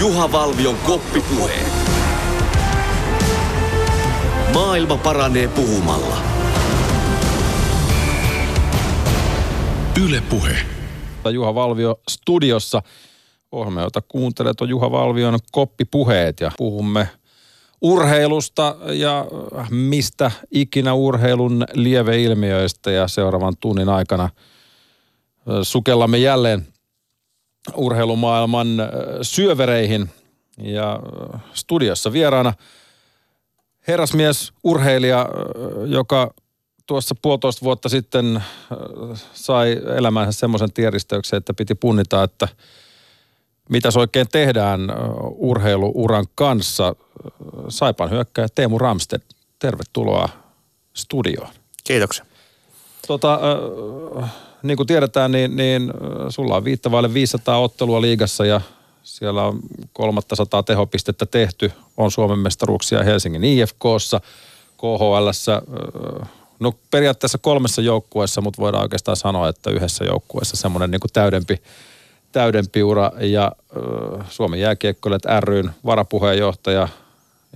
Juha 0.00 0.32
Valvion 0.32 0.76
koppipuhe. 0.86 1.52
Maailma 4.54 4.96
paranee 4.96 5.48
puhumalla. 5.48 6.16
Yle 10.04 10.22
Puhe. 10.30 10.56
Juha 11.32 11.54
Valvio 11.54 12.00
studiossa. 12.08 12.82
Ohjelma, 13.52 13.80
jota 13.80 14.02
kuuntelet, 14.08 14.60
on 14.60 14.68
Juha 14.68 14.90
Valvion 14.90 15.38
koppipuheet 15.52 16.40
ja 16.40 16.52
puhumme 16.58 17.08
urheilusta 17.80 18.76
ja 18.92 19.26
mistä 19.70 20.30
ikinä 20.50 20.94
urheilun 20.94 21.64
lieveilmiöistä 21.72 22.90
ja 22.90 23.08
seuraavan 23.08 23.54
tunnin 23.60 23.88
aikana 23.88 24.28
sukellamme 25.62 26.18
jälleen 26.18 26.66
urheilumaailman 27.74 28.68
syövereihin 29.22 30.10
ja 30.58 31.00
studiossa 31.54 32.12
vieraana 32.12 32.52
herrasmies, 33.88 34.52
urheilija, 34.64 35.28
joka 35.86 36.34
tuossa 36.86 37.14
puolitoista 37.22 37.64
vuotta 37.64 37.88
sitten 37.88 38.42
sai 39.32 39.80
elämänsä 39.96 40.38
semmoisen 40.38 40.72
tieristeyksen, 40.72 41.36
että 41.36 41.54
piti 41.54 41.74
punnita, 41.74 42.22
että 42.22 42.48
mitä 43.68 43.88
oikein 43.96 44.26
tehdään 44.32 44.80
urheiluuran 45.36 46.26
kanssa. 46.34 46.94
Saipan 47.68 48.10
hyökkäjä 48.10 48.48
Teemu 48.54 48.78
Ramsted, 48.78 49.20
tervetuloa 49.58 50.28
studioon. 50.94 51.50
Kiitoksia. 51.84 52.24
Tota, 53.06 53.40
niin 54.62 54.76
kuin 54.76 54.86
tiedetään, 54.86 55.32
niin, 55.32 55.56
niin 55.56 55.92
sulla 56.28 56.56
on 56.56 56.64
viittavaille 56.64 57.14
500 57.14 57.58
ottelua 57.58 58.00
liigassa 58.00 58.46
ja 58.46 58.60
siellä 59.02 59.44
on 59.44 59.60
300 59.92 60.62
tehopistettä 60.62 61.26
tehty. 61.26 61.72
On 61.96 62.10
Suomen 62.10 62.38
mestaruuksia 62.38 63.02
Helsingin 63.02 63.44
IFKssa, 63.44 64.20
KHLssä, 64.76 65.62
no 66.60 66.72
periaatteessa 66.90 67.38
kolmessa 67.38 67.82
joukkueessa, 67.82 68.40
mutta 68.40 68.62
voidaan 68.62 68.82
oikeastaan 68.82 69.16
sanoa, 69.16 69.48
että 69.48 69.70
yhdessä 69.70 70.04
joukkueessa 70.04 70.56
semmoinen 70.56 70.90
niin 70.90 71.00
kuin 71.00 71.12
täydempi, 71.12 71.62
täydempi 72.32 72.82
ura. 72.82 73.12
Ja 73.20 73.52
äh, 74.16 74.26
Suomen 74.30 74.60
jääkiekkoilijat 74.60 75.22
ryn 75.40 75.70
varapuheenjohtaja 75.84 76.88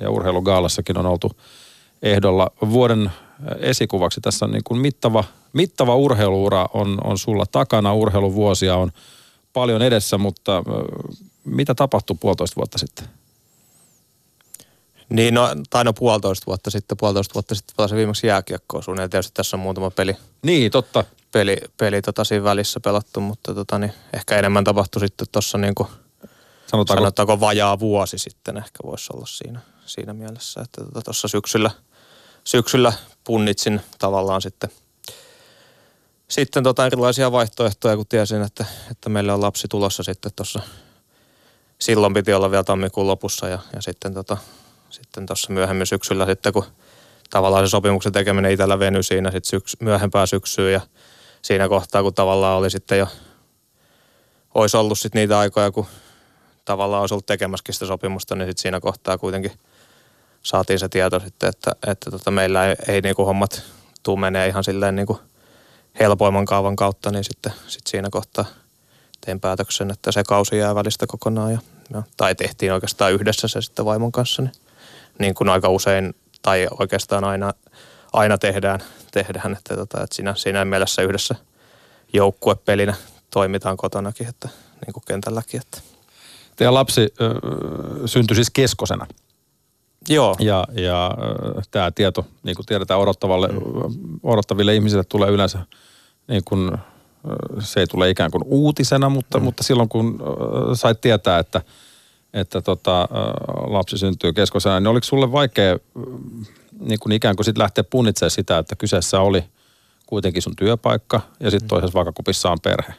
ja 0.00 0.10
urheilugaalassakin 0.10 0.98
on 0.98 1.06
oltu 1.06 1.32
ehdolla 2.02 2.50
vuoden 2.70 3.10
esikuvaksi. 3.58 4.20
Tässä 4.20 4.44
on 4.44 4.52
niin 4.52 4.64
kuin 4.64 4.80
mittava, 4.80 5.24
mittava 5.52 5.96
urheiluura 5.96 6.68
on, 6.74 6.98
on 7.04 7.18
sulla 7.18 7.44
takana. 7.46 7.94
Urheiluvuosia 7.94 8.76
on 8.76 8.92
paljon 9.52 9.82
edessä, 9.82 10.18
mutta 10.18 10.62
mitä 11.44 11.74
tapahtui 11.74 12.16
puolitoista 12.20 12.56
vuotta 12.56 12.78
sitten? 12.78 13.08
Niin, 15.08 15.34
no, 15.34 15.48
tai 15.70 15.84
no 15.84 15.92
puolitoista 15.92 16.46
vuotta 16.46 16.70
sitten, 16.70 16.96
puolitoista 16.96 17.34
vuotta 17.34 17.54
sitten 17.54 17.76
pelasin 17.76 17.98
viimeksi 17.98 18.26
jääkiekkoa 18.26 18.82
sun 18.82 18.98
ja 18.98 19.08
tietysti 19.08 19.34
tässä 19.34 19.56
on 19.56 19.60
muutama 19.60 19.90
peli. 19.90 20.16
Niin, 20.42 20.72
totta. 20.72 21.04
Peli, 21.32 21.56
peli 21.76 22.02
tota 22.02 22.24
siinä 22.24 22.44
välissä 22.44 22.80
pelattu, 22.80 23.20
mutta 23.20 23.54
tota, 23.54 23.78
niin, 23.78 23.92
ehkä 24.12 24.38
enemmän 24.38 24.64
tapahtui 24.64 25.00
sitten 25.00 25.26
tuossa 25.32 25.58
niin 25.58 25.74
kuin, 25.74 25.88
sanotaanko, 26.66 27.00
sanotaanko 27.00 27.40
vajaa 27.40 27.78
vuosi 27.78 28.18
sitten 28.18 28.56
ehkä 28.56 28.78
voisi 28.84 29.10
olla 29.14 29.26
siinä, 29.26 29.60
siinä 29.86 30.12
mielessä, 30.12 30.60
että 30.60 30.84
tuossa 31.04 31.22
tota, 31.22 31.28
syksyllä, 31.28 31.70
syksyllä 32.44 32.92
punnitsin 33.24 33.80
tavallaan 33.98 34.42
sitten 34.42 34.70
sitten 36.32 36.62
tota 36.62 36.86
erilaisia 36.86 37.32
vaihtoehtoja, 37.32 37.96
kun 37.96 38.06
tiesin, 38.08 38.42
että, 38.42 38.64
että 38.90 39.08
meillä 39.08 39.34
on 39.34 39.40
lapsi 39.40 39.68
tulossa 39.68 40.02
sitten 40.02 40.32
tuossa, 40.36 40.60
silloin 41.78 42.14
piti 42.14 42.32
olla 42.32 42.50
vielä 42.50 42.64
tammikuun 42.64 43.06
lopussa 43.06 43.48
ja, 43.48 43.58
ja 43.74 43.82
sitten 43.82 44.14
tota, 44.14 44.36
sitten 44.90 45.26
myöhemmin 45.48 45.86
syksyllä 45.86 46.26
sitten, 46.26 46.52
kun 46.52 46.64
tavallaan 47.30 47.66
se 47.66 47.70
sopimuksen 47.70 48.12
tekeminen 48.12 48.52
itsellä 48.52 48.78
venyi 48.78 49.02
siinä 49.02 49.30
sitten 49.30 49.50
syks, 49.50 49.76
myöhempää 49.80 50.26
syksyä 50.26 50.70
ja 50.70 50.80
siinä 51.42 51.68
kohtaa, 51.68 52.02
kun 52.02 52.14
tavallaan 52.14 52.58
oli 52.58 52.70
sitten 52.70 52.98
jo, 52.98 53.08
olisi 54.54 54.76
ollut 54.76 54.98
sitten 54.98 55.20
niitä 55.20 55.38
aikoja, 55.38 55.70
kun 55.70 55.86
tavallaan 56.64 57.00
olisi 57.00 57.14
ollut 57.14 57.26
tekemässäkin 57.26 57.74
sitä 57.74 57.86
sopimusta, 57.86 58.36
niin 58.36 58.48
sitten 58.48 58.62
siinä 58.62 58.80
kohtaa 58.80 59.18
kuitenkin 59.18 59.52
saatiin 60.42 60.78
se 60.78 60.88
tieto 60.88 61.20
sitten, 61.20 61.48
että, 61.48 61.72
että 61.86 62.10
tota 62.10 62.30
meillä 62.30 62.66
ei, 62.66 62.76
ei 62.88 63.00
niinku 63.00 63.24
hommat 63.24 63.62
tuu 64.02 64.16
menee 64.16 64.48
ihan 64.48 64.64
silleen 64.64 64.96
niinku 64.96 65.20
helpoimman 66.00 66.44
kaavan 66.44 66.76
kautta, 66.76 67.10
niin 67.10 67.24
sitten 67.24 67.52
sit 67.66 67.86
siinä 67.86 68.08
kohtaa 68.10 68.44
tein 69.26 69.40
päätöksen, 69.40 69.90
että 69.90 70.12
se 70.12 70.24
kausi 70.24 70.58
jää 70.58 70.74
välistä 70.74 71.06
kokonaan. 71.06 71.52
Ja, 71.52 71.58
ja, 71.94 72.02
tai 72.16 72.34
tehtiin 72.34 72.72
oikeastaan 72.72 73.12
yhdessä 73.12 73.48
se 73.48 73.62
sitten 73.62 73.84
vaimon 73.84 74.12
kanssa, 74.12 74.42
niin 74.42 74.52
niin 75.18 75.34
kuin 75.34 75.48
aika 75.48 75.68
usein 75.68 76.14
tai 76.42 76.68
oikeastaan 76.78 77.24
aina, 77.24 77.54
aina 78.12 78.38
tehdään, 78.38 78.80
tehdään 79.12 79.52
että, 79.52 79.76
tota, 79.76 80.02
että 80.02 80.16
siinä, 80.16 80.34
siinä 80.34 80.64
mielessä 80.64 81.02
yhdessä 81.02 81.34
joukkuepelinä 82.12 82.94
toimitaan 83.30 83.76
kotonakin, 83.76 84.28
että 84.28 84.48
niin 84.86 84.92
kuin 84.92 85.04
kentälläkin. 85.08 85.60
Että. 85.60 85.80
Teidän 86.56 86.74
lapsi 86.74 87.00
ö, 87.20 87.34
syntyi 88.06 88.34
siis 88.34 88.50
keskosena. 88.50 89.06
Joo. 90.08 90.36
Ja, 90.38 90.64
ja 90.72 91.10
tämä 91.70 91.90
tieto, 91.90 92.26
niin 92.42 92.56
kuin 92.56 92.66
tiedetään, 92.66 93.00
odottavalle, 93.00 93.48
mm. 93.48 94.20
odottaville 94.22 94.74
ihmisille 94.74 95.04
tulee 95.04 95.30
yleensä, 95.30 95.58
niin 96.28 96.42
kuin, 96.44 96.72
se 97.58 97.80
ei 97.80 97.86
tule 97.86 98.10
ikään 98.10 98.30
kuin 98.30 98.44
uutisena, 98.46 99.08
mutta, 99.08 99.38
mm. 99.38 99.44
mutta 99.44 99.62
silloin 99.62 99.88
kun 99.88 100.22
sait 100.74 101.00
tietää, 101.00 101.38
että– 101.38 101.60
että 102.34 102.60
tota, 102.60 103.08
lapsi 103.66 103.98
syntyy 103.98 104.32
keskosena, 104.32 104.80
niin 104.80 104.86
oliko 104.86 105.04
sulle 105.04 105.32
vaikea 105.32 105.78
niin 106.80 106.98
kuin 107.00 107.12
ikään 107.12 107.36
kuin 107.36 107.44
sit 107.44 107.58
lähteä 107.58 107.84
punnitsemaan 107.84 108.30
sitä, 108.30 108.58
että 108.58 108.76
kyseessä 108.76 109.20
oli 109.20 109.44
kuitenkin 110.06 110.42
sun 110.42 110.56
työpaikka 110.56 111.20
ja 111.40 111.50
sitten 111.50 111.66
mm. 111.66 111.68
toisessa 111.68 111.94
vaakakupissa 111.94 112.50
on 112.50 112.60
perhe. 112.60 112.94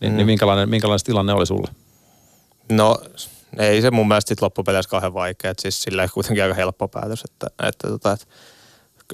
Niin, 0.00 0.12
mm. 0.12 0.16
niin 0.16 0.26
minkälainen, 0.26 0.68
minkälainen 0.68 1.04
tilanne 1.04 1.32
oli 1.32 1.46
sulle? 1.46 1.68
No 2.72 2.98
ei 3.58 3.82
se 3.82 3.90
mun 3.90 4.08
mielestä 4.08 4.34
loppupeleissä 4.40 4.90
kauhean 4.90 5.14
vaikea. 5.14 5.50
että 5.50 5.62
siis 5.62 5.82
sillä 5.82 6.08
kuitenkin 6.08 6.42
aika 6.42 6.54
helppo 6.54 6.88
päätös, 6.88 7.24
että, 7.24 7.46
että, 7.68 7.88
tota, 7.88 8.12
että, 8.12 8.26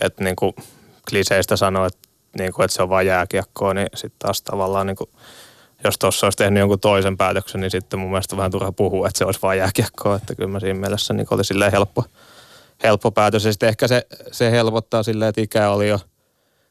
että 0.00 0.24
niin 0.24 0.36
kuin 0.36 0.52
kliseistä 1.10 1.56
sanoo, 1.56 1.86
että, 1.86 2.08
niin 2.38 2.52
kuin, 2.52 2.64
että 2.64 2.74
se 2.74 2.82
on 2.82 2.88
vain 2.88 3.06
jääkiekkoa, 3.06 3.74
niin 3.74 3.88
sitten 3.94 4.18
taas 4.18 4.42
tavallaan 4.42 4.86
niin 4.86 4.96
kuin 4.96 5.10
jos 5.84 5.98
tuossa 5.98 6.26
olisi 6.26 6.38
tehnyt 6.38 6.60
jonkun 6.60 6.80
toisen 6.80 7.16
päätöksen, 7.16 7.60
niin 7.60 7.70
sitten 7.70 7.98
mun 7.98 8.10
mielestä 8.10 8.36
vähän 8.36 8.50
turha 8.50 8.72
puhua, 8.72 9.06
että 9.06 9.18
se 9.18 9.24
olisi 9.24 9.42
vain 9.42 9.58
jääkiekkoa. 9.58 10.16
Että 10.16 10.34
kyllä 10.34 10.50
mä 10.50 10.60
siinä 10.60 10.80
mielessä 10.80 11.14
niin 11.14 11.26
oli 11.30 11.44
silleen 11.44 11.72
helppo, 11.72 12.04
helppo 12.82 13.10
päätös. 13.10 13.44
Ja 13.44 13.52
sitten 13.52 13.68
ehkä 13.68 13.88
se, 13.88 14.06
se 14.32 14.50
helpottaa 14.50 15.02
silleen, 15.02 15.28
että 15.28 15.40
ikä 15.40 15.70
oli 15.70 15.88
jo 15.88 16.00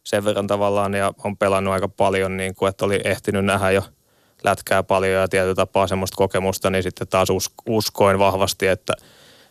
sen 0.03 0.25
verran 0.25 0.47
tavallaan 0.47 0.93
ja 0.93 1.13
on 1.23 1.37
pelannut 1.37 1.73
aika 1.73 1.87
paljon, 1.87 2.37
niin 2.37 2.55
kuin, 2.55 2.69
että 2.69 2.85
oli 2.85 3.01
ehtinyt 3.03 3.45
nähdä 3.45 3.71
jo 3.71 3.83
lätkää 4.43 4.83
paljon 4.83 5.21
ja 5.21 5.27
tietyllä 5.27 5.55
tapaa 5.55 5.87
semmoista 5.87 6.17
kokemusta, 6.17 6.69
niin 6.69 6.83
sitten 6.83 7.07
taas 7.07 7.29
uskoin 7.69 8.19
vahvasti, 8.19 8.67
että 8.67 8.93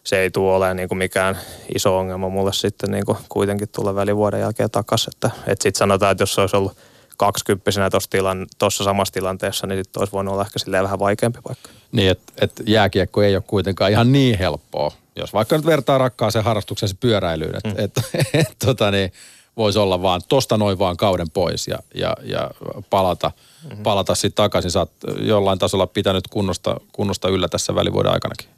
se 0.05 0.19
ei 0.19 0.31
tule 0.31 0.55
olemaan 0.55 0.77
niin 0.77 0.89
kuin 0.89 0.99
mikään 0.99 1.39
iso 1.75 1.99
ongelma 1.99 2.29
mulle 2.29 2.53
sitten 2.53 2.91
niin 2.91 3.07
kuin 3.07 3.19
kuitenkin 3.29 3.69
tulla 3.69 3.95
välivuoden 3.95 4.41
jälkeen 4.41 4.71
takaisin. 4.71 5.13
Että, 5.15 5.31
että 5.47 5.63
sitten 5.63 5.79
sanotaan, 5.79 6.13
että 6.13 6.23
jos 6.23 6.35
se 6.35 6.41
olisi 6.41 6.57
ollut– 6.57 6.77
kaksikymppisenä 7.19 7.91
tuossa 7.91 8.11
tilan, 8.11 8.47
samassa 8.69 9.15
tilanteessa, 9.15 9.67
niin 9.67 9.85
sitten 9.85 10.01
olisi 10.01 10.13
voinut 10.13 10.33
olla 10.33 10.43
ehkä 10.43 10.59
silleen 10.59 10.85
vähän 10.85 10.99
vaikeampi 10.99 11.39
paikka. 11.45 11.71
Niin, 11.93 12.11
että 12.11 12.33
et 12.41 12.53
jääkiekko 12.67 13.23
ei 13.23 13.37
ole 13.37 13.45
kuitenkaan 13.47 13.91
ihan 13.91 14.13
niin 14.13 14.39
helppoa. 14.39 14.93
Jos 15.17 15.33
vaikka 15.33 15.57
nyt 15.57 15.67
vertaa 15.67 15.99
rakkaaseen 15.99 16.45
harrastukseen 16.45 16.97
pyöräilyyn, 17.01 17.57
että 17.57 17.69
mm. 17.69 17.75
et, 17.79 17.93
et, 18.15 18.27
et, 18.41 18.57
tota 18.65 18.91
niin, 18.91 19.13
voisi 19.59 19.79
olla 19.79 20.03
vaan 20.03 20.21
tosta 20.29 20.57
noin 20.57 20.79
vaan 20.79 20.97
kauden 20.97 21.31
pois 21.31 21.69
ja, 21.69 21.79
ja, 21.95 22.17
ja 22.23 22.51
palata, 22.91 23.31
mm-hmm. 23.65 23.83
palata 23.83 24.15
sitten 24.15 24.37
takaisin. 24.37 24.71
Sä 24.71 24.79
oot 24.79 24.91
jollain 25.21 25.59
tasolla 25.59 25.87
pitänyt 25.87 26.29
kunnosta, 26.29 26.77
kunnosta 26.93 27.29
yllä 27.29 27.49
tässä 27.49 27.75
välivuoden 27.75 28.13
aikanakin. 28.13 28.49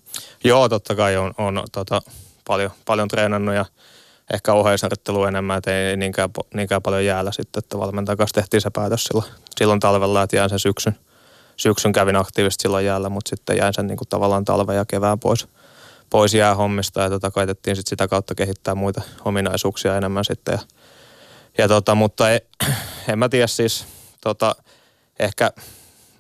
Joo, 0.45 0.69
totta 0.69 0.95
kai 0.95 1.17
on, 1.17 1.35
on 1.39 1.63
tota, 1.73 2.03
paljon, 2.47 2.71
paljon 2.87 3.09
treenannut 3.09 3.55
ja– 3.55 3.65
ehkä 4.33 4.53
oheisharjoittelu 4.53 5.25
enemmän, 5.25 5.59
että 5.59 5.89
ei 5.89 5.97
niinkään, 5.97 6.31
niinkään 6.55 6.83
paljon 6.83 7.05
jäällä 7.05 7.33
sitten, 7.33 7.59
että 7.59 7.79
valmentajan 7.79 8.19
kanssa 8.19 8.35
tehtiin 8.35 8.61
se 8.61 8.71
päätös 8.71 9.05
silloin, 9.05 9.31
silloin 9.59 9.81
talvella, 9.81 10.23
että 10.23 10.37
jäin 10.37 10.51
sen 10.51 10.59
syksyn, 10.59 10.99
syksyn 11.57 11.93
kävin 11.93 12.17
aktiivisesti 12.17 12.63
silloin 12.63 12.87
jäällä, 12.87 13.09
mutta 13.09 13.29
sitten 13.29 13.57
jäin 13.57 13.75
sen 13.75 13.87
niin 13.87 13.97
kuin 13.97 14.09
tavallaan 14.09 14.45
talven 14.45 14.77
ja 14.77 14.85
kevään 14.85 15.21
pois, 15.21 15.49
pois 16.11 16.35
jäähommista 16.35 17.01
ja 17.01 17.11
tota, 17.11 17.31
koitettiin 17.31 17.77
sitten 17.77 17.91
sitä 17.91 18.09
kautta 18.09 18.35
kehittää 18.35 18.75
muita 18.75 19.03
ominaisuuksia 19.25 19.97
enemmän 19.97 20.25
sitten. 20.25 20.53
Ja, 20.53 20.59
ja 21.59 21.69
tota, 21.69 21.95
mutta 21.95 22.31
ei, 22.31 22.41
en 23.09 23.19
mä 23.19 23.29
tiedä 23.29 23.47
siis, 23.47 23.87
tota, 24.21 24.55
ehkä 25.19 25.51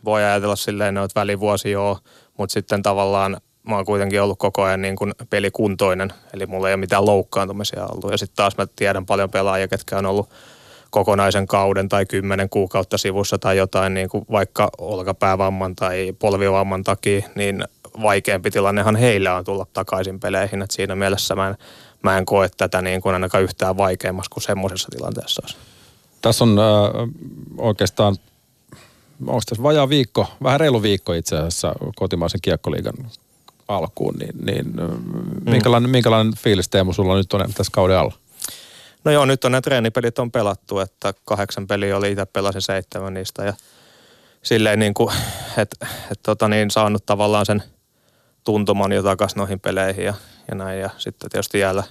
voi 0.05 0.25
ajatella 0.25 0.56
silleen, 0.56 0.97
että 0.97 1.21
välivuosi 1.21 1.71
joo, 1.71 1.99
mutta 2.38 2.53
sitten 2.53 2.82
tavallaan 2.82 3.37
mä 3.62 3.77
oon 3.77 3.85
kuitenkin 3.85 4.23
ollut 4.23 4.38
koko 4.38 4.62
ajan 4.62 4.82
niin 4.82 4.97
kuin 4.97 5.12
pelikuntoinen, 5.31 6.12
eli 6.35 6.47
mulla 6.47 6.69
ei 6.69 6.75
ole 6.75 6.81
mitään 6.81 7.06
loukkaantumisia 7.06 7.87
ollut. 7.87 8.11
Ja 8.11 8.19
sitten 8.19 8.37
taas 8.37 8.56
mä 8.56 8.67
tiedän 8.77 9.06
paljon 9.06 9.31
pelaajia, 9.31 9.69
ketkä 9.69 9.99
on 9.99 10.06
ollut 10.06 10.31
kokonaisen 10.91 11.47
kauden 11.47 11.88
tai 11.88 12.06
kymmenen 12.06 12.50
kuukautta 12.50 12.99
sivussa 12.99 13.38
tai 13.38 13.56
jotain, 13.56 13.94
niin 13.94 14.09
kuin 14.09 14.25
vaikka 14.31 14.71
olkapäävamman 14.79 15.77
tai 15.77 16.12
polvivamman 16.19 16.85
takia, 16.85 17.29
niin 17.35 17.65
vaikeampi 18.03 18.50
tilannehan 18.50 18.97
heillä 18.97 19.35
on 19.35 19.44
tulla 19.44 19.67
takaisin 19.73 20.21
peleihin. 20.21 20.62
Et 20.62 20.71
siinä 20.71 20.97
mielessä 20.97 21.35
mä 21.35 21.49
en, 21.49 21.55
mä 22.02 22.19
en 22.19 22.26
koe 22.26 22.50
tätä 22.56 22.82
niin 22.82 23.00
kuin 23.00 23.14
ainakaan 23.14 23.44
yhtään 23.44 23.76
vaikeammassa 23.76 24.31
kuin 24.31 24.43
semmoisessa 24.43 24.88
tilanteessa 24.91 25.43
olisi. 25.44 25.56
Tässä 26.23 26.44
on 26.44 26.58
äh, 26.58 26.64
oikeastaan, 27.58 28.17
onko 29.26 29.43
tässä 29.49 29.62
vajaa 29.62 29.88
viikko, 29.88 30.26
vähän 30.43 30.61
reilu 30.61 30.82
viikko 30.82 31.12
itse 31.12 31.37
asiassa 31.37 31.75
kotimaisen 31.97 32.41
kiekkoliigan 32.43 32.94
alkuun, 33.69 34.14
niin, 34.14 34.35
niin 34.44 34.67
mm. 34.67 35.50
minkälainen, 35.50 35.91
minkälainen 35.91 36.37
fiilis 36.37 36.69
Teemu 36.69 36.93
sulla 36.93 37.17
nyt 37.17 37.32
on 37.32 37.52
tässä 37.55 37.73
kauden 37.73 37.99
alla? 37.99 38.12
No 39.05 39.12
joo, 39.12 39.25
nyt 39.25 39.44
on 39.44 39.53
ne 39.53 39.61
treenipelit 39.61 40.19
on 40.19 40.31
pelattu, 40.31 40.79
että 40.79 41.14
kahdeksan 41.25 41.67
peliä 41.67 41.96
oli, 41.96 42.11
itse 42.11 42.26
pelasin 42.26 42.62
seitsemän 42.62 43.14
niistä 43.14 43.44
ja 43.44 43.55
silleen 44.43 44.79
niin 44.79 44.94
kuin, 44.94 45.14
että 45.56 45.87
et 46.12 46.20
tota 46.23 46.49
niin, 46.49 46.70
saanut 46.70 47.06
tavallaan 47.06 47.46
sen 47.46 47.62
tuntuman 48.45 48.93
jo 48.93 49.03
takaisin 49.03 49.37
noihin 49.37 49.61
peleihin 49.61 50.05
ja, 50.05 50.15
ja 50.49 50.55
näin. 50.55 50.81
Ja 50.81 50.91
sitten 50.99 51.31
tietysti 51.31 51.59
jäällä, 51.59 51.85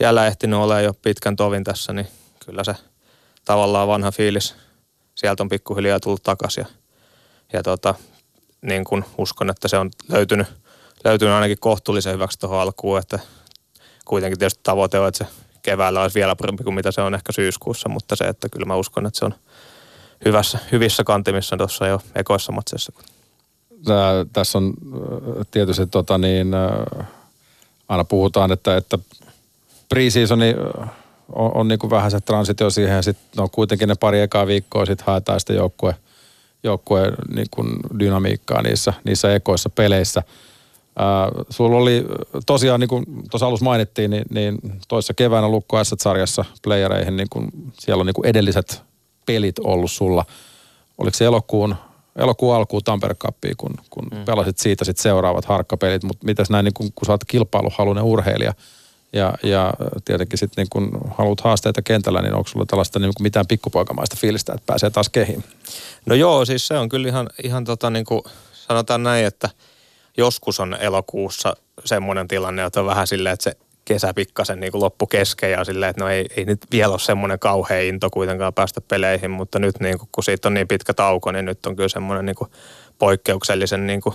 jäällä 0.00 0.26
ehtinyt 0.26 0.58
olemaan 0.58 0.84
jo 0.84 0.94
pitkän 0.94 1.36
tovin 1.36 1.64
tässä, 1.64 1.92
niin 1.92 2.06
kyllä 2.46 2.64
se 2.64 2.74
tavallaan 3.44 3.88
vanha 3.88 4.10
fiilis 4.10 4.54
sieltä 5.14 5.42
on 5.42 5.48
pikkuhiljaa 5.48 6.00
tullut 6.00 6.22
takaisin. 6.22 6.66
Ja, 6.66 6.68
ja 7.52 7.62
tota, 7.62 7.94
niin 8.62 8.84
kuin 8.84 9.04
uskon, 9.18 9.50
että 9.50 9.68
se 9.68 9.78
on 9.78 9.90
löytynyt, 10.08 10.46
löytynyt 11.04 11.34
ainakin 11.34 11.60
kohtuullisen 11.60 12.14
hyväksi 12.14 12.38
tuohon 12.38 12.60
alkuun, 12.60 12.98
että 12.98 13.18
kuitenkin 14.04 14.38
tietysti 14.38 14.60
tavoite 14.62 14.98
on, 14.98 15.08
että 15.08 15.24
se 15.24 15.30
keväällä 15.62 16.02
olisi 16.02 16.14
vielä 16.14 16.36
parempi 16.36 16.64
kuin 16.64 16.74
mitä 16.74 16.92
se 16.92 17.00
on 17.00 17.14
ehkä 17.14 17.32
syyskuussa, 17.32 17.88
mutta 17.88 18.16
se, 18.16 18.24
että 18.24 18.48
kyllä 18.48 18.66
mä 18.66 18.76
uskon, 18.76 19.06
että 19.06 19.18
se 19.18 19.24
on 19.24 19.34
hyvässä, 20.24 20.58
hyvissä 20.72 21.04
kantimissa 21.04 21.56
tuossa 21.56 21.86
jo 21.86 22.00
ekoissa 22.14 22.52
matseissa. 22.52 22.92
Tässä 24.32 24.58
on 24.58 24.66
äh, 24.66 25.46
tietysti 25.50 25.86
tota 25.86 26.18
niin, 26.18 26.54
äh, 26.54 27.06
aina 27.88 28.04
puhutaan, 28.04 28.52
että, 28.52 28.76
että 28.76 28.98
preseasoni 29.88 30.54
äh, 30.82 30.90
on, 31.32 31.50
on 31.54 31.68
niin 31.68 31.78
kuin 31.78 31.90
vähän 31.90 32.10
se 32.10 32.20
transitio 32.20 32.70
siihen 32.70 33.02
sitten 33.02 33.42
on 33.42 33.50
kuitenkin 33.50 33.88
ne 33.88 33.94
pari 33.94 34.20
ekaa 34.20 34.46
viikkoa 34.46 34.86
sitten 34.86 35.06
haetaan 35.06 35.40
sitä 35.40 35.52
joukkue, 35.52 35.94
joukkue 36.62 37.12
niin 37.34 37.48
kuin 37.50 37.68
dynamiikkaa 37.98 38.62
niissä, 38.62 38.92
niissä 39.04 39.34
ekoissa 39.34 39.70
peleissä– 39.70 40.22
Äh, 41.00 41.44
sulla 41.50 41.76
oli 41.76 42.04
tosiaan, 42.46 42.80
niin 42.80 42.88
kuin 42.88 43.04
tuossa 43.30 43.46
alussa 43.46 43.64
mainittiin, 43.64 44.10
niin, 44.10 44.24
niin 44.30 44.58
toissa 44.88 45.14
keväänä 45.14 45.48
Lukko 45.48 45.84
S-sarjassa 45.84 46.44
playereihin, 46.62 47.16
niin 47.16 47.28
kuin, 47.30 47.50
siellä 47.78 48.00
on 48.00 48.06
niin 48.06 48.14
kuin 48.14 48.26
edelliset 48.26 48.82
pelit 49.26 49.58
ollut 49.58 49.90
sulla. 49.90 50.24
Oliko 50.98 51.16
se 51.16 51.24
elokuun, 51.24 51.76
elokuun 52.16 52.54
alkuun 52.54 52.84
Tampere 52.84 53.14
Cupia, 53.14 53.54
kun, 53.56 53.74
kun 53.90 54.04
mm. 54.04 54.24
pelasit 54.24 54.58
siitä 54.58 54.84
sitten 54.84 55.02
seuraavat 55.02 55.44
harkkapelit, 55.44 56.02
mutta 56.02 56.26
mitäs 56.26 56.50
näin, 56.50 56.64
niin 56.64 56.74
kun, 56.74 56.92
kun 56.94 57.06
sä 57.06 57.12
oot 57.12 57.24
kilpailuhalunen 57.24 58.04
urheilija 58.04 58.54
ja, 59.12 59.34
ja 59.42 59.74
tietenkin 60.04 60.38
sitten 60.38 60.62
niin 60.62 60.70
kun 60.70 60.90
haluat 61.18 61.40
haasteita 61.40 61.82
kentällä, 61.82 62.22
niin 62.22 62.34
onko 62.34 62.48
sulla 62.48 62.66
tällaista 62.66 62.98
niin 62.98 63.12
kuin 63.16 63.22
mitään 63.22 63.46
pikkupoikamaista 63.46 64.16
fiilistä, 64.20 64.52
että 64.52 64.66
pääsee 64.66 64.90
taas 64.90 65.08
kehiin? 65.08 65.44
No 66.06 66.14
joo, 66.14 66.44
siis 66.44 66.66
se 66.66 66.78
on 66.78 66.88
kyllä 66.88 67.08
ihan, 67.08 67.30
ihan 67.44 67.64
tota 67.64 67.90
niin 67.90 68.04
kuin 68.04 68.22
sanotaan 68.52 69.02
näin, 69.02 69.26
että– 69.26 69.50
joskus 70.16 70.60
on 70.60 70.76
elokuussa 70.80 71.56
semmoinen 71.84 72.28
tilanne, 72.28 72.64
että 72.64 72.80
on 72.80 72.86
vähän 72.86 73.06
silleen, 73.06 73.32
että 73.32 73.44
se 73.44 73.56
kesä 73.86 74.14
pikkasen 74.14 74.60
niin 74.60 74.70
loppu 74.74 75.06
kesken 75.06 75.50
ja 75.50 75.64
silleen, 75.64 75.90
että 75.90 76.04
no 76.04 76.10
ei, 76.10 76.26
ei 76.36 76.44
nyt 76.44 76.60
vielä 76.72 76.92
ole 76.92 76.98
semmoinen 76.98 77.38
kauhea 77.38 77.80
into 77.80 78.10
kuitenkaan 78.10 78.54
päästä 78.54 78.80
peleihin, 78.80 79.30
mutta 79.30 79.58
nyt 79.58 79.80
niin 79.80 79.98
kuin, 79.98 80.08
kun 80.12 80.24
siitä 80.24 80.48
on 80.48 80.54
niin 80.54 80.68
pitkä 80.68 80.94
tauko, 80.94 81.32
niin 81.32 81.44
nyt 81.44 81.66
on 81.66 81.76
kyllä 81.76 81.88
semmoinen 81.88 82.26
niin 82.26 82.36
kuin 82.36 82.50
poikkeuksellisen 82.98 83.86
niin 83.86 84.00
kuin 84.00 84.14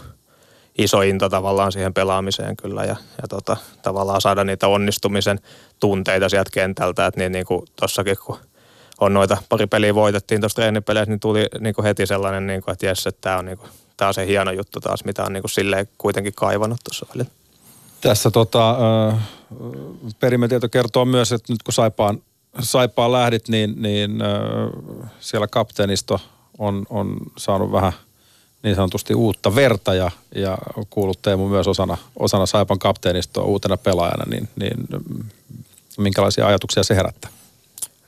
iso 0.78 1.02
into 1.02 1.30
tavallaan 1.30 1.72
siihen 1.72 1.94
pelaamiseen 1.94 2.58
kyllä 2.58 2.84
ja, 2.84 2.96
ja 3.22 3.28
tota, 3.30 3.58
tavallaan 3.82 4.22
saada 4.22 4.44
niitä 4.44 4.68
onnistumisen 4.68 5.40
tunteita 5.80 6.30
sieltä 6.30 6.50
kentältä, 6.54 7.06
että 7.06 7.20
niin, 7.20 7.32
niin 7.32 7.46
kuin 7.46 7.66
tossakin 7.76 8.18
kun 8.26 8.38
on 9.00 9.14
noita 9.14 9.38
pari 9.50 9.68
peliä 9.68 9.96
voitettiin 9.96 10.42
tuossa 10.42 10.56
treenipeleissä, 10.56 11.10
niin 11.10 11.20
tuli 11.20 11.48
niin 11.60 11.76
kuin 11.76 11.86
heti 11.86 12.06
sellainen, 12.06 12.48
niin 12.48 12.62
kuin, 12.62 12.74
että 12.74 12.86
jes, 12.86 13.08
että 13.08 13.22
tämä 13.22 13.38
on 13.38 13.46
niin 13.46 13.58
kuin 13.58 13.70
tämä 13.98 14.08
on 14.08 14.14
se 14.14 14.28
hieno 14.28 14.52
juttu 14.52 14.80
taas, 14.80 15.06
mitä 15.06 15.24
on 15.24 15.34
niin 15.34 15.42
kuin 15.42 15.52
silleen 15.52 15.88
kuitenkin 15.98 16.34
kaivannut 16.36 16.80
tuossa 16.84 17.06
välillä. 17.10 17.41
Tässä 18.02 18.32
tota, 18.32 18.78
perimetieto 20.20 20.70
kertoo 20.70 21.06
myös, 21.06 21.32
että 21.32 21.54
nyt 21.54 21.64
kun 21.64 21.74
Saipaan, 21.74 22.22
Saipaan 22.60 23.12
lähdit, 23.12 23.48
niin, 23.48 23.82
niin 23.82 24.12
siellä 25.20 25.48
kapteenisto 25.48 26.20
on, 26.58 26.86
on 26.90 27.18
saanut 27.38 27.72
vähän 27.72 27.94
niin 28.64 28.76
sanotusti 28.76 29.16
uutta 29.16 29.56
verta 29.56 29.94
ja, 29.94 30.12
ja 30.36 30.58
kuulut 30.90 31.22
Teemu 31.22 31.50
myös 31.50 31.68
osana, 31.68 31.98
osana 32.16 32.46
Saipan 32.46 32.80
kapteenistoa 32.80 33.44
uutena 33.44 33.78
pelaajana, 33.78 34.26
niin, 34.28 34.50
niin 34.56 34.88
minkälaisia 35.98 36.48
ajatuksia 36.48 36.84
se 36.84 36.96
herättää? 36.96 37.32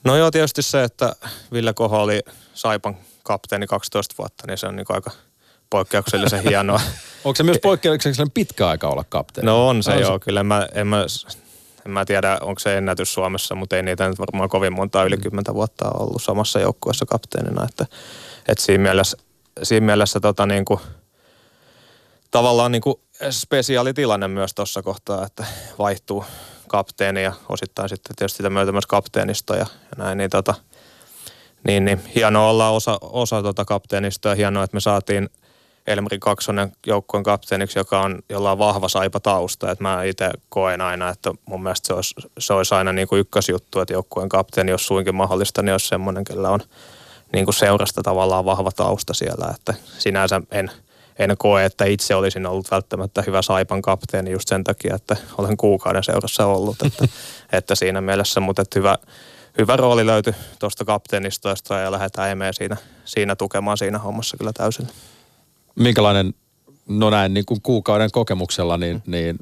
No 0.04 0.16
joo, 0.16 0.31
tietysti 0.31 0.62
se, 0.62 0.84
että 0.84 1.16
Ville 1.51 1.74
Koho 1.74 2.01
oli 2.01 2.22
Saipan 2.54 2.98
kapteeni 3.24 3.68
12 3.68 4.16
vuotta, 4.18 4.48
niin 4.48 4.57
se 4.57 4.68
on 4.68 4.75
niin 4.75 4.86
aika– 4.89 5.12
poikkeuksellisen 5.74 6.44
hienoa. 6.50 6.81
Onko 7.24 7.36
se 7.36 7.44
myös 7.44 7.58
poikkeuksellisen 7.62 8.31
pitkä 8.31 8.68
aika 8.68 8.88
olla 8.88 9.06
kapteeni? 9.10 9.46
No 9.46 9.68
on 9.68 9.84
se 9.84 9.92
on 9.92 10.00
joo, 10.00 10.14
se... 10.14 10.20
kyllä. 10.20 10.44
Mä, 10.44 10.68
en, 10.74 10.88
mä, 10.88 11.06
en 11.86 11.92
mä 11.92 12.06
tiedä, 12.06 12.38
onko 12.42 12.60
se 12.60 12.78
ennätys 12.78 13.14
Suomessa, 13.14 13.56
mutta 13.56 13.75
ei 13.75 13.84
niitä 13.84 14.10
nyt 14.10 14.20
varmaan 14.20 14.50
kovin 14.50 14.74
monta 14.74 15.04
yli 15.04 15.18
kymmentä 15.18 15.54
vuotta 15.54 15.92
ollut 16.00 16.24
samassa 16.24 16.60
joukkueessa 16.60 17.06
kapteenina. 17.06 17.64
Että, 17.70 17.86
että 18.48 18.64
siinä 18.64 18.81
mielessä, 18.81 19.18
siinä 19.64 19.86
mielessä 19.86 20.20
tota 20.20 20.46
niin 20.46 20.66
kuin, 20.66 20.80
tavallaan 22.31 22.72
niin 22.72 22.81
kuin 22.81 22.96
spesiaalitilanne 23.30 24.28
myös 24.28 24.54
tuossa 24.54 24.81
kohtaa, 24.81 25.25
että 25.25 25.46
vaihtuu 25.80 26.25
kapteeni 26.68 27.24
ja 27.24 27.34
osittain 27.50 27.90
sitten 27.90 28.16
tietysti 28.16 28.38
sitä 28.38 28.50
myötä 28.50 28.72
myös 28.72 28.86
kapteenisto 28.86 29.54
ja, 29.54 29.66
ja 29.81 29.96
näin, 29.98 30.18
niin 30.18 30.30
tota, 30.30 30.54
niin, 31.68 31.86
niin 31.86 32.02
hienoa 32.16 32.50
olla 32.50 32.70
osa, 32.70 32.98
osa 33.02 33.42
tota 33.44 33.66
kapteenistoa 33.66 34.31
ja 34.31 34.36
hienoa, 34.36 34.64
että 34.64 34.78
me 34.78 34.81
saatiin– 34.81 35.30
Elmeri 35.88 36.19
Kaksonen 36.19 36.71
joukkueen 36.88 37.24
kapteeniksi, 37.24 37.80
joka 37.80 38.01
on, 38.01 38.19
jolla 38.30 38.51
on 38.51 38.57
vahva 38.57 38.88
saipa 38.89 39.19
tausta. 39.19 39.71
Et 39.71 39.80
mä 39.80 40.03
itse 40.03 40.30
koen 40.50 40.81
aina, 40.81 41.09
että 41.09 41.31
mun 41.45 41.63
mielestä 41.63 41.88
se 41.88 41.94
olisi, 41.94 42.15
se 42.38 42.53
olisi 42.53 42.75
aina 42.75 42.91
niin 42.91 43.07
kuin 43.07 43.19
ykkösjuttu, 43.19 43.80
että 43.80 43.94
joukkueen 43.94 44.30
kapteeni, 44.30 44.71
jos 44.71 44.88
suinkin 44.88 45.15
mahdollista, 45.15 45.62
niin 45.62 45.74
olisi 45.74 45.88
semmoinen, 45.88 46.24
kellä 46.24 46.50
on 46.50 46.59
niin 47.33 47.45
kuin 47.45 47.56
seurasta 47.56 48.03
tavallaan 48.03 48.45
vahva 48.45 48.71
tausta 48.71 49.13
siellä. 49.13 49.53
Että 49.56 49.74
sinänsä 49.97 50.41
en, 50.51 50.71
en 51.19 51.35
koe, 51.38 51.65
että 51.65 51.86
itse 51.86 52.15
olisin 52.15 52.46
ollut 52.46 52.72
välttämättä 52.72 53.24
hyvä 53.27 53.41
Saipan 53.41 53.81
kapteeni 53.81 54.31
just 54.31 54.48
sen 54.48 54.63
takia, 54.63 54.96
että 54.96 55.15
olen 55.38 55.58
kuukauden 55.58 56.03
seurassa 56.03 56.46
ollut. 56.46 56.81
Että, 56.86 57.05
että 57.58 57.75
siinä 57.75 58.01
mielessä, 58.01 58.39
mutta 58.39 58.62
että 58.62 58.79
hyvä, 58.79 58.98
hyvä 59.58 59.75
rooli 59.75 60.05
löytyi 60.05 60.34
tuosta 60.60 60.86
kapteenistoista 60.86 61.75
ja 61.75 61.91
lähdetään 61.91 62.29
emeen 62.29 62.53
siinä, 62.53 62.77
siinä 63.05 63.36
tukemaan 63.36 63.77
siinä 63.77 64.00
hommassa 64.00 64.38
kyllä 64.38 64.51
täysin 64.53 64.88
minkälainen, 65.75 66.34
no 66.88 67.10
näin 67.10 67.34
niin 67.34 67.46
kuin 67.46 67.62
kuukauden 67.62 68.12
kokemuksella, 68.12 68.77
niin, 68.77 68.96
mm. 68.96 69.12
niin, 69.12 69.39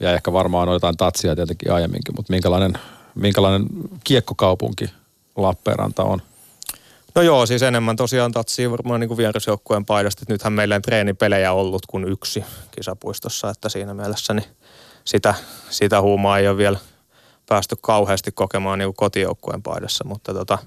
ja 0.00 0.12
ehkä 0.12 0.32
varmaan 0.32 0.68
on 0.68 0.74
jotain 0.74 0.96
tatsia 0.96 1.36
tietenkin 1.36 1.72
aiemminkin, 1.72 2.14
mutta 2.16 2.32
minkälainen, 2.32 2.72
minkälainen 3.14 3.66
kiekkokaupunki 4.04 4.90
Lappeenranta 5.36 6.02
on? 6.02 6.22
No 7.14 7.22
joo, 7.22 7.46
siis 7.46 7.62
enemmän 7.62 7.96
tosiaan 7.96 8.32
tatsia 8.32 8.70
varmaan 8.70 9.00
niin 9.00 9.08
kuin 9.08 9.18
vierasjoukkueen 9.18 9.84
paidasta. 9.84 10.22
Että 10.22 10.34
nythän 10.34 10.52
meillä 10.52 10.74
on 10.76 10.82
treenipelejä 10.82 11.52
ollut 11.52 11.86
kuin 11.86 12.04
yksi 12.04 12.44
kisapuistossa, 12.70 13.50
että 13.50 13.68
siinä 13.68 13.94
mielessä 13.94 14.34
niin 14.34 14.46
sitä, 15.04 15.34
sitä 15.70 16.00
huumaa 16.00 16.38
ei 16.38 16.48
ole 16.48 16.56
vielä 16.56 16.78
päästy 17.48 17.76
kauheasti 17.80 18.32
kokemaan 18.32 18.78
niin 18.78 18.86
kuin 18.86 18.96
kotijoukkueen 18.96 19.62
paidassa, 19.62 20.04
mutta 20.04 20.34
tota, 20.34 20.58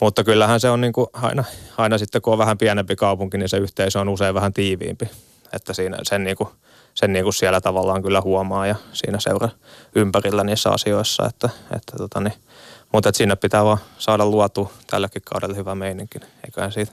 mutta 0.00 0.24
kyllähän 0.24 0.60
se 0.60 0.70
on 0.70 0.80
niin 0.80 0.92
kuin 0.92 1.06
aina, 1.12 1.44
aina 1.76 1.98
sitten, 1.98 2.22
kun 2.22 2.32
on 2.32 2.38
vähän 2.38 2.58
pienempi 2.58 2.96
kaupunki, 2.96 3.38
niin 3.38 3.48
se 3.48 3.56
yhteisö 3.56 4.00
on 4.00 4.08
usein 4.08 4.34
vähän 4.34 4.52
tiiviimpi. 4.52 5.10
Että 5.52 5.72
siinä, 5.72 5.98
sen, 6.02 6.24
niin 6.24 6.36
kuin, 6.36 6.48
sen 6.94 7.12
niin 7.12 7.24
kuin 7.24 7.34
siellä 7.34 7.60
tavallaan 7.60 8.02
kyllä 8.02 8.20
huomaa 8.20 8.66
ja 8.66 8.74
siinä 8.92 9.20
seura 9.20 9.48
ympärillä 9.94 10.44
niissä 10.44 10.70
asioissa. 10.70 11.26
Että, 11.26 11.48
että 11.76 11.96
tota 11.96 12.20
niin, 12.20 12.34
mutta 12.92 13.08
että 13.08 13.16
sinne 13.16 13.36
pitää 13.36 13.64
vaan 13.64 13.78
saada 13.98 14.26
luotu 14.26 14.72
tälläkin 14.86 15.22
kaudella 15.24 15.54
hyvä 15.54 15.74
meininki, 15.74 16.18
eiköhän 16.44 16.72
siitä. 16.72 16.92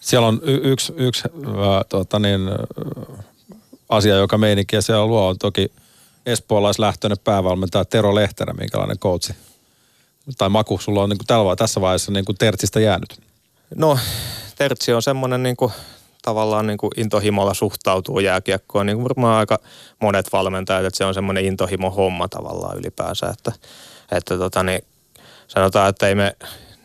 Siellä 0.00 0.28
on 0.28 0.40
y- 0.42 0.60
yksi, 0.62 0.92
yksi 0.96 1.28
äh, 1.46 1.84
tota 1.88 2.18
niin, 2.18 2.40
asia, 3.88 4.16
joka 4.16 4.38
meininkiä 4.38 4.80
siellä 4.80 5.06
luo, 5.06 5.28
on 5.28 5.38
toki 5.38 5.72
espoolaislähtöinen 6.26 7.18
päävalmentaja 7.24 7.84
Tero 7.84 8.14
Lehterä, 8.14 8.52
minkälainen 8.52 8.98
coachi 8.98 9.32
tai 10.38 10.48
maku 10.48 10.78
sulla 10.78 11.02
on 11.02 11.08
niin 11.08 11.18
kuin 11.18 11.26
tällä, 11.26 11.56
tässä 11.56 11.80
vaiheessa 11.80 12.12
niin 12.12 12.24
kuin 12.24 12.38
tertsistä 12.38 12.80
jäänyt? 12.80 13.20
No, 13.74 13.98
tertsi 14.56 14.92
on 14.92 15.02
semmoinen 15.02 15.42
niin 15.42 15.56
kuin, 15.56 15.72
tavallaan 16.22 16.66
niin 16.66 16.78
kuin 16.78 16.90
intohimolla 16.96 17.54
suhtautuu 17.54 18.20
jääkiekkoon, 18.20 18.86
niin 18.86 18.96
kuin 18.96 19.04
varmaan 19.04 19.38
aika 19.38 19.58
monet 20.00 20.32
valmentajat, 20.32 20.84
että 20.84 20.98
se 20.98 21.04
on 21.04 21.14
semmoinen 21.14 21.44
intohimo 21.44 21.90
homma 21.90 22.28
tavallaan 22.28 22.78
ylipäänsä, 22.78 23.26
että, 23.26 23.52
että 24.12 24.38
tota 24.38 24.62
niin, 24.62 24.84
sanotaan, 25.48 25.88
että 25.88 26.08
ei 26.08 26.14
me 26.14 26.36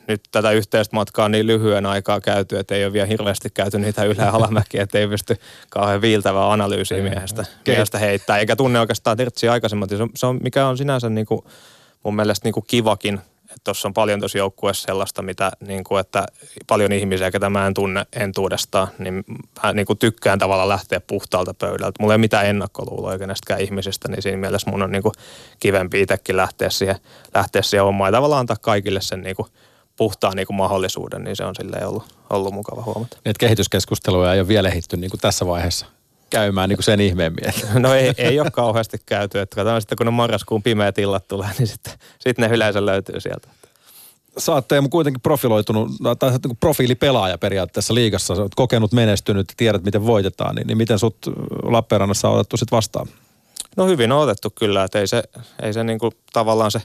nyt 0.07 0.21
tätä 0.31 0.51
yhteistä 0.51 0.95
matkaa 0.95 1.29
niin 1.29 1.47
lyhyen 1.47 1.85
aikaa 1.85 2.21
käyty, 2.21 2.59
että 2.59 2.75
ei 2.75 2.85
ole 2.85 2.93
vielä 2.93 3.05
hirveästi 3.05 3.49
käyty 3.49 3.79
niitä 3.79 4.03
ylä- 4.03 4.29
alamäkiä, 4.29 4.83
että 4.83 4.97
ei 4.99 5.07
pysty 5.07 5.37
kauhean 5.69 6.01
viiltävää 6.01 6.51
analyysiä 6.51 7.03
miehestä, 7.03 7.45
miehestä 7.67 7.97
heittää, 7.99 8.37
eikä 8.37 8.55
tunne 8.55 8.79
oikeastaan 8.79 9.17
Tirtsiä 9.17 9.51
aikaisemmin. 9.51 9.89
Se 9.89 10.03
on, 10.03 10.09
se 10.15 10.25
on, 10.25 10.39
mikä 10.43 10.67
on 10.67 10.77
sinänsä 10.77 11.09
niin 11.09 11.25
kuin, 11.25 11.41
mun 12.03 12.15
mielestä 12.15 12.47
niin 12.47 12.53
kuin 12.53 12.65
kivakin 12.67 13.21
tuossa 13.63 13.87
on 13.87 13.93
paljon 13.93 14.19
tosi 14.19 14.37
joukkueessa 14.37 14.85
sellaista, 14.85 15.21
mitä, 15.21 15.51
niin 15.67 15.83
kuin, 15.83 15.99
että 15.99 16.25
paljon 16.67 16.91
ihmisiä, 16.91 17.31
ketä 17.31 17.49
mä 17.49 17.67
en 17.67 17.73
tunne 17.73 18.05
entuudestaan, 18.13 18.87
niin 18.99 19.23
mä 19.63 19.73
niin 19.73 19.85
kuin 19.85 19.99
tykkään 19.99 20.39
tavallaan 20.39 20.69
lähteä 20.69 21.01
puhtaalta 21.07 21.53
pöydältä. 21.53 21.99
Mulla 21.99 22.13
ei 22.13 22.15
ole 22.15 22.21
mitään 22.21 22.45
ennakkoluuloja 22.45 23.19
kenestäkään 23.19 23.61
ihmisistä, 23.61 24.07
niin 24.07 24.21
siinä 24.21 24.37
mielessä 24.37 24.71
mun 24.71 24.83
on 24.83 24.91
niin 24.91 25.03
kuin 25.03 25.13
kivempi 25.59 26.01
itsekin 26.01 26.37
lähteä 26.37 26.69
siihen, 26.69 26.95
lähteä 27.35 27.61
siihen 27.61 27.83
hommaan 27.85 28.07
ja 28.07 28.17
tavallaan 28.17 28.39
antaa 28.39 28.57
kaikille 28.61 29.01
sen 29.01 29.21
niin 29.21 29.35
kuin 29.35 29.47
puhtaan 29.95 30.35
niin 30.35 30.47
kuin 30.47 30.57
mahdollisuuden, 30.57 31.23
niin 31.23 31.35
se 31.35 31.45
on 31.45 31.55
silleen 31.55 31.87
ollut, 31.87 32.15
ollut 32.29 32.53
mukava 32.53 32.83
huomata. 32.83 33.17
Niin, 33.25 33.35
kehityskeskusteluja 33.39 34.33
ei 34.33 34.39
ole 34.39 34.47
vielä 34.47 34.69
ehitty 34.69 34.97
niin 34.97 35.09
kuin 35.09 35.21
tässä 35.21 35.47
vaiheessa 35.47 35.85
käymään 36.33 36.69
niin 36.69 36.77
kuin 36.77 36.83
sen 36.83 37.01
ihmeemmin. 37.01 37.43
No 37.79 37.93
ei, 37.93 38.13
ei 38.17 38.39
ole 38.39 38.51
kauheasti 38.51 38.97
käyty. 39.05 39.39
Että 39.39 39.55
katsotaan 39.55 39.81
sitten, 39.81 39.97
kun 39.97 40.05
ne 40.05 40.11
marraskuun 40.11 40.63
pimeät 40.63 40.97
illat 40.97 41.27
tulee, 41.27 41.49
niin 41.57 41.67
sitten, 41.67 41.93
sitten 42.19 42.49
ne 42.49 42.55
yleensä 42.55 42.85
löytyy 42.85 43.19
sieltä. 43.19 43.47
Sä 44.37 44.51
oot 44.51 44.67
Teemu 44.67 44.89
kuitenkin 44.89 45.21
profiloitunut, 45.21 45.91
tai 46.19 46.31
sä 46.31 46.39
niin 46.47 46.57
profiilipelaaja 46.57 47.37
periaatteessa 47.37 47.93
liigassa. 47.93 48.35
Sä 48.35 48.41
oot 48.41 48.55
kokenut, 48.55 48.91
menestynyt, 48.91 49.53
tiedät 49.57 49.83
miten 49.83 50.05
voitetaan. 50.05 50.55
Niin, 50.55 50.67
niin 50.67 50.77
miten 50.77 50.99
sut 50.99 51.17
Lappeenrannassa 51.63 52.29
on 52.29 52.35
otettu 52.35 52.57
sitten 52.57 52.75
vastaan? 52.75 53.07
No 53.77 53.85
hyvin 53.85 54.11
on 54.11 54.19
otettu 54.19 54.49
kyllä, 54.49 54.83
että 54.83 54.99
ei 54.99 55.07
se, 55.07 55.23
ei 55.61 55.73
se 55.73 55.83
niin 55.83 55.99
kuin, 55.99 56.11
tavallaan 56.33 56.71
se, 56.71 56.81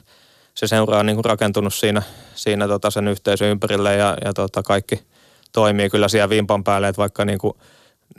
se 0.55 0.67
seura 0.67 0.99
on 0.99 1.05
niin 1.05 1.15
kuin 1.15 1.25
rakentunut 1.25 1.73
siinä, 1.73 2.01
siinä 2.35 2.67
tota 2.67 2.91
sen 2.91 3.07
yhteisön 3.07 3.47
ympärille 3.47 3.95
ja, 3.95 4.17
ja 4.25 4.33
tota 4.33 4.63
kaikki 4.63 5.03
toimii 5.51 5.89
kyllä 5.89 6.07
siellä 6.07 6.29
vimpan 6.29 6.63
päälle, 6.63 6.87
että 6.87 6.99
vaikka 6.99 7.25
niin 7.25 7.39
kuin– 7.39 7.53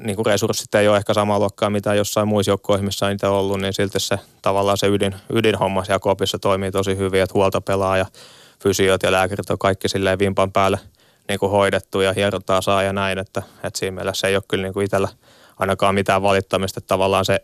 niin 0.05 0.17
kuin 0.17 0.27
resurssit 0.27 0.75
ei 0.75 0.89
ole 0.89 0.97
ehkä 0.97 1.15
samaa 1.15 1.39
luokkaa, 1.39 1.71
mitä 1.71 1.95
jossain 1.95 2.29
muissa 2.29 2.51
joukkoissa, 2.51 2.85
missä 2.85 3.07
on 3.07 3.11
niitä 3.13 3.31
ollut, 3.31 3.61
niin 3.61 3.73
silti 3.73 4.01
se 4.01 4.19
tavallaan 4.43 4.79
se 4.79 4.87
ydin, 4.87 5.15
ydinhomma 5.33 5.85
siellä 5.85 5.99
kopissa 5.99 6.39
toimii 6.39 6.71
tosi 6.71 6.97
hyvin, 6.97 7.23
että 7.23 7.35
huolta 7.35 7.61
pelaa 7.61 7.97
ja 7.97 8.07
fysiot 8.63 9.03
ja 9.03 9.13
lääkärit 9.13 9.51
on 9.51 9.59
kaikki 9.59 9.89
silleen 9.89 10.19
vimpan 10.19 10.53
päälle 10.53 10.79
niin 11.29 11.39
kuin 11.39 11.51
hoidettu 11.51 12.01
ja 12.01 12.13
hierontaa 12.13 12.61
saa 12.61 12.83
ja 12.83 12.93
näin, 12.93 13.19
että, 13.19 13.43
että 13.65 13.79
siinä 13.79 13.95
mielessä 13.95 14.29
ei 14.29 14.37
ole 14.37 14.43
kyllä 14.49 14.63
niin 14.63 14.75
kuin 14.75 14.85
itsellä 14.85 15.09
ainakaan 15.59 15.95
mitään 15.95 16.23
valittamista, 16.23 16.79
että 16.79 16.89
tavallaan 16.89 17.25
se 17.25 17.41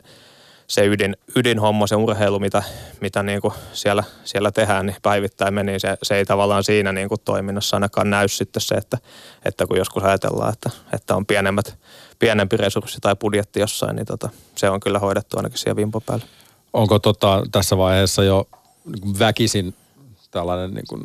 se 0.67 0.87
ydin, 0.87 1.17
ydinhomma, 1.37 1.87
se 1.87 1.97
urheilu, 1.97 2.39
mitä, 2.39 2.63
mitä 3.01 3.23
niin 3.23 3.41
kuin 3.41 3.55
siellä, 3.73 4.05
siellä 4.25 4.51
tehdään 4.51 4.87
niin 4.87 4.97
päivittäin 5.03 5.55
meni, 5.55 5.81
se, 5.81 5.97
se 6.03 6.17
ei 6.17 6.25
tavallaan 6.25 6.65
siinä 6.65 6.93
niin 6.93 7.09
kuin 7.09 7.21
toiminnassa 7.25 7.77
ainakaan 7.77 8.11
näy 8.11 8.29
sitten 8.29 8.61
se, 8.61 8.75
että, 8.75 8.99
että 9.45 9.67
kun 9.67 9.79
joskus 9.79 10.03
ajatellaan, 10.03 10.53
että, 10.53 10.71
että 10.93 11.17
on 11.17 11.27
pienemmät, 11.27 11.79
pienempi 12.19 12.57
resurssi 12.57 12.99
tai 13.01 13.17
budjetti 13.17 13.61
jossain, 13.61 13.97
niin 13.97 14.07
tota, 14.07 14.29
se 14.57 14.71
on 14.71 14.81
kyllä 14.81 14.99
hoidettu 14.99 15.37
ainakin 15.37 15.59
siellä 15.59 15.77
vimpo 15.77 16.01
päällä. 16.01 16.25
Onko 16.73 16.99
tota, 16.99 17.43
tässä 17.53 17.79
vaiheessa 17.79 18.25
jo 18.25 18.49
väkisin 19.19 19.75
tällainen 20.31 20.75
niin 20.75 20.87
kuin, 20.89 21.03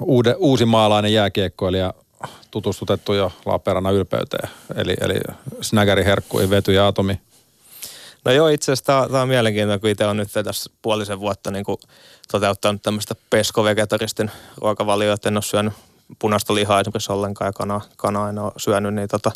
uude, 0.00 0.34
uusi 0.38 0.64
maalainen 0.64 1.12
jääkiekkoilija 1.12 1.94
tutustutettu 2.50 3.12
jo 3.12 3.32
Lappeenrannan 3.46 3.94
ylpeyteen, 3.94 4.48
eli, 4.74 4.96
eli 5.00 5.14
Snägäri, 5.60 6.04
Herkku, 6.04 6.38
Vety 6.50 6.72
ja 6.72 6.86
Atomi 6.86 7.20
No 8.24 8.32
joo, 8.32 8.48
itse 8.48 8.72
asiassa 8.72 9.08
tämä 9.10 9.22
on 9.22 9.28
mielenkiintoinen, 9.28 9.80
kun 9.80 9.90
itse 9.90 10.06
on 10.06 10.16
nyt 10.16 10.28
tässä 10.44 10.70
puolisen 10.82 11.20
vuotta 11.20 11.50
niin 11.50 11.64
kuin 11.64 11.78
toteuttanut 12.32 12.82
tämmöistä 12.82 13.14
pesko-vegetaristin 13.30 14.30
ruokavalioa, 14.56 15.14
että 15.14 15.28
en 15.28 15.36
ole 15.36 15.42
syönyt 15.42 15.72
punaista 16.18 16.54
lihaa 16.54 16.80
esimerkiksi 16.80 17.12
ollenkaan 17.12 17.48
ja 17.48 17.52
kanaa, 17.52 17.80
kanaa 17.96 18.28
en 18.28 18.38
ole 18.38 18.52
syönyt, 18.56 18.94
niin, 18.94 19.08
tota, 19.08 19.32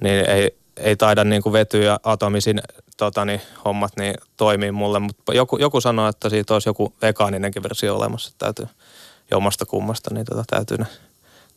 niin 0.00 0.30
ei, 0.30 0.56
ei 0.76 0.96
taida 0.96 1.24
niin 1.24 1.42
kuin 1.42 1.52
vety 1.52 1.82
ja 1.82 2.00
atomisin 2.04 2.60
tota, 2.96 3.24
niin, 3.24 3.40
hommat 3.64 3.92
niin 3.98 4.14
toimii 4.36 4.72
mulle, 4.72 4.98
mutta 4.98 5.34
joku, 5.34 5.56
joku 5.56 5.80
sanoo, 5.80 6.08
että 6.08 6.28
siitä 6.28 6.54
olisi 6.54 6.68
joku 6.68 6.92
vegaaninenkin 7.02 7.62
versio 7.62 7.96
olemassa, 7.96 8.30
että 8.30 8.44
täytyy 8.44 8.66
jommasta 9.30 9.66
kummasta, 9.66 10.14
niin 10.14 10.26
tota, 10.26 10.44
täytyy 10.50 10.76
ne, 10.76 10.86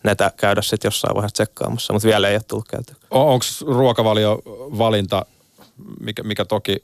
netä 0.03 0.31
käydä 0.37 0.61
sitten 0.61 0.87
jossain 0.87 1.15
vaiheessa 1.15 1.33
tsekkaamassa, 1.33 1.93
mutta 1.93 2.07
vielä 2.07 2.29
ei 2.29 2.35
ole 2.35 2.41
tullut 2.47 2.67
käytyä. 2.67 2.95
Onko 3.11 3.45
ruokavalio 3.65 4.41
valinta 4.77 5.25
mikä, 5.99 6.23
mikä 6.23 6.45
toki 6.45 6.83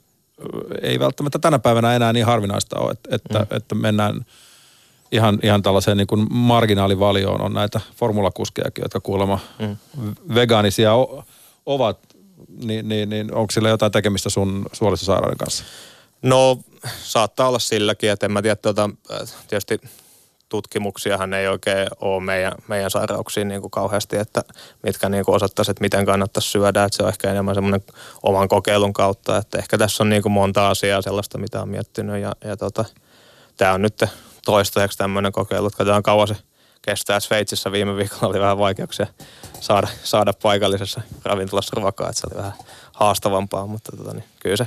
ei 0.82 0.98
välttämättä 0.98 1.38
tänä 1.38 1.58
päivänä 1.58 1.94
enää 1.94 2.12
niin 2.12 2.26
harvinaista 2.26 2.78
ole, 2.78 2.90
että, 2.90 3.16
että, 3.16 3.38
mm. 3.38 3.56
että 3.56 3.74
mennään 3.74 4.26
ihan, 5.12 5.38
ihan 5.42 5.62
tällaiseen 5.62 5.96
niin 5.96 6.06
kuin 6.06 6.26
marginaalivalioon. 6.30 7.40
On 7.40 7.52
näitä 7.52 7.80
formulakuskejakin, 7.96 8.82
jotka 8.82 9.00
kuulemma 9.00 9.38
mm. 9.58 9.76
vegaanisia 10.34 10.94
o, 10.94 11.24
ovat, 11.66 11.98
niin, 12.64 12.88
niin, 12.88 13.08
niin 13.08 13.34
onko 13.34 13.50
sillä 13.50 13.68
jotain 13.68 13.92
tekemistä 13.92 14.30
sun 14.30 14.66
suolistosairauden 14.72 15.38
kanssa? 15.38 15.64
No 16.22 16.58
saattaa 17.02 17.48
olla 17.48 17.58
silläkin, 17.58 18.10
että 18.10 18.26
en 18.26 18.32
mä 18.32 18.42
tiedä, 18.42 18.56
tuota, 18.56 18.90
tietysti 19.48 19.80
tutkimuksiahan 20.54 21.34
ei 21.34 21.48
oikein 21.48 21.88
ole 22.00 22.22
meidän, 22.22 22.52
meidän 22.68 22.90
sairauksiin 22.90 23.48
niin 23.48 23.60
kuin 23.60 23.70
kauheasti, 23.70 24.16
että 24.16 24.44
mitkä 24.82 25.08
niin 25.08 25.24
kuin 25.24 25.34
osoittaisi, 25.34 25.70
että 25.70 25.80
miten 25.80 26.06
kannattaisi 26.06 26.48
syödä. 26.48 26.84
Että 26.84 26.96
se 26.96 27.02
on 27.02 27.08
ehkä 27.08 27.30
enemmän 27.30 27.54
semmoinen 27.54 27.82
oman 28.22 28.48
kokeilun 28.48 28.92
kautta, 28.92 29.36
että 29.36 29.58
ehkä 29.58 29.78
tässä 29.78 30.02
on 30.02 30.08
niin 30.08 30.22
kuin 30.22 30.32
monta 30.32 30.68
asiaa 30.68 31.02
sellaista, 31.02 31.38
mitä 31.38 31.62
on 31.62 31.68
miettinyt. 31.68 32.22
Ja, 32.22 32.32
ja 32.44 32.56
tota, 32.56 32.84
tämä 33.56 33.72
on 33.72 33.82
nyt 33.82 34.04
toistaiseksi 34.44 34.98
tämmöinen 34.98 35.32
kokeilu, 35.32 35.66
että 35.66 35.76
katsotaan 35.76 36.02
kauan 36.02 36.28
se 36.28 36.36
kestää. 36.82 37.20
Sveitsissä 37.20 37.72
viime 37.72 37.96
viikolla 37.96 38.26
oli 38.26 38.40
vähän 38.40 38.58
vaikeuksia 38.58 39.06
saada, 39.60 39.88
saada 40.04 40.32
paikallisessa 40.42 41.00
ravintolassa 41.24 41.72
ruokaa, 41.76 42.08
että 42.08 42.20
se 42.20 42.26
oli 42.30 42.36
vähän 42.36 42.52
haastavampaa, 42.92 43.66
mutta 43.66 43.96
tota, 43.96 44.12
niin, 44.12 44.24
kyllä, 44.40 44.56
se, 44.56 44.66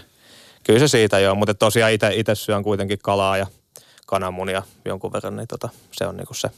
kyllä 0.63 0.79
se 0.79 0.87
siitä 0.87 1.19
joo. 1.19 1.35
Mutta 1.35 1.53
tosiaan 1.53 1.91
itse 1.93 2.35
syön 2.35 2.63
kuitenkin 2.63 2.99
kalaa 3.03 3.37
ja 3.37 3.47
kananmunia 4.07 4.63
jonkun 4.85 5.13
verran, 5.13 5.35
niin 5.35 5.47
tota, 5.47 5.69
se 5.91 6.07
on 6.07 6.17
niinku 6.17 6.33
se. 6.33 6.49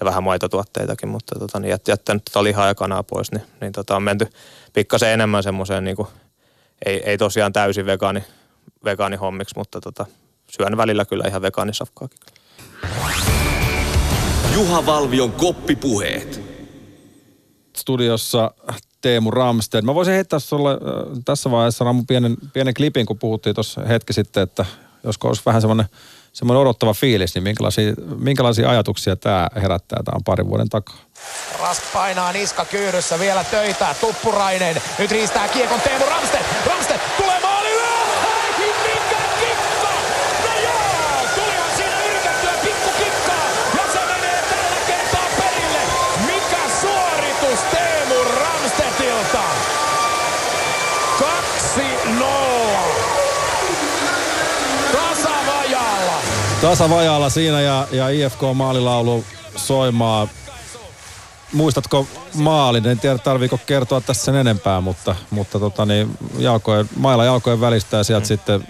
Ja 0.00 0.06
vähän 0.06 0.24
maitotuotteitakin, 0.24 1.08
mutta 1.08 1.38
tota, 1.38 1.60
niin 1.60 1.76
jättänyt 1.88 2.24
tota 2.24 2.44
lihaa 2.44 2.66
ja 2.66 2.74
kanaa 2.74 3.02
pois, 3.02 3.32
niin, 3.32 3.42
niin 3.60 3.72
tota, 3.72 3.96
on 3.96 4.02
menty 4.02 4.28
pikkasen 4.72 5.12
enemmän 5.12 5.42
semmoiseen, 5.42 5.84
niinku, 5.84 6.08
ei, 6.86 7.02
ei 7.04 7.18
tosiaan 7.18 7.52
täysin 7.52 7.86
vegaani, 7.86 8.24
vegaanihommiksi, 8.84 9.54
mutta 9.56 9.80
tota, 9.80 10.06
syön 10.50 10.76
välillä 10.76 11.04
kyllä 11.04 11.24
ihan 11.28 11.42
vegaanisafkaakin. 11.42 12.18
Juha 14.54 14.86
Valvion 14.86 15.32
koppipuheet. 15.32 16.40
Studiossa 17.76 18.50
Teemu 19.00 19.30
Ramsted. 19.30 19.82
Mä 19.82 19.94
voisin 19.94 20.14
heittää 20.14 20.38
sulle 20.38 20.72
äh, 20.72 20.78
tässä 21.24 21.50
vaiheessa 21.50 21.84
Ramu 21.84 22.04
pienen, 22.08 22.36
pienen 22.52 22.74
klipin, 22.74 23.06
kun 23.06 23.18
puhuttiin 23.18 23.54
tuossa 23.54 23.80
hetki 23.80 24.12
sitten, 24.12 24.42
että 24.42 24.64
josko 25.04 25.28
olisi 25.28 25.42
vähän 25.46 25.60
semmoinen 25.60 25.86
semmoinen 26.36 26.60
odottava 26.60 26.94
fiilis, 26.94 27.34
niin 27.34 27.42
minkälaisia, 27.42 27.92
minkälaisia 28.18 28.70
ajatuksia 28.70 29.16
tämä 29.16 29.48
herättää? 29.62 30.02
Tämä 30.04 30.16
on 30.16 30.24
parin 30.24 30.48
vuoden 30.48 30.68
takaa. 30.68 30.96
Rask 31.60 31.82
painaa 31.92 32.32
niska 32.32 32.64
kyyryssä 32.64 33.18
vielä 33.18 33.44
töitä. 33.44 33.94
Tuppurainen 34.00 34.82
nyt 34.98 35.10
riistää 35.10 35.48
kiekon 35.48 35.80
Teemu 35.80 36.04
Ramstedt. 36.06 36.44
Ramstedt 36.66 37.02
tulee 37.16 37.40
maalille! 37.40 37.95
Tasavajalla 56.66 57.30
siinä 57.30 57.60
ja, 57.60 57.86
ja 57.92 58.08
IFK 58.08 58.40
maalilaulu 58.54 59.24
soimaa. 59.56 60.28
Muistatko 61.52 62.06
maalin? 62.34 62.86
En 62.86 63.00
tiedä 63.00 63.18
tarviiko 63.18 63.58
kertoa 63.66 64.00
tässä 64.00 64.24
sen 64.24 64.34
enempää, 64.34 64.80
mutta, 64.80 65.16
mutta 65.30 65.58
tota 65.58 65.86
niin, 65.86 66.18
jalkojen, 66.38 66.88
mailla 66.96 67.24
jalkojen 67.24 67.60
välistä 67.60 67.96
ja 67.96 68.04
sieltä 68.04 68.24
mm. 68.24 68.26
sitten 68.26 68.68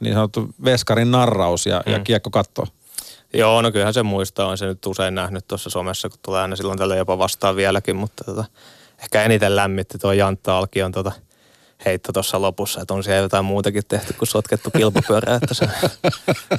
niin 0.00 0.14
sanottu 0.14 0.48
veskarin 0.64 1.10
narraus 1.10 1.66
ja, 1.66 1.82
mm. 1.86 1.92
ja 1.92 1.98
kiekko 1.98 2.30
katto. 2.30 2.66
Joo, 3.32 3.62
no 3.62 3.72
kyllähän 3.72 3.94
se 3.94 4.02
muistaa. 4.02 4.46
On 4.46 4.58
se 4.58 4.66
nyt 4.66 4.86
usein 4.86 5.14
nähnyt 5.14 5.48
tuossa 5.48 5.70
somessa, 5.70 6.08
kun 6.08 6.18
tulee 6.22 6.42
aina 6.42 6.56
silloin 6.56 6.78
tällä 6.78 6.96
jopa 6.96 7.18
vastaan 7.18 7.56
vieläkin, 7.56 7.96
mutta 7.96 8.24
tota, 8.24 8.44
ehkä 9.02 9.22
eniten 9.22 9.56
lämmitti 9.56 9.98
tuo 9.98 10.12
Jantta 10.12 10.58
Alkion 10.58 10.92
tota,– 10.92 11.12
heitto 11.84 12.12
tuossa 12.12 12.42
lopussa, 12.42 12.80
että 12.80 12.94
on 12.94 13.04
siellä 13.04 13.22
jotain 13.22 13.44
muutakin 13.44 13.82
tehty 13.88 14.12
kuin 14.12 14.28
sotkettu 14.28 14.70
kilpapyörä, 14.70 15.34
että 15.34 15.54
se, 15.54 15.68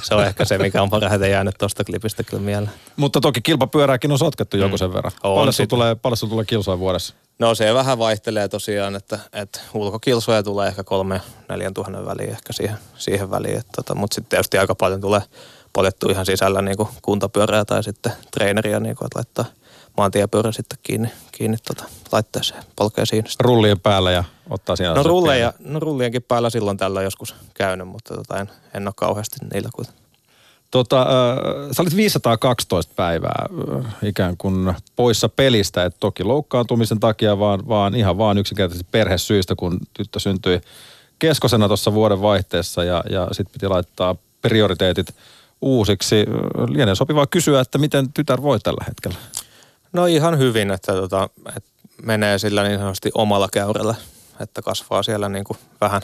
se 0.02 0.14
on 0.14 0.24
ehkä 0.24 0.44
se, 0.44 0.58
mikä 0.58 0.82
on 0.82 0.90
parhaiten 0.90 1.30
jäänyt 1.30 1.54
tuosta 1.58 1.84
klipistä 1.84 2.22
kyllä 2.22 2.42
mieleen. 2.42 2.72
Mutta 2.96 3.20
toki 3.20 3.40
kilpapyörääkin 3.40 4.12
on 4.12 4.18
sotkettu 4.18 4.56
mm. 4.56 4.62
joku 4.62 4.78
sen 4.78 4.92
verran. 4.92 5.12
On, 5.22 5.34
paljon, 5.34 5.52
sulla 5.52 5.66
tulee, 5.66 5.94
paljon 5.94 6.16
tulee 6.28 6.44
kilsoja 6.44 6.78
vuodessa? 6.78 7.14
No 7.38 7.54
se 7.54 7.74
vähän 7.74 7.98
vaihtelee 7.98 8.48
tosiaan, 8.48 8.96
että, 8.96 9.18
että 9.32 9.60
ulkokilsoja 9.74 10.42
tulee 10.42 10.68
ehkä 10.68 10.84
kolme, 10.84 11.20
neljän 11.48 11.74
tuhannen 11.74 12.06
väliin 12.06 12.30
ehkä 12.30 12.52
siihen, 12.52 12.78
siihen 12.96 13.30
väliin. 13.30 13.58
Että, 13.58 13.72
tota, 13.76 13.94
mutta 13.94 14.14
sitten 14.14 14.30
tietysti 14.30 14.58
aika 14.58 14.74
paljon 14.74 15.00
tulee 15.00 15.22
poljettu 15.72 16.08
ihan 16.08 16.26
sisällä 16.26 16.62
niin 16.62 16.76
kuin 16.76 16.88
kuntapyörää 17.02 17.64
tai 17.64 17.84
sitten 17.84 18.12
treeneriä, 18.30 18.80
niin 18.80 18.96
kuin, 18.96 19.06
että 19.06 19.18
laittaa 19.18 19.59
maantiepyörä 19.96 20.52
sitten 20.52 20.78
kiinni, 20.82 21.08
kiinni 21.32 21.56
tota 21.56 21.84
laitteeseen, 22.12 22.64
polkee 22.76 23.06
siinä. 23.06 23.28
Rullien 23.40 23.80
päällä 23.80 24.10
ja 24.10 24.24
ottaa 24.50 24.76
siinä 24.76 24.94
no, 24.94 25.02
rulleja, 25.02 25.52
no 25.58 25.80
rullienkin 25.80 26.22
päällä 26.22 26.50
silloin 26.50 26.76
tällä 26.76 27.02
joskus 27.02 27.34
käynyt, 27.54 27.88
mutta 27.88 28.14
tota 28.14 28.38
en, 28.38 28.50
en 28.74 28.88
ole 28.88 28.94
kauheasti 28.96 29.36
niillä 29.52 29.68
kuitenkaan. 29.74 30.00
Tota, 30.70 31.00
äh, 31.00 31.06
sä 31.72 31.82
olit 31.82 31.96
512 31.96 32.92
päivää 32.96 33.46
äh, 33.78 33.94
ikään 34.02 34.36
kuin 34.36 34.74
poissa 34.96 35.28
pelistä, 35.28 35.84
että 35.84 36.00
toki 36.00 36.24
loukkaantumisen 36.24 37.00
takia, 37.00 37.38
vaan, 37.38 37.68
vaan 37.68 37.94
ihan 37.94 38.18
vaan 38.18 38.38
yksinkertaisesti 38.38 38.88
perhesyistä, 38.90 39.54
kun 39.54 39.78
tyttö 39.94 40.20
syntyi 40.20 40.60
keskosena 41.18 41.68
tuossa 41.68 41.92
vuoden 41.92 42.22
vaihteessa 42.22 42.84
ja, 42.84 43.04
ja 43.10 43.28
sitten 43.32 43.52
piti 43.52 43.68
laittaa 43.68 44.16
prioriteetit 44.42 45.14
uusiksi. 45.60 46.26
Lienee 46.68 46.94
sopivaa 46.94 47.26
kysyä, 47.26 47.60
että 47.60 47.78
miten 47.78 48.12
tytär 48.12 48.42
voi 48.42 48.60
tällä 48.60 48.84
hetkellä? 48.88 49.18
No 49.92 50.06
ihan 50.06 50.38
hyvin, 50.38 50.70
että, 50.70 50.92
tota, 50.92 51.30
että 51.56 51.70
menee 52.02 52.38
sillä 52.38 52.62
niin 52.62 52.78
sanotusti 52.78 53.10
omalla 53.14 53.48
käyrällä, 53.52 53.94
että 54.40 54.62
kasvaa 54.62 55.02
siellä 55.02 55.28
niin 55.28 55.44
kuin 55.44 55.58
vähän, 55.80 56.02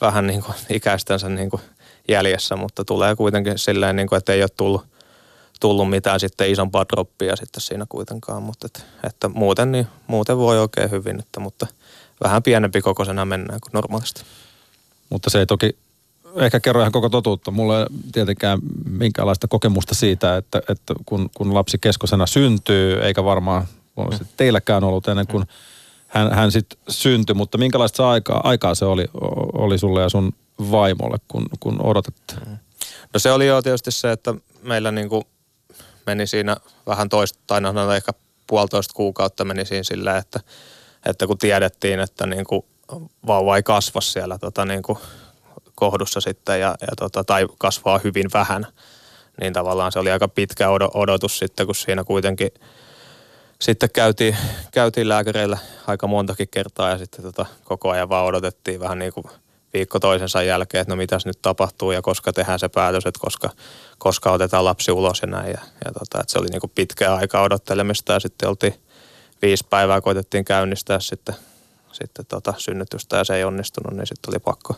vähän 0.00 0.26
niin 0.26 0.42
kuin 0.42 0.54
ikäistensä 0.70 1.28
niin 1.28 1.50
kuin 1.50 1.62
jäljessä, 2.08 2.56
mutta 2.56 2.84
tulee 2.84 3.16
kuitenkin 3.16 3.58
silleen, 3.58 3.96
niin 3.96 4.08
kuin, 4.08 4.16
että 4.16 4.32
ei 4.32 4.42
ole 4.42 4.50
tullut, 4.56 4.84
tullut 5.60 5.90
mitään 5.90 6.20
sitten 6.20 6.50
isompaa 6.50 6.84
droppia 6.92 7.36
sitten 7.36 7.60
siinä 7.60 7.86
kuitenkaan, 7.88 8.42
mutta 8.42 8.66
että, 8.66 8.80
että 9.04 9.28
muuten, 9.28 9.72
niin, 9.72 9.86
muuten 10.06 10.38
voi 10.38 10.58
oikein 10.58 10.90
hyvin, 10.90 11.20
että, 11.20 11.40
mutta 11.40 11.66
vähän 12.24 12.42
pienempi 12.42 12.80
kokoisena 12.80 13.24
mennään 13.24 13.60
kuin 13.60 13.72
normaalisti. 13.72 14.22
Mutta 15.10 15.30
se 15.30 15.38
ei 15.38 15.46
toki 15.46 15.76
ehkä 16.36 16.60
kerro 16.60 16.80
ihan 16.80 16.92
koko 16.92 17.08
totuutta. 17.08 17.50
Mulla 17.50 17.80
ei 17.80 17.86
tietenkään 18.12 18.58
minkäänlaista 18.90 19.48
kokemusta 19.48 19.94
siitä, 19.94 20.36
että, 20.36 20.62
että 20.68 20.94
kun, 21.06 21.30
kun 21.34 21.54
lapsi 21.54 21.78
keskosena 21.78 22.26
syntyy, 22.26 23.00
eikä 23.02 23.24
varmaan 23.24 23.66
mm. 23.96 24.26
teilläkään 24.36 24.84
ollut 24.84 25.08
ennen 25.08 25.26
kuin 25.26 25.44
hän, 26.06 26.32
hän 26.32 26.52
sitten 26.52 26.78
syntyi, 26.88 27.34
mutta 27.34 27.58
minkälaista 27.58 28.10
aikaa, 28.10 28.40
aikaa 28.44 28.74
se 28.74 28.84
oli, 28.84 29.04
oli 29.52 29.78
sulle 29.78 30.02
ja 30.02 30.08
sun 30.08 30.32
vaimolle, 30.70 31.16
kun, 31.28 31.46
kun 31.60 31.82
odotettu? 31.82 32.34
Mm. 32.46 32.56
No 33.14 33.20
se 33.20 33.32
oli 33.32 33.46
jo 33.46 33.62
tietysti 33.62 33.90
se, 33.90 34.12
että 34.12 34.34
meillä 34.62 34.92
niin 34.92 35.08
kuin 35.08 35.24
meni 36.06 36.26
siinä 36.26 36.56
vähän 36.86 37.08
toista, 37.08 37.38
tai 37.46 37.60
no 37.60 37.92
ehkä 37.92 38.12
puolitoista 38.46 38.94
kuukautta 38.94 39.44
meni 39.44 39.64
siinä 39.64 39.82
sillä, 39.82 40.16
että, 40.16 40.40
että 41.06 41.26
kun 41.26 41.38
tiedettiin, 41.38 42.00
että 42.00 42.26
niin 42.26 42.44
kuin 42.44 42.62
vauva 43.26 43.56
ei 43.56 43.62
kasva 43.62 44.00
siellä 44.00 44.38
tota 44.38 44.64
niin 44.64 44.82
kuin 44.82 44.98
kohdussa 45.76 46.20
sitten 46.20 46.60
ja, 46.60 46.74
ja 46.80 46.96
tota, 46.96 47.24
tai 47.24 47.46
kasvaa 47.58 48.00
hyvin 48.04 48.26
vähän, 48.34 48.66
niin 49.40 49.52
tavallaan 49.52 49.92
se 49.92 49.98
oli 49.98 50.10
aika 50.10 50.28
pitkä 50.28 50.68
odotus 50.94 51.38
sitten, 51.38 51.66
kun 51.66 51.74
siinä 51.74 52.04
kuitenkin 52.04 52.50
sitten 53.60 53.90
käytiin, 53.92 54.36
käytiin 54.72 55.08
lääkäreillä 55.08 55.58
aika 55.86 56.06
montakin 56.06 56.48
kertaa 56.50 56.90
ja 56.90 56.98
sitten 56.98 57.22
tota, 57.22 57.46
koko 57.64 57.90
ajan 57.90 58.08
vaan 58.08 58.26
odotettiin 58.26 58.80
vähän 58.80 58.98
niin 58.98 59.12
kuin 59.12 59.24
viikko 59.74 60.00
toisensa 60.00 60.42
jälkeen, 60.42 60.82
että 60.82 60.92
no 60.92 60.96
mitäs 60.96 61.26
nyt 61.26 61.38
tapahtuu 61.42 61.92
ja 61.92 62.02
koska 62.02 62.32
tehdään 62.32 62.58
se 62.58 62.68
päätös, 62.68 63.06
että 63.06 63.20
koska, 63.20 63.50
koska 63.98 64.32
otetaan 64.32 64.64
lapsi 64.64 64.92
ulos 64.92 65.20
ja 65.20 65.26
näin. 65.26 65.50
Ja, 65.50 65.60
ja 65.84 65.92
tota, 65.92 66.20
että 66.20 66.32
se 66.32 66.38
oli 66.38 66.46
niin 66.46 66.60
kuin 66.60 66.72
pitkää 66.74 67.14
aikaa 67.14 67.42
odottelemista 67.42 68.12
ja 68.12 68.20
sitten 68.20 68.48
oltiin 68.48 68.74
viisi 69.42 69.66
päivää 69.70 70.00
koitettiin 70.00 70.44
käynnistää 70.44 71.00
sitten, 71.00 71.34
sitten 71.92 72.26
tota 72.26 72.54
synnytystä 72.58 73.16
ja 73.16 73.24
se 73.24 73.36
ei 73.36 73.44
onnistunut, 73.44 73.96
niin 73.96 74.06
sitten 74.06 74.32
oli 74.32 74.38
pakko, 74.38 74.76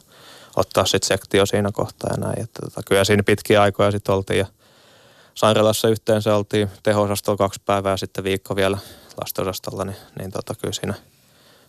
ottaa 0.57 0.87
sitten 0.87 1.09
sektio 1.09 1.47
siinä 1.47 1.71
kohtaa 1.73 2.11
ja 2.11 2.27
näin. 2.27 2.43
Että 2.43 2.61
tota, 2.63 2.81
kyllä 2.87 3.05
siinä 3.05 3.23
pitkiä 3.23 3.63
aikoja 3.63 3.91
sitten 3.91 4.15
oltiin 4.15 4.39
ja 4.39 4.47
sairaalassa 5.35 5.89
yhteensä 5.89 6.37
oltiin 6.37 6.71
teho 6.83 7.09
kaksi 7.39 7.61
päivää 7.67 7.97
sitten 7.97 8.25
viikko 8.25 8.57
vielä 8.57 8.79
lastenosastolla, 9.21 9.85
niin, 9.85 9.97
niin 10.19 10.31
tota, 10.31 10.55
kyllä 10.55 10.73
siinä, 10.73 10.95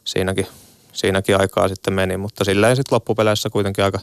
siinäkin, 0.03 0.47
siinäkin 0.93 1.39
aikaa 1.39 1.67
sitten 1.67 1.93
meni, 1.93 2.17
mutta 2.17 2.43
silleen 2.43 2.75
sitten 2.75 2.95
loppupeleissä 2.95 3.49
kuitenkin 3.49 3.83
aika, 3.83 3.99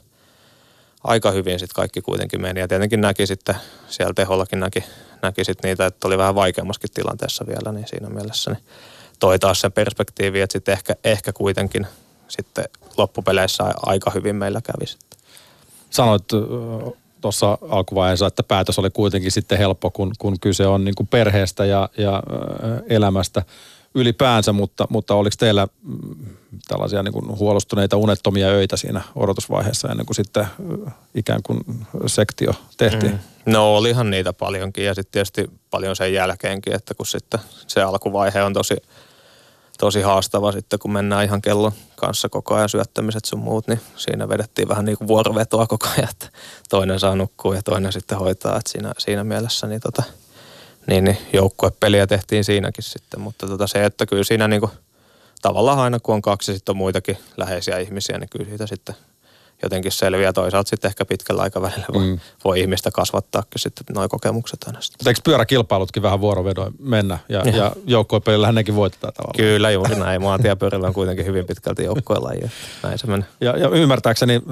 aika 1.04 1.30
hyvin 1.30 1.58
sitten 1.58 1.74
kaikki 1.74 2.00
kuitenkin 2.00 2.42
meni 2.42 2.60
ja 2.60 2.68
tietenkin 2.68 3.00
näki 3.00 3.26
sitten, 3.26 3.54
siellä 3.88 4.14
tehollakin 4.14 4.60
näki, 4.60 4.84
näki 5.22 5.44
sitten 5.44 5.68
niitä, 5.68 5.86
että 5.86 6.08
oli 6.08 6.18
vähän 6.18 6.34
vaikeammaskin 6.34 6.90
tilanteessa 6.94 7.46
vielä, 7.46 7.72
niin 7.72 7.88
siinä 7.88 8.08
mielessä 8.08 8.50
niin 8.50 8.62
toi 9.18 9.38
taas 9.38 9.60
sen 9.60 9.72
perspektiivi, 9.72 10.40
että 10.40 10.52
sitten 10.52 10.72
ehkä, 10.72 10.96
ehkä 11.04 11.32
kuitenkin 11.32 11.86
sitten 12.28 12.64
loppupeleissä 12.96 13.64
aika 13.86 14.10
hyvin 14.10 14.36
meillä 14.36 14.60
kävi. 14.60 14.84
Sanoit 15.90 16.24
tuossa 17.20 17.58
alkuvaiheessa, 17.70 18.26
että 18.26 18.42
päätös 18.42 18.78
oli 18.78 18.90
kuitenkin 18.90 19.32
sitten 19.32 19.58
helppo, 19.58 19.90
kun, 19.90 20.12
kun 20.18 20.40
kyse 20.40 20.66
on 20.66 20.84
niin 20.84 20.94
kuin 20.94 21.06
perheestä 21.06 21.64
ja, 21.64 21.88
ja 21.98 22.22
elämästä 22.88 23.42
ylipäänsä, 23.94 24.52
mutta, 24.52 24.86
mutta 24.90 25.14
oliko 25.14 25.36
teillä 25.38 25.66
mm, 25.82 26.26
tällaisia 26.68 27.02
niin 27.02 27.12
kuin 27.12 27.38
huolustuneita 27.38 27.96
unettomia 27.96 28.46
öitä 28.46 28.76
siinä 28.76 29.02
odotusvaiheessa 29.14 29.88
ennen 29.88 30.06
kuin 30.06 30.14
sitten 30.16 30.46
ikään 31.14 31.42
kuin 31.42 31.60
sektio 32.06 32.52
tehtiin? 32.76 33.12
Mm. 33.12 33.52
No 33.52 33.76
olihan 33.76 34.10
niitä 34.10 34.32
paljonkin 34.32 34.84
ja 34.84 34.94
sitten 34.94 35.12
tietysti 35.12 35.50
paljon 35.70 35.96
sen 35.96 36.12
jälkeenkin, 36.12 36.74
että 36.74 36.94
kun 36.94 37.06
sitten 37.06 37.40
se 37.66 37.82
alkuvaihe 37.82 38.42
on 38.42 38.52
tosi 38.52 38.76
tosi 39.78 40.00
haastava 40.00 40.52
sitten, 40.52 40.78
kun 40.78 40.92
mennään 40.92 41.24
ihan 41.24 41.42
kellon 41.42 41.72
kanssa 41.96 42.28
koko 42.28 42.54
ajan 42.54 42.68
syöttämiset 42.68 43.24
sun 43.24 43.38
muut, 43.38 43.68
niin 43.68 43.80
siinä 43.96 44.28
vedettiin 44.28 44.68
vähän 44.68 44.84
niin 44.84 44.98
kuin 44.98 45.08
vuorovetoa 45.08 45.66
koko 45.66 45.86
ajan, 45.88 46.08
että 46.10 46.28
toinen 46.70 47.00
saa 47.00 47.16
nukkua 47.16 47.54
ja 47.54 47.62
toinen 47.62 47.92
sitten 47.92 48.18
hoitaa, 48.18 48.56
että 48.56 48.70
siinä, 48.70 48.92
siinä 48.98 49.24
mielessä 49.24 49.66
niin, 49.66 49.80
tota, 49.80 50.02
niin, 50.86 51.04
niin 51.04 51.18
joukkuepeliä 51.32 52.06
tehtiin 52.06 52.44
siinäkin 52.44 52.84
sitten, 52.84 53.20
mutta 53.20 53.46
tota 53.46 53.66
se, 53.66 53.84
että 53.84 54.06
kyllä 54.06 54.24
siinä 54.24 54.48
niin 54.48 54.60
kuin, 54.60 54.72
tavallaan 55.42 55.78
aina 55.78 56.00
kun 56.00 56.14
on 56.14 56.22
kaksi 56.22 56.54
sitten 56.54 56.72
on 56.72 56.76
muitakin 56.76 57.18
läheisiä 57.36 57.78
ihmisiä, 57.78 58.18
niin 58.18 58.28
kyllä 58.28 58.48
siitä 58.48 58.66
sitten 58.66 58.96
jotenkin 59.62 59.92
selviää. 59.92 60.32
Toisaalta 60.32 60.70
sitten 60.70 60.88
ehkä 60.88 61.04
pitkällä 61.04 61.42
aikavälillä 61.42 61.86
voi, 61.94 62.06
mm. 62.06 62.18
voi 62.44 62.60
ihmistä 62.60 62.90
kasvattaakin 62.90 63.60
sitten 63.60 63.84
nuo 63.94 64.08
kokemukset 64.08 64.64
aina 64.66 64.80
sitten. 64.80 65.08
Eikö 65.08 65.20
pyöräkilpailutkin 65.24 66.02
vähän 66.02 66.20
vuorovedoin 66.20 66.74
mennä 66.78 67.18
ja, 67.28 67.40
ja. 67.40 67.56
ja 67.56 67.72
joukkuepelillähän 67.86 68.54
nekin 68.54 68.74
voitetaan 68.74 69.12
tavallaan? 69.12 69.36
Kyllä 69.36 69.70
juuri 69.70 69.94
näin. 69.94 70.22
Maantiepyörillä 70.22 70.86
on 70.86 70.94
kuitenkin 70.94 71.26
hyvin 71.26 71.46
pitkälti 71.46 71.84
joukkuelaji. 71.84 72.50
Näin 72.82 72.98
se 72.98 73.06
menee. 73.06 73.26
Ja, 73.40 73.56
ja 73.58 73.68
ymmärtääkseni 73.68 74.42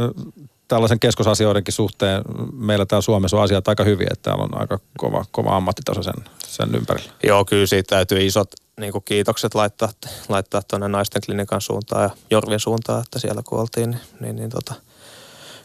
tällaisen 0.68 1.00
keskusasioidenkin 1.00 1.74
suhteen 1.74 2.22
meillä 2.52 2.86
täällä 2.86 3.02
Suomessa 3.02 3.36
on 3.36 3.42
asiat 3.42 3.68
aika 3.68 3.84
hyvin, 3.84 4.12
että 4.12 4.22
täällä 4.22 4.44
on 4.44 4.60
aika 4.60 4.78
kova, 4.98 5.24
kova 5.30 5.56
ammattitaso 5.56 6.02
sen, 6.02 6.14
sen 6.46 6.74
ympärillä. 6.74 7.12
Joo, 7.22 7.44
kyllä 7.44 7.66
siitä 7.66 7.96
täytyy 7.96 8.26
isot 8.26 8.50
niin 8.80 8.92
kuin 8.92 9.04
kiitokset 9.04 9.54
laittaa, 9.54 9.88
laittaa 10.28 10.62
tuonne 10.62 10.88
naisten 10.88 11.22
klinikan 11.26 11.60
suuntaan 11.60 12.02
ja 12.02 12.10
Jorvin 12.30 12.60
suuntaan, 12.60 13.02
että 13.02 13.18
siellä 13.18 13.42
kun 13.44 13.60
oltiin, 13.60 13.90
niin, 13.90 14.00
niin, 14.20 14.36
niin 14.36 14.50
tota, 14.50 14.74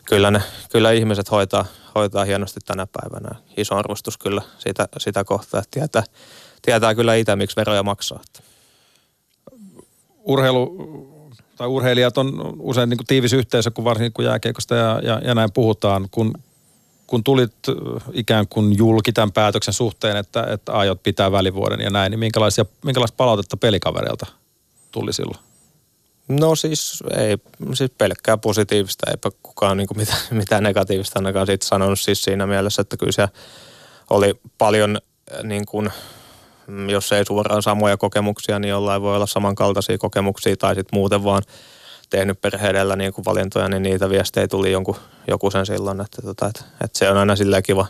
kyllä, 0.10 0.32
ne, 0.32 0.42
kyllä 0.72 0.92
ihmiset 0.92 1.32
hoitaa, 1.32 1.66
hoitaa 1.96 2.26
hienosti 2.26 2.60
tänä 2.66 2.88
päivänä. 2.88 3.36
Iso 3.58 3.76
arvostus 3.76 4.18
kyllä 4.18 4.42
sitä, 4.58 4.88
sitä 4.98 5.24
kohtaa, 5.24 5.60
että 5.60 5.80
tietää, 5.80 6.04
tietää 6.62 6.96
kyllä 6.96 7.16
itse, 7.16 7.36
miksi 7.36 7.56
veroja 7.56 7.84
maksaa. 7.84 8.20
Urheilu 10.24 10.78
tai 11.58 11.68
urheilijat 11.68 12.18
on 12.18 12.56
usein 12.60 12.90
niin 12.90 12.98
kuin 12.98 13.08
tiivis 13.08 13.34
yhteisö, 13.34 13.72
kun 13.72 13.84
varsinkin 13.84 14.14
kun 14.14 14.26
jääkiekosta 14.26 14.76
ja, 14.76 15.00
ja, 15.04 15.22
ja 15.24 15.36
näin 15.36 15.52
puhutaan. 15.54 16.08
Kun, 16.12 16.34
kun 17.08 17.24
tulit 17.24 17.54
ikään 18.14 18.48
kuin 18.48 18.78
julki 18.78 19.12
tämän 19.14 19.32
päätöksen 19.32 19.74
suhteen, 19.74 20.18
että, 20.18 20.44
että 20.44 20.72
aiot 20.72 21.04
pitää 21.04 21.32
välivuoden 21.32 21.82
ja 21.82 21.90
näin, 21.90 22.12
niin 22.12 22.20
minkälaisia, 22.20 22.66
minkälaista 22.86 23.16
palautetta 23.16 23.58
pelikavereilta 23.58 24.26
tuli 24.92 25.14
silloin? 25.14 25.49
No 26.30 26.56
siis 26.56 27.04
ei, 27.18 27.38
siis 27.74 27.92
pelkkää 27.98 28.38
positiivista, 28.38 29.12
eipä 29.12 29.30
kukaan 29.44 29.78
niin 29.78 29.88
mitään, 29.96 30.20
mitään 30.32 30.64
negatiivista 30.64 31.20
ainakaan 31.20 31.48
siitä 31.48 31.66
sanonut 31.66 32.00
siis 32.00 32.24
siinä 32.24 32.48
mielessä, 32.48 32.82
että 32.82 32.98
kyllä 32.98 33.12
se 33.12 33.28
oli 34.10 34.40
paljon 34.58 34.98
niin 35.44 35.66
kuin, 35.66 35.90
jos 36.90 37.12
ei 37.12 37.26
suoraan 37.26 37.64
samoja 37.64 37.98
kokemuksia, 37.98 38.60
niin 38.60 38.70
jollain 38.70 39.02
voi 39.02 39.16
olla 39.16 39.26
samankaltaisia 39.26 39.98
kokemuksia 39.98 40.58
tai 40.58 40.76
sitten 40.76 41.00
muuten 41.00 41.24
vaan 41.24 41.44
tehnyt 42.10 42.42
perheedellä 42.42 42.96
niin 42.96 43.14
kuin 43.14 43.26
valintoja, 43.26 43.70
niin 43.70 43.84
niitä 43.84 44.10
viestejä 44.10 44.48
tuli 44.48 44.72
jonkun, 44.72 44.96
joku 45.28 45.52
sen 45.52 45.66
silloin, 45.66 46.02
että, 46.02 46.22
tota, 46.22 46.48
että, 46.48 46.62
että 46.84 47.00
se 47.00 47.10
on 47.10 47.18
aina 47.18 47.36
silleen 47.36 47.64
kiva, 47.64 47.88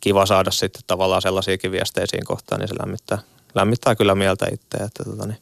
kiva 0.00 0.26
saada 0.26 0.50
sitten 0.50 0.82
tavallaan 0.86 1.22
sellaisiakin 1.22 1.72
viestejä 1.72 2.06
siinä 2.06 2.26
kohtaan, 2.26 2.60
niin 2.60 2.68
se 2.68 2.74
lämmittää, 2.80 3.18
lämmittää 3.54 3.94
kyllä 3.94 4.14
mieltä 4.14 4.46
itse, 4.52 4.76
että 4.76 5.04
tota, 5.04 5.26
niin, 5.26 5.38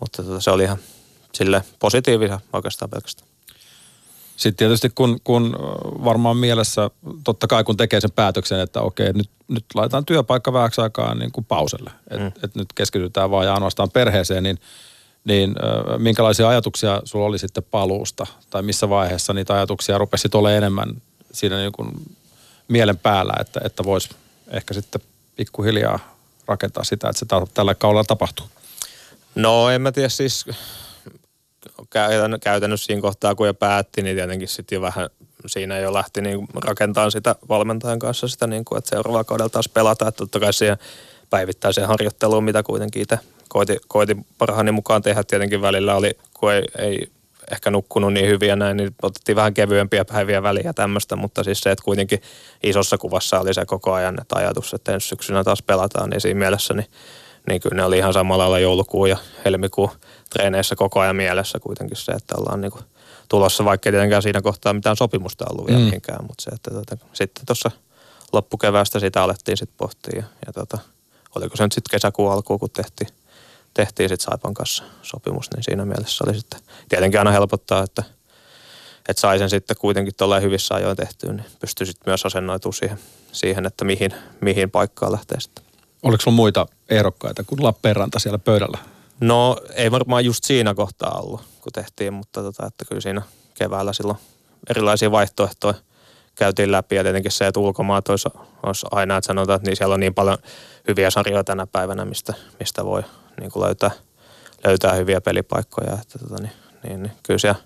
mutta 0.00 0.22
tota, 0.22 0.40
se 0.40 0.50
oli 0.50 0.62
ihan 0.62 0.78
sille 1.36 1.64
positiivisia 1.78 2.40
oikeastaan 2.52 2.90
pelkästään. 2.90 3.28
Sitten 4.36 4.56
tietysti 4.56 4.90
kun, 4.94 5.20
kun 5.24 5.56
varmaan 6.04 6.36
mielessä, 6.36 6.90
totta 7.24 7.46
kai 7.46 7.64
kun 7.64 7.76
tekee 7.76 8.00
sen 8.00 8.10
päätöksen, 8.10 8.60
että 8.60 8.80
okei, 8.80 9.12
nyt, 9.12 9.30
nyt 9.48 9.64
laitetaan 9.74 10.04
työpaikka 10.04 10.52
vähäksi 10.52 10.80
aikaa 10.80 11.14
niin 11.14 11.32
kuin 11.32 11.44
pauselle, 11.44 11.90
että 12.10 12.40
mm. 12.40 12.44
et 12.44 12.54
nyt 12.54 12.72
keskitytään 12.74 13.30
vaan 13.30 13.46
ja 13.46 13.54
ainoastaan 13.54 13.90
perheeseen, 13.90 14.42
niin, 14.42 14.58
niin 15.24 15.50
äh, 15.50 15.98
minkälaisia 15.98 16.48
ajatuksia 16.48 17.02
sulla 17.04 17.26
oli 17.26 17.38
sitten 17.38 17.62
paluusta? 17.70 18.26
Tai 18.50 18.62
missä 18.62 18.88
vaiheessa 18.88 19.32
niitä 19.32 19.54
ajatuksia 19.54 19.98
rupesi 19.98 20.28
olemaan 20.34 20.56
enemmän 20.56 21.02
siinä 21.32 21.56
niin 21.56 21.72
kuin 21.72 21.90
mielen 22.68 22.98
päällä, 22.98 23.32
että, 23.40 23.60
että 23.64 23.84
voisi 23.84 24.08
ehkä 24.48 24.74
sitten 24.74 25.00
pikkuhiljaa 25.36 25.98
rakentaa 26.46 26.84
sitä, 26.84 27.08
että 27.08 27.18
se 27.18 27.26
tällä 27.54 27.74
kaudella 27.74 28.04
tapahtuu? 28.04 28.46
No 29.34 29.70
en 29.70 29.82
mä 29.82 29.92
tiedä 29.92 30.08
siis 30.08 30.46
käytännössä 32.40 32.86
siinä 32.86 33.02
kohtaa, 33.02 33.34
kun 33.34 33.46
jo 33.46 33.54
päätti, 33.54 34.02
niin 34.02 34.16
tietenkin 34.16 34.48
sitten 34.48 34.76
jo 34.76 34.82
vähän 34.82 35.10
siinä 35.46 35.78
jo 35.78 35.94
lähti 35.94 36.20
niin 36.20 36.48
rakentamaan 36.54 37.12
sitä 37.12 37.34
valmentajan 37.48 37.98
kanssa 37.98 38.28
sitä, 38.28 38.46
niin 38.46 38.64
kuin, 38.64 38.78
että 38.78 38.90
seuraavalla 38.90 39.24
kaudella 39.24 39.48
taas 39.48 39.68
pelata. 39.68 40.08
Että 40.08 40.18
totta 40.18 40.40
kai 40.40 40.52
siihen 40.52 40.78
päivittäiseen 41.30 41.88
harjoitteluun, 41.88 42.44
mitä 42.44 42.62
kuitenkin 42.62 43.02
itse 43.02 43.18
koitin, 43.48 43.76
koitin 43.88 44.26
parhaani 44.38 44.72
mukaan 44.72 45.02
tehdä 45.02 45.24
tietenkin 45.24 45.62
välillä 45.62 45.96
oli, 45.96 46.10
kun 46.34 46.52
ei, 46.52 46.62
ei 46.78 47.08
ehkä 47.50 47.70
nukkunut 47.70 48.12
niin 48.12 48.28
hyvin 48.28 48.48
ja 48.48 48.56
näin, 48.56 48.76
niin 48.76 48.94
otettiin 49.02 49.36
vähän 49.36 49.54
kevyempiä 49.54 50.04
päiviä 50.04 50.42
väliä 50.42 50.72
tämmöistä, 50.72 51.16
mutta 51.16 51.44
siis 51.44 51.60
se, 51.60 51.70
että 51.70 51.84
kuitenkin 51.84 52.22
isossa 52.62 52.98
kuvassa 52.98 53.40
oli 53.40 53.54
se 53.54 53.66
koko 53.66 53.92
ajan, 53.92 54.20
että 54.20 54.36
ajatus, 54.36 54.74
että 54.74 54.92
ensi 54.92 55.08
syksynä 55.08 55.44
taas 55.44 55.62
pelataan, 55.62 56.10
niin 56.10 56.20
siinä 56.20 56.38
mielessä 56.38 56.74
niin, 56.74 56.90
niin 57.48 57.60
kyllä 57.60 57.76
ne 57.76 57.84
oli 57.84 57.98
ihan 57.98 58.12
samalla 58.12 58.42
lailla 58.42 58.58
joulukuun 58.58 59.10
ja 59.10 59.16
helmikuun 59.44 59.90
treeneissä 60.30 60.76
koko 60.76 61.00
ajan 61.00 61.16
mielessä 61.16 61.58
kuitenkin 61.58 61.96
se, 61.96 62.12
että 62.12 62.34
ollaan 62.38 62.60
niin 62.60 62.72
kuin 62.72 62.84
tulossa, 63.28 63.64
vaikka 63.64 63.88
ei 63.88 63.92
tietenkään 63.92 64.22
siinä 64.22 64.42
kohtaa 64.42 64.72
mitään 64.72 64.96
sopimusta 64.96 65.44
ollut 65.50 65.66
vielä 65.66 65.80
mm. 65.80 65.84
mihinkään, 65.84 66.24
mutta 66.26 66.42
se, 66.44 66.50
että 66.50 66.70
tota, 66.70 66.96
sitten 67.12 67.46
tuossa 67.46 67.70
loppukeväästä 68.32 69.00
sitä 69.00 69.22
alettiin 69.22 69.56
sitten 69.56 69.76
pohtia 69.76 70.12
ja, 70.16 70.24
ja 70.46 70.52
tota, 70.52 70.78
oliko 71.36 71.56
se 71.56 71.62
nyt 71.62 71.72
sitten 71.72 71.90
kesäkuun 71.90 72.32
alkuun, 72.32 72.60
kun 72.60 72.70
tehtiin, 72.70 73.08
tehtiin 73.74 74.08
sitten 74.08 74.24
Saipan 74.24 74.54
kanssa 74.54 74.84
sopimus, 75.02 75.50
niin 75.54 75.62
siinä 75.62 75.84
mielessä 75.84 76.24
oli 76.26 76.34
sitten, 76.34 76.60
tietenkin 76.88 77.20
aina 77.20 77.30
helpottaa, 77.30 77.82
että, 77.82 78.02
että 79.08 79.20
sai 79.20 79.38
sen 79.38 79.50
sitten 79.50 79.76
kuitenkin 79.76 80.14
tuolla 80.16 80.40
hyvissä 80.40 80.74
ajoin 80.74 80.96
tehtyä, 80.96 81.32
niin 81.32 81.46
pystyi 81.60 81.86
sitten 81.86 82.10
myös 82.10 82.26
asennoitumaan 82.26 82.78
siihen, 82.78 82.98
siihen, 83.32 83.66
että 83.66 83.84
mihin, 83.84 84.14
mihin 84.40 84.70
paikkaan 84.70 85.12
lähtee 85.12 85.40
sitten. 85.40 85.64
Oliko 86.02 86.22
sulla 86.22 86.36
muita 86.36 86.66
ehdokkaita 86.88 87.44
kuin 87.44 87.62
Lappeenranta 87.62 88.18
siellä 88.18 88.38
pöydällä? 88.38 88.78
No 89.20 89.56
ei 89.74 89.90
varmaan 89.90 90.24
just 90.24 90.44
siinä 90.44 90.74
kohtaa 90.74 91.20
ollut, 91.20 91.40
kun 91.60 91.72
tehtiin, 91.72 92.12
mutta 92.12 92.42
tota, 92.42 92.66
että 92.66 92.84
kyllä 92.84 93.00
siinä 93.00 93.22
keväällä 93.54 93.92
silloin 93.92 94.18
erilaisia 94.70 95.10
vaihtoehtoja 95.10 95.74
käytiin 96.34 96.72
läpi 96.72 96.96
ja 96.96 97.02
tietenkin 97.02 97.32
se, 97.32 97.46
että 97.46 97.60
ulkomaat 97.60 98.08
olisi, 98.08 98.28
olisi 98.62 98.86
aina, 98.90 99.16
että 99.16 99.26
sanotaan, 99.26 99.56
että 99.56 99.68
niin 99.70 99.76
siellä 99.76 99.94
on 99.94 100.00
niin 100.00 100.14
paljon 100.14 100.38
hyviä 100.88 101.10
sarjoja 101.10 101.44
tänä 101.44 101.66
päivänä, 101.66 102.04
mistä, 102.04 102.34
mistä 102.60 102.84
voi 102.84 103.02
niin 103.40 103.50
kuin 103.50 103.64
löytää, 103.64 103.90
löytää 104.64 104.92
hyviä 104.92 105.20
pelipaikkoja. 105.20 105.98
Että 106.02 106.18
tota, 106.18 106.42
niin, 106.42 106.52
niin, 106.82 107.02
niin, 107.02 107.12
kyllä 107.22 107.38
siellä 107.38 107.60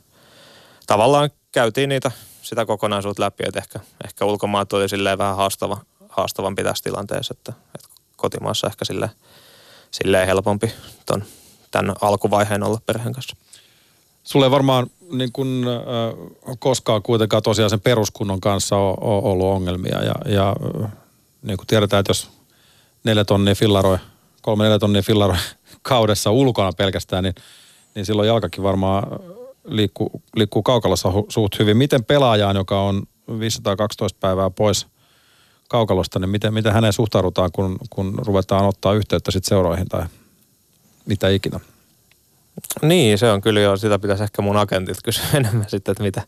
tavallaan 0.86 1.30
käytiin 1.52 1.88
niitä 1.88 2.10
sitä 2.42 2.66
kokonaisuutta 2.66 3.22
läpi, 3.22 3.44
että 3.46 3.58
ehkä, 3.58 3.80
ehkä 4.04 4.24
ulkomaat 4.24 4.72
oli 4.72 4.88
silleen 4.88 5.18
vähän 5.18 5.36
haastava, 5.36 5.78
haastavampi 6.08 6.64
tässä 6.64 6.84
tilanteessa, 6.84 7.34
että, 7.38 7.52
että 7.74 7.88
kotimaassa 8.16 8.66
ehkä 8.66 8.84
silleen, 8.84 9.10
silleen 9.90 10.26
helpompi 10.26 10.72
ton, 11.06 11.24
tämän 11.70 11.96
alkuvaiheen 12.00 12.62
olla 12.62 12.80
perheen 12.86 13.12
kanssa. 13.12 13.36
Sulle 14.24 14.46
ei 14.46 14.50
varmaan 14.50 14.86
niin 15.12 15.32
kun, 15.32 15.64
äh, 15.68 16.56
koskaan 16.58 17.02
kuitenkaan 17.02 17.42
tosiaan 17.42 17.70
sen 17.70 17.80
peruskunnon 17.80 18.40
kanssa 18.40 18.76
ole, 18.76 18.96
ole 19.00 19.22
ollut 19.32 19.46
ongelmia. 19.46 20.04
Ja, 20.04 20.14
ja 20.26 20.56
niin 21.42 21.56
kuin 21.56 21.66
tiedetään, 21.66 22.00
että 22.00 22.10
jos 22.10 22.30
neljä 23.04 23.24
tonnia 23.24 23.54
fillaroi, 23.54 23.98
kolme 24.42 24.64
neljä 24.64 24.78
tonnia 24.78 25.02
fillaroi 25.02 25.36
kaudessa 25.82 26.30
ulkona 26.30 26.72
pelkästään, 26.72 27.24
niin, 27.24 27.34
niin 27.94 28.06
silloin 28.06 28.28
jalkakin 28.28 28.62
varmaan 28.62 29.02
liikkuu, 29.64 30.22
liikkuu 30.36 30.62
kaukalossa 30.62 31.12
suht 31.28 31.58
hyvin. 31.58 31.76
Miten 31.76 32.04
pelaajaan, 32.04 32.56
joka 32.56 32.82
on 32.82 33.02
512 33.38 34.18
päivää 34.20 34.50
pois 34.50 34.86
kaukalosta, 35.68 36.18
niin 36.18 36.30
miten, 36.30 36.54
miten 36.54 36.72
häneen 36.72 36.92
suhtaudutaan, 36.92 37.50
kun, 37.52 37.78
kun 37.90 38.14
ruvetaan 38.26 38.66
ottaa 38.66 38.94
yhteyttä 38.94 39.30
sitten 39.30 39.48
seuroihin 39.48 39.88
tai 39.88 40.04
mitä 41.06 41.28
ikinä? 41.28 41.60
Niin, 42.82 43.18
se 43.18 43.30
on 43.30 43.40
kyllä 43.40 43.60
jo, 43.60 43.76
sitä 43.76 43.98
pitäisi 43.98 44.22
ehkä 44.22 44.42
mun 44.42 44.56
agentit 44.56 44.96
kysyä 45.04 45.24
enemmän 45.34 45.68
sitten, 45.68 45.92
että 45.92 46.02
mitä, 46.02 46.22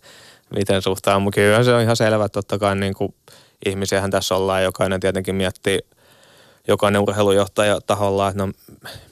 miten 0.54 0.82
suhtaa. 0.82 1.18
Mutta 1.18 1.34
kyllä 1.34 1.64
se 1.64 1.74
on 1.74 1.82
ihan 1.82 1.96
selvä, 1.96 2.24
että 2.24 2.36
totta 2.36 2.58
kai 2.58 2.76
niin 2.76 2.94
ihmisiähän 3.66 4.10
tässä 4.10 4.34
ollaan, 4.34 4.62
jokainen 4.62 5.00
tietenkin 5.00 5.34
miettii, 5.34 5.78
jokainen 6.68 7.02
urheilujohtaja 7.02 7.80
taholla, 7.80 8.28
että 8.28 8.46
no 8.46 8.52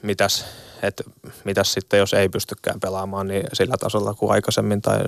mitäs, 0.01 0.45
että 0.83 1.03
mitäs 1.43 1.73
sitten, 1.73 1.99
jos 1.99 2.13
ei 2.13 2.29
pystykään 2.29 2.79
pelaamaan 2.79 3.27
niin 3.27 3.43
sillä 3.53 3.75
tasolla 3.79 4.13
kuin 4.13 4.31
aikaisemmin 4.31 4.81
tai, 4.81 4.99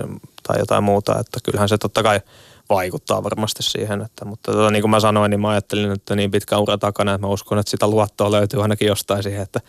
tai 0.42 0.58
jotain 0.58 0.84
muuta. 0.84 1.18
Että 1.20 1.38
kyllähän 1.44 1.68
se 1.68 1.78
totta 1.78 2.02
kai 2.02 2.20
vaikuttaa 2.68 3.22
varmasti 3.22 3.62
siihen. 3.62 4.02
Että, 4.02 4.24
mutta 4.24 4.52
tota, 4.52 4.70
niin 4.70 4.82
kuin 4.82 4.90
mä 4.90 5.00
sanoin, 5.00 5.30
niin 5.30 5.40
mä 5.40 5.50
ajattelin, 5.50 5.92
että 5.92 6.16
niin 6.16 6.30
pitkä 6.30 6.58
ura 6.58 6.78
takana, 6.78 7.14
että 7.14 7.26
mä 7.26 7.32
uskon, 7.32 7.58
että 7.58 7.70
sitä 7.70 7.86
luottoa 7.86 8.30
löytyy 8.30 8.62
ainakin 8.62 8.88
jostain 8.88 9.22
siihen, 9.22 9.42
että 9.42 9.60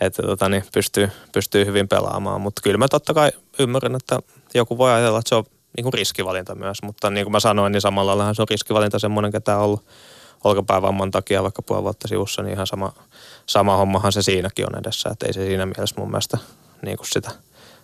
että 0.00 0.22
tota, 0.22 0.48
niin 0.48 0.64
pystyy, 0.74 1.10
pystyy 1.32 1.66
hyvin 1.66 1.88
pelaamaan. 1.88 2.40
Mutta 2.40 2.62
kyllä 2.62 2.78
mä 2.78 2.88
totta 2.88 3.14
kai 3.14 3.30
ymmärrän, 3.58 3.96
että 3.96 4.18
joku 4.54 4.78
voi 4.78 4.92
ajatella, 4.92 5.18
että 5.18 5.28
se 5.28 5.34
on 5.34 5.44
niin 5.76 5.82
kuin 5.82 5.92
riskivalinta 5.92 6.54
myös. 6.54 6.82
Mutta 6.82 7.10
niin 7.10 7.24
kuin 7.24 7.32
mä 7.32 7.40
sanoin, 7.40 7.72
niin 7.72 7.80
samalla 7.80 8.18
lailla 8.18 8.34
se 8.34 8.42
on 8.42 8.48
riskivalinta 8.50 8.98
semmoinen, 8.98 9.32
ketä 9.32 9.56
on 9.56 9.62
ollut 9.62 9.84
olkapäävamman 10.44 11.10
takia 11.10 11.42
vaikka 11.42 11.62
puoli 11.62 11.82
vuotta 11.82 12.08
sivussa, 12.08 12.42
niin 12.42 12.52
ihan 12.52 12.66
sama, 12.66 12.92
sama 13.46 13.76
hommahan 13.76 14.12
se 14.12 14.22
siinäkin 14.22 14.66
on 14.66 14.80
edessä. 14.80 15.10
Että 15.10 15.26
ei 15.26 15.32
se 15.32 15.46
siinä 15.46 15.66
mielessä 15.66 15.96
mun 15.98 16.10
mielestä 16.10 16.38
niin 16.82 16.96
kuin 16.96 17.08
sitä, 17.08 17.30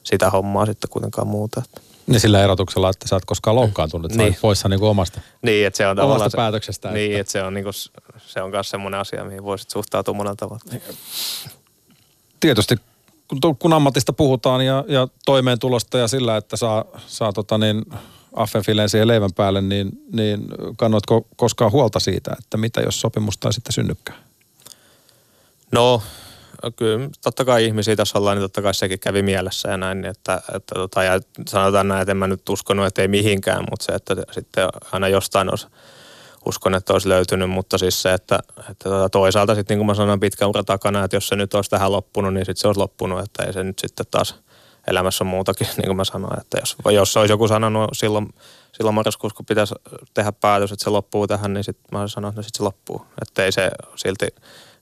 sitä 0.02 0.30
hommaa 0.30 0.66
sitten 0.66 0.90
kuitenkaan 0.90 1.28
muuta. 1.28 1.62
Niin 2.06 2.20
sillä 2.20 2.44
erotuksella, 2.44 2.90
että 2.90 3.08
sä 3.08 3.16
et 3.16 3.24
koskaan 3.24 3.56
loukkaantunut, 3.56 4.10
että 4.10 4.22
niin. 4.22 4.34
sä 4.34 4.40
poissa 4.40 4.68
niin 4.68 4.80
kuin 4.80 4.90
omasta, 4.90 5.20
niin, 5.42 5.66
että 5.66 5.76
se 5.76 5.86
on 5.86 5.98
omasta 5.98 6.30
se, 6.30 6.36
päätöksestä. 6.36 6.90
Niin, 6.90 7.10
että, 7.10 7.20
että 7.20 7.32
se 7.32 7.42
on, 7.42 7.54
niin 7.54 7.64
kuin, 7.64 7.74
se 8.18 8.42
on 8.42 8.50
myös 8.50 8.70
semmoinen 8.70 9.00
asia, 9.00 9.24
mihin 9.24 9.44
voisit 9.44 9.70
suhtautua 9.70 10.14
monella 10.14 10.36
tavalla 10.36 10.62
tietysti 12.46 12.76
kun, 13.28 13.56
kun 13.58 13.72
ammatista 13.72 14.12
puhutaan 14.12 14.66
ja, 14.66 14.84
ja 14.88 15.08
toimeentulosta 15.24 15.98
ja 15.98 16.08
sillä, 16.08 16.36
että 16.36 16.56
saa, 16.56 16.84
saa 17.06 17.32
tota 17.32 17.58
niin, 17.58 17.84
affenfileen 18.32 18.88
siihen 18.88 19.08
leivän 19.08 19.32
päälle, 19.32 19.60
niin, 19.60 19.90
niin 20.12 20.46
kannoitko 20.76 21.26
koskaan 21.36 21.72
huolta 21.72 22.00
siitä, 22.00 22.36
että 22.38 22.56
mitä 22.56 22.80
jos 22.80 23.00
sopimusta 23.00 23.48
ei 23.48 23.52
sitten 23.52 23.72
synnykään? 23.72 24.18
No, 25.72 26.02
kyllä 26.76 27.08
totta 27.22 27.44
kai 27.44 27.64
ihmisiä 27.64 27.96
tässä 27.96 28.18
ollaan, 28.18 28.36
niin 28.36 28.44
totta 28.44 28.62
kai 28.62 28.74
sekin 28.74 28.98
kävi 28.98 29.22
mielessä 29.22 29.68
ja 29.68 29.76
näin, 29.76 30.04
että, 30.04 30.42
että 30.54 30.74
tota, 30.74 31.02
ja 31.02 31.20
sanotaan 31.48 31.88
näin, 31.88 32.02
että 32.02 32.12
en 32.12 32.16
mä 32.16 32.26
nyt 32.26 32.48
uskonut, 32.48 32.86
että 32.86 33.02
ei 33.02 33.08
mihinkään, 33.08 33.64
mutta 33.70 33.84
se, 33.84 33.92
että 33.92 34.16
sitten 34.32 34.68
aina 34.92 35.08
jostain 35.08 35.50
olisi 35.50 35.66
uskon, 36.46 36.74
että 36.74 36.92
olisi 36.92 37.08
löytynyt, 37.08 37.50
mutta 37.50 37.78
siis 37.78 38.02
se, 38.02 38.12
että, 38.12 38.38
että 38.58 38.88
tuota, 38.88 39.08
toisaalta 39.08 39.54
sitten 39.54 39.74
niin 39.74 39.78
kuin 39.78 39.86
mä 39.86 39.94
sanoin 39.94 40.20
pitkä 40.20 40.46
ura 40.46 40.64
takana, 40.64 41.04
että 41.04 41.16
jos 41.16 41.28
se 41.28 41.36
nyt 41.36 41.54
olisi 41.54 41.70
tähän 41.70 41.92
loppunut, 41.92 42.34
niin 42.34 42.46
sitten 42.46 42.60
se 42.60 42.66
olisi 42.66 42.80
loppunut, 42.80 43.20
että 43.20 43.42
ei 43.44 43.52
se 43.52 43.64
nyt 43.64 43.78
sitten 43.78 44.06
taas 44.10 44.34
elämässä 44.86 45.24
on 45.24 45.28
muutakin, 45.28 45.66
niin 45.76 45.86
kuin 45.86 45.96
mä 45.96 46.04
sanoin, 46.04 46.40
että 46.40 46.58
jos, 46.60 46.76
jos 46.90 47.16
olisi 47.16 47.32
joku 47.32 47.48
sanonut 47.48 47.90
silloin, 47.92 48.28
silloin 48.72 48.94
marraskuussa, 48.94 49.36
kun 49.36 49.46
pitäisi 49.46 49.74
tehdä 50.14 50.32
päätös, 50.32 50.72
että 50.72 50.84
se 50.84 50.90
loppuu 50.90 51.26
tähän, 51.26 51.54
niin 51.54 51.64
sitten 51.64 51.98
mä 51.98 52.08
sanonut, 52.08 52.32
että 52.32 52.38
no 52.38 52.42
sitten 52.42 52.58
se 52.58 52.62
loppuu. 52.62 53.06
Että 53.22 53.44
ei 53.44 53.52
se 53.52 53.70
silti, 53.96 54.26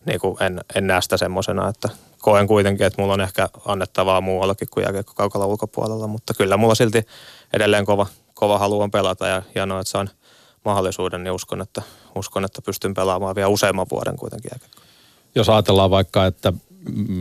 niin 0.06 0.20
kuin 0.20 0.42
en, 0.42 0.60
en 0.74 0.86
näe 0.86 1.02
sitä 1.02 1.16
semmoisena, 1.16 1.68
että 1.68 1.88
koen 2.18 2.46
kuitenkin, 2.46 2.86
että 2.86 3.02
mulla 3.02 3.14
on 3.14 3.20
ehkä 3.20 3.48
annettavaa 3.64 4.20
muuallakin 4.20 4.68
kuin 4.70 4.82
jääkiekko 4.82 5.12
kaukalla 5.16 5.46
ulkopuolella, 5.46 6.06
mutta 6.06 6.34
kyllä 6.34 6.56
mulla 6.56 6.74
silti 6.74 7.06
edelleen 7.52 7.84
kova, 7.84 8.06
kova 8.34 8.58
halu 8.58 8.80
on 8.80 8.90
pelata 8.90 9.26
ja 9.26 9.42
hienoa, 9.54 9.80
että 9.80 9.90
saan– 9.90 10.10
mahdollisuuden, 10.64 11.24
niin 11.24 11.32
uskon, 11.32 11.60
että, 11.60 11.82
uskon, 12.14 12.44
että 12.44 12.62
pystyn 12.62 12.94
pelaamaan 12.94 13.34
vielä 13.34 13.48
useamman 13.48 13.86
vuoden 13.90 14.16
kuitenkin 14.16 14.50
Jos 15.34 15.48
ajatellaan 15.48 15.90
vaikka, 15.90 16.26
että 16.26 16.52
mm, 16.92 17.14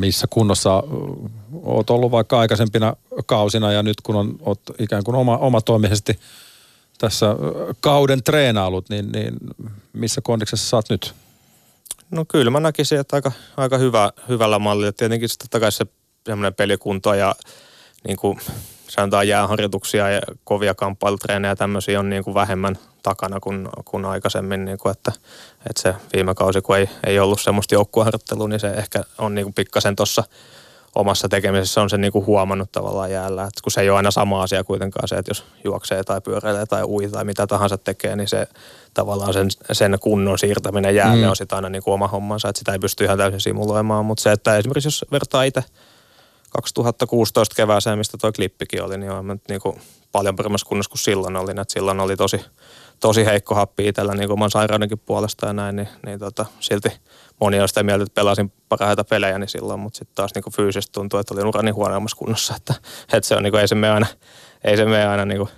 missä 0.00 0.26
kunnossa 0.30 0.82
oot 1.62 1.90
ollut 1.90 2.10
vaikka 2.10 2.38
aikaisempina 2.38 2.96
kausina 3.26 3.72
ja 3.72 3.82
nyt 3.82 4.00
kun 4.02 4.16
on, 4.16 4.36
oot 4.40 4.60
ikään 4.78 5.04
kuin 5.04 5.14
oma, 5.14 5.36
omatoimisesti 5.36 6.18
tässä 6.98 7.26
kauden 7.80 8.22
treenailut, 8.22 8.88
niin, 8.88 9.12
niin 9.12 9.36
missä 9.92 10.20
kondiksessa 10.20 10.68
saat 10.68 10.90
nyt? 10.90 11.14
No 12.10 12.24
kyllä 12.28 12.50
mä 12.50 12.60
näkisin, 12.60 12.98
että 12.98 13.16
aika, 13.16 13.32
aika 13.56 13.78
hyvä, 13.78 14.12
hyvällä 14.28 14.58
mallilla. 14.58 14.92
Tietenkin 14.92 15.28
totta 15.38 15.60
kai 15.60 15.72
se 15.72 15.86
semmoinen 16.26 16.54
pelikunto 16.54 17.14
ja 17.14 17.34
niin 18.06 18.16
kuin 18.16 18.40
sanotaan 18.92 19.28
jääharjoituksia 19.28 20.10
ja 20.10 20.20
kovia 20.44 20.74
kamppailutreenejä 20.74 21.52
ja 21.52 21.56
tämmöisiä 21.56 22.00
on 22.00 22.10
niin 22.10 22.24
kuin 22.24 22.34
vähemmän 22.34 22.78
takana 23.02 23.40
kuin, 23.40 23.68
kuin 23.84 24.04
aikaisemmin, 24.04 24.64
niin 24.64 24.78
kuin 24.78 24.92
että, 24.92 25.12
että 25.70 25.82
se 25.82 25.94
viime 26.12 26.34
kausi, 26.34 26.60
kun 26.60 26.76
ei, 26.76 26.88
ei 27.06 27.18
ollut 27.18 27.40
semmoista 27.40 27.74
joukkueharjoittelua, 27.74 28.48
niin 28.48 28.60
se 28.60 28.68
ehkä 28.68 29.02
on 29.18 29.34
niin 29.34 29.44
kuin 29.44 29.54
pikkasen 29.54 29.96
tuossa 29.96 30.24
omassa 30.94 31.28
tekemisessä 31.28 31.82
on 31.82 31.90
se 31.90 31.98
niin 31.98 32.12
kuin 32.12 32.26
huomannut 32.26 32.72
tavallaan 32.72 33.10
jäällä. 33.10 33.42
Että 33.42 33.60
kun 33.62 33.72
se 33.72 33.80
ei 33.80 33.90
ole 33.90 33.96
aina 33.96 34.10
sama 34.10 34.42
asia 34.42 34.64
kuitenkaan 34.64 35.08
se, 35.08 35.16
että 35.16 35.30
jos 35.30 35.44
juoksee 35.64 36.04
tai 36.04 36.20
pyöräilee 36.20 36.66
tai 36.66 36.84
ui 36.84 37.08
tai 37.08 37.24
mitä 37.24 37.46
tahansa 37.46 37.78
tekee, 37.78 38.16
niin 38.16 38.28
se 38.28 38.46
tavallaan 38.94 39.32
sen, 39.32 39.48
sen 39.72 39.98
kunnon 40.00 40.38
siirtäminen 40.38 40.94
jäälle 40.94 41.24
mm. 41.24 41.30
on 41.30 41.36
sitten 41.36 41.56
aina 41.56 41.68
niin 41.68 41.82
kuin 41.82 41.94
oma 41.94 42.08
hommansa, 42.08 42.48
että 42.48 42.58
sitä 42.58 42.72
ei 42.72 42.78
pysty 42.78 43.04
ihan 43.04 43.18
täysin 43.18 43.40
simuloimaan. 43.40 44.04
Mutta 44.04 44.22
se, 44.22 44.32
että 44.32 44.56
esimerkiksi 44.56 44.86
jos 44.86 45.04
vertaa 45.12 45.42
itse 45.42 45.64
2016 46.52 47.54
kevääseen, 47.54 47.98
mistä 47.98 48.18
tuo 48.18 48.32
klippikin 48.32 48.82
oli, 48.82 48.98
niin 48.98 49.12
on 49.12 49.26
nyt 49.26 49.42
niin 49.48 49.60
kuin 49.60 49.80
paljon 50.12 50.36
paremmassa 50.36 50.66
kunnossa 50.66 50.90
kuin 50.90 50.98
silloin 50.98 51.36
oli. 51.36 51.50
Että 51.50 51.64
silloin 51.68 52.00
oli 52.00 52.16
tosi, 52.16 52.40
tosi 53.00 53.24
heikko 53.24 53.54
happi 53.54 53.88
itsellä 53.88 54.14
niin 54.14 54.32
oman 54.32 54.50
sairaudenkin 54.50 54.98
puolesta 54.98 55.46
ja 55.46 55.52
näin, 55.52 55.76
niin, 55.76 55.88
niin 56.06 56.18
tota, 56.18 56.46
silti 56.60 56.88
moni 57.40 57.60
on 57.60 57.68
sitä 57.68 57.82
mieltä, 57.82 58.02
että 58.02 58.14
pelasin 58.14 58.52
parhaita 58.68 59.04
pelejä 59.04 59.38
niin 59.38 59.48
silloin, 59.48 59.80
mutta 59.80 59.98
sitten 59.98 60.14
taas 60.14 60.30
niin 60.34 60.52
fyysisesti 60.56 60.92
tuntuu, 60.92 61.20
että 61.20 61.34
olin 61.34 61.46
urani 61.46 61.70
huonoimmassa 61.70 62.16
kunnossa, 62.16 62.56
että, 62.56 62.74
että 63.12 63.28
se 63.28 63.36
on 63.36 63.42
niin 63.42 63.52
kuin, 63.52 63.60
ei 63.60 63.68
se 63.68 63.74
mene 63.74 63.92
aina, 63.92 64.06
ei 64.64 64.76
se 64.76 64.84
mene 64.84 65.06
aina 65.06 65.24
niin 65.24 65.38
kuin 65.38 65.50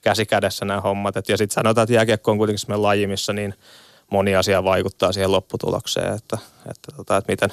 käsi 0.00 0.26
kädessä 0.26 0.64
nämä 0.64 0.80
hommat. 0.80 1.16
Et, 1.16 1.28
ja 1.28 1.36
sitten 1.36 1.54
sanotaan, 1.54 1.82
että 1.82 1.94
jääkiekko 1.94 2.30
on 2.30 2.38
kuitenkin 2.38 2.58
semmoinen 2.58 2.82
laji, 2.82 3.06
missä 3.06 3.32
niin 3.32 3.54
moni 4.10 4.36
asia 4.36 4.64
vaikuttaa 4.64 5.12
siihen 5.12 5.32
lopputulokseen, 5.32 6.14
että, 6.14 6.38
että, 6.70 6.92
tota, 6.96 7.16
että 7.16 7.32
miten, 7.32 7.52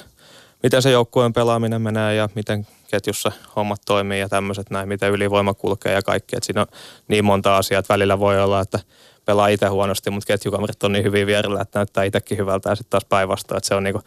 miten 0.66 0.82
se 0.82 0.90
joukkueen 0.90 1.32
pelaaminen 1.32 1.82
menee 1.82 2.14
ja 2.14 2.28
miten 2.34 2.66
ketjussa 2.90 3.32
hommat 3.56 3.80
toimii 3.86 4.20
ja 4.20 4.28
tämmöiset 4.28 4.70
näin, 4.70 4.88
miten 4.88 5.10
ylivoima 5.10 5.54
kulkee 5.54 5.92
ja 5.92 6.02
kaikki. 6.02 6.36
Et 6.36 6.42
siinä 6.42 6.60
on 6.60 6.66
niin 7.08 7.24
monta 7.24 7.56
asiaa, 7.56 7.78
että 7.78 7.94
välillä 7.94 8.18
voi 8.18 8.40
olla, 8.40 8.60
että 8.60 8.80
pelaa 9.24 9.48
itse 9.48 9.66
huonosti, 9.66 10.10
mutta 10.10 10.26
ketjukamerit 10.26 10.82
on 10.82 10.92
niin 10.92 11.04
hyvin 11.04 11.26
vierellä, 11.26 11.60
että 11.60 11.78
näyttää 11.78 12.04
itsekin 12.04 12.38
hyvältä 12.38 12.68
ja 12.68 12.74
sitten 12.74 12.90
taas 12.90 13.04
päinvastoin. 13.04 13.56
Että 13.56 13.68
se 13.68 13.74
on 13.74 13.84
niinku, 13.84 14.00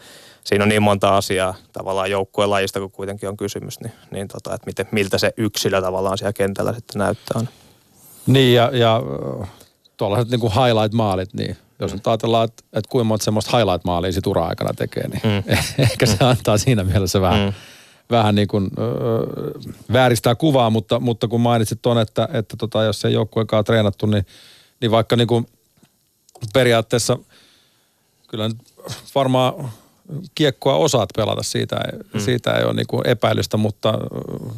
siinä 0.44 0.64
on 0.64 0.70
niin 0.70 0.82
monta 0.82 1.18
asiaa 1.18 1.56
tavallaan 1.74 2.12
joukkueen 2.12 2.50
lajista, 2.50 2.80
kun 2.80 2.92
kuitenkin 2.92 3.30
on 3.30 3.38
kysymys, 3.38 3.80
niin, 3.80 3.94
niin 4.12 4.28
tota, 4.28 4.56
että 4.56 4.66
miten, 4.66 4.88
miltä 4.92 5.18
se 5.18 5.34
yksilö 5.38 5.82
tavallaan 5.82 6.18
siellä 6.18 6.34
kentällä 6.34 6.74
sitten 6.74 7.00
näyttää. 7.00 7.42
Niin 8.28 8.56
ja, 8.56 8.72
ja 8.74 9.02
tuollaiset 9.98 10.30
niin 10.30 10.40
kuin 10.40 10.54
highlight-maalit, 10.54 11.34
niin 11.34 11.58
jos 11.80 11.94
nyt 11.94 12.08
ajatellaan, 12.08 12.46
että, 12.46 12.64
että 12.74 12.90
kuinka 12.90 13.04
monta 13.04 13.26
semmoista 13.26 13.58
highlight-maalia 13.58 14.12
sit 14.12 14.28
ura-aikana 14.28 14.74
tekee, 14.74 15.08
niin 15.08 15.22
mm. 15.24 15.54
ehkä 15.84 16.06
se 16.06 16.18
antaa 16.20 16.58
siinä 16.58 16.84
mielessä 16.84 17.22
vähän, 17.22 17.40
mm. 17.40 17.54
vähän 18.10 18.36
niin 18.36 18.48
kuin, 18.48 18.72
öö, 18.80 19.52
vääristää 19.94 20.36
kuvaa, 20.36 20.70
mutta, 20.70 21.00
mutta 21.00 21.28
kun 21.28 21.42
mainitsit 21.42 21.82
tuon, 21.82 21.98
että, 21.98 22.30
että 22.34 22.58
tota, 22.58 22.84
jos 22.84 23.06
ei 23.06 23.14
joukkuekaan 23.14 23.64
treenattu, 23.64 24.06
niin, 24.06 24.26
niin 24.82 24.92
vaikka 24.92 25.16
niin 25.16 25.28
kuin 25.28 25.48
periaatteessa 26.54 27.18
kyllä 28.28 28.48
nyt 28.48 28.58
varmaan 29.16 29.72
kiekkoa 30.36 30.76
osaat 30.76 31.10
pelata, 31.16 31.44
siitä 31.44 31.76
ei, 31.76 32.00
mm. 32.14 32.20
siitä 32.20 32.54
ei 32.54 32.64
ole 32.64 32.74
niin 32.74 32.88
kuin 32.88 33.08
epäilystä, 33.08 33.58
mutta 33.58 33.94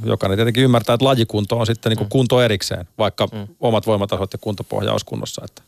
jokainen 0.05 0.37
tietenkin 0.37 0.63
ymmärtää, 0.63 0.93
että 0.93 1.05
lajikunto 1.05 1.59
on 1.59 1.65
sitten 1.65 1.89
niin 1.89 1.97
kuin 1.97 2.07
mm. 2.07 2.11
kunto 2.11 2.41
erikseen, 2.41 2.87
vaikka 2.97 3.27
mm. 3.27 3.47
omat 3.59 3.87
voimatasot 3.87 4.33
ja 4.33 4.39
kuntopohja 4.39 4.91
olisi 4.91 5.05
kunnossa. 5.05 5.41
Että. 5.45 5.61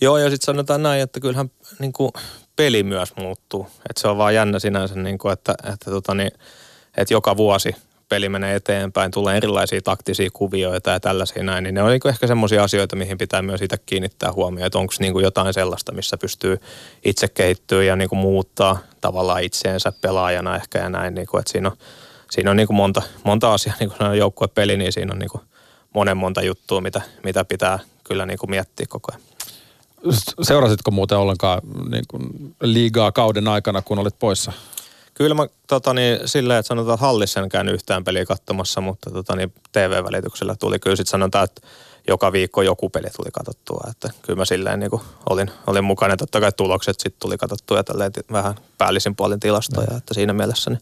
Joo, 0.00 0.18
ja 0.18 0.30
sitten 0.30 0.46
sanotaan 0.46 0.82
näin, 0.82 1.02
että 1.02 1.20
kyllähän 1.20 1.50
niin 1.78 1.92
kuin 1.92 2.12
peli 2.56 2.82
myös 2.82 3.16
muuttuu. 3.16 3.66
Että 3.90 4.00
se 4.00 4.08
on 4.08 4.18
vaan 4.18 4.34
jännä 4.34 4.58
sinänsä, 4.58 4.94
niin 4.94 5.18
kuin, 5.18 5.32
että, 5.32 5.54
että, 5.72 5.90
tota 5.90 6.14
niin, 6.14 6.32
että 6.96 7.14
joka 7.14 7.36
vuosi 7.36 7.76
peli 8.08 8.28
menee 8.28 8.54
eteenpäin, 8.54 9.10
tulee 9.10 9.36
erilaisia 9.36 9.82
taktisia 9.82 10.30
kuvioita 10.32 10.90
ja 10.90 11.00
tällaisia 11.00 11.42
näin, 11.42 11.64
niin 11.64 11.74
ne 11.74 11.82
on 11.82 11.90
niin 11.90 12.08
ehkä 12.08 12.26
semmoisia 12.26 12.64
asioita, 12.64 12.96
mihin 12.96 13.18
pitää 13.18 13.42
myös 13.42 13.62
itse 13.62 13.76
kiinnittää 13.86 14.32
huomioon, 14.32 14.66
että 14.66 14.78
onko 14.78 14.92
niin 14.98 15.22
jotain 15.22 15.54
sellaista, 15.54 15.92
missä 15.92 16.16
pystyy 16.16 16.60
itse 17.04 17.28
kehittyä 17.28 17.82
ja 17.82 17.96
niin 17.96 18.08
kuin 18.08 18.18
muuttaa 18.18 18.78
tavallaan 19.00 19.42
itseensä 19.42 19.92
pelaajana 20.00 20.56
ehkä 20.56 20.78
ja 20.78 20.88
näin, 20.88 21.14
niin 21.14 21.26
kuin, 21.26 21.40
että 21.40 21.52
siinä 21.52 21.68
on, 21.68 21.76
siinä 22.30 22.50
on 22.50 22.56
niin 22.56 22.66
kuin 22.66 22.76
monta, 22.76 23.02
monta 23.24 23.54
asiaa, 23.54 23.76
niin 23.80 23.90
kuin 23.90 24.18
joukkuepeli, 24.18 24.76
niin 24.76 24.92
siinä 24.92 25.12
on 25.12 25.18
niin 25.18 25.30
kuin 25.30 25.42
monen 25.94 26.16
monta 26.16 26.42
juttua, 26.42 26.80
mitä, 26.80 27.00
mitä 27.24 27.44
pitää 27.44 27.78
kyllä 28.04 28.26
niin 28.26 28.38
kuin 28.38 28.50
miettiä 28.50 28.86
koko 28.88 29.12
ajan. 29.12 29.33
Seurasitko 30.42 30.90
muuten 30.90 31.18
ollenkaan 31.18 31.60
niin 31.90 32.04
kuin 32.08 32.54
liigaa 32.62 33.12
kauden 33.12 33.48
aikana, 33.48 33.82
kun 33.82 33.98
olit 33.98 34.18
poissa? 34.18 34.52
Kyllä 35.14 35.34
mä 35.34 35.46
tota, 35.66 35.94
niin, 35.94 36.18
silleen, 36.24 36.58
että 36.58 36.68
sanotaan, 36.68 36.98
hallissa 36.98 37.40
en 37.40 37.48
käynyt 37.48 37.74
yhtään 37.74 38.04
peliä 38.04 38.24
katsomassa, 38.24 38.80
mutta 38.80 39.10
tota, 39.10 39.36
niin, 39.36 39.52
TV-välityksellä 39.72 40.54
tuli 40.54 40.78
kyllä 40.78 40.96
sitten 40.96 41.10
sanotaan, 41.10 41.44
että 41.44 41.62
joka 42.08 42.32
viikko 42.32 42.62
joku 42.62 42.90
peli 42.90 43.10
tuli 43.16 43.30
katsottua. 43.32 43.84
Että 43.90 44.10
kyllä 44.22 44.36
mä 44.36 44.44
silleen 44.44 44.80
niin 44.80 44.90
kuin 44.90 45.02
olin, 45.30 45.50
olin 45.66 45.84
mukana. 45.84 46.16
Totta 46.16 46.40
kai 46.40 46.52
tulokset 46.52 47.00
sitten 47.00 47.20
tuli 47.20 47.36
katsottua 47.36 47.76
ja 47.76 47.84
tälleen 47.84 48.12
vähän 48.32 48.54
päällisin 48.78 49.16
puolin 49.16 49.40
tilastoja. 49.40 49.86
Mm. 49.90 49.96
Että 49.96 50.14
siinä 50.14 50.32
mielessä 50.32 50.70
niin 50.70 50.80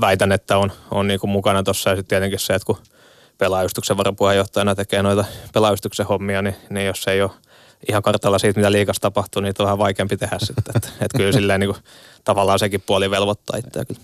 väitän, 0.00 0.32
että 0.32 0.58
on, 0.58 0.72
on 0.90 1.06
niin 1.06 1.20
kuin 1.20 1.30
mukana 1.30 1.62
tuossa. 1.62 1.90
Ja 1.90 1.96
sitten 1.96 2.08
tietenkin 2.08 2.38
se, 2.38 2.54
että 2.54 2.66
kun 2.66 2.78
pelaajustuksen 3.38 3.96
varapuheenjohtajana 3.96 4.74
tekee 4.74 5.02
noita 5.02 5.24
pelaajustuksen 5.52 6.06
hommia, 6.06 6.42
niin, 6.42 6.56
niin 6.70 6.86
jos 6.86 7.08
ei 7.08 7.22
ole 7.22 7.30
ihan 7.88 8.02
kartalla 8.02 8.38
siitä, 8.38 8.60
mitä 8.60 8.72
liikassa 8.72 9.02
tapahtuu, 9.02 9.42
niin 9.42 9.54
on 9.58 9.64
vähän 9.64 9.78
vaikeampi 9.78 10.16
tehdä 10.16 10.38
sitten. 10.38 10.76
Että 10.76 10.88
et 11.00 11.10
kyllä 11.16 11.32
silleen 11.32 11.60
niin 11.60 11.74
kuin, 11.74 11.84
tavallaan 12.24 12.58
sekin 12.58 12.80
puoli 12.86 13.10
velvoittaa 13.10 13.58
itseä 13.58 13.84
kyllä. 13.84 14.00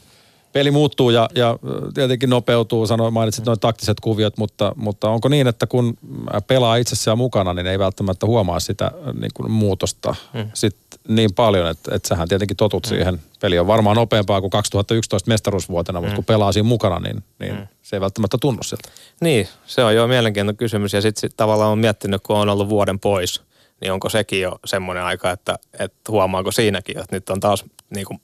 Peli 0.52 0.70
muuttuu 0.70 1.10
ja, 1.10 1.28
ja 1.34 1.58
tietenkin 1.94 2.30
nopeutuu, 2.30 2.86
sanoin, 2.86 3.14
mainitsit 3.14 3.46
noin 3.46 3.60
taktiset 3.60 4.00
kuviot, 4.00 4.36
mutta, 4.38 4.72
mutta 4.76 5.10
onko 5.10 5.28
niin, 5.28 5.46
että 5.46 5.66
kun 5.66 5.98
pelaa 6.46 6.76
itsessään 6.76 7.18
mukana, 7.18 7.54
niin 7.54 7.66
ei 7.66 7.78
välttämättä 7.78 8.26
huomaa 8.26 8.60
sitä 8.60 8.90
niin 9.20 9.30
kuin 9.34 9.50
muutosta 9.50 10.14
mm. 10.34 10.50
sit 10.54 10.76
niin 11.08 11.34
paljon, 11.34 11.70
että, 11.70 11.94
että 11.94 12.08
sähän 12.08 12.28
tietenkin 12.28 12.56
totut 12.56 12.86
mm. 12.86 12.88
siihen. 12.88 13.20
Peli 13.40 13.58
on 13.58 13.66
varmaan 13.66 13.96
nopeampaa 13.96 14.40
kuin 14.40 14.50
2011 14.50 15.30
mestaruusvuotena, 15.30 16.00
mm. 16.00 16.04
mutta 16.04 16.16
kun 16.16 16.24
pelaa 16.24 16.52
siinä 16.52 16.68
mukana, 16.68 16.98
niin, 16.98 17.24
niin 17.38 17.54
mm. 17.54 17.66
se 17.82 17.96
ei 17.96 18.00
välttämättä 18.00 18.38
tunnu 18.40 18.62
siltä. 18.62 18.88
Niin, 19.20 19.48
se 19.66 19.84
on 19.84 19.94
jo 19.94 20.06
mielenkiintoinen 20.06 20.56
kysymys 20.56 20.92
ja 20.92 21.00
sitten 21.00 21.20
sit 21.20 21.36
tavallaan 21.36 21.70
on 21.70 21.78
miettinyt, 21.78 22.22
kun 22.22 22.36
on 22.36 22.48
ollut 22.48 22.68
vuoden 22.68 22.98
pois– 22.98 23.40
niin 23.80 23.92
onko 23.92 24.08
sekin 24.08 24.40
jo 24.40 24.58
semmoinen 24.64 25.04
aika, 25.04 25.30
että, 25.30 25.58
että 25.78 25.98
huomaako 26.08 26.52
siinäkin, 26.52 26.98
että 26.98 27.16
nyt 27.16 27.30
on 27.30 27.40
taas 27.40 27.64
niin 27.94 28.06
kuin, 28.06 28.20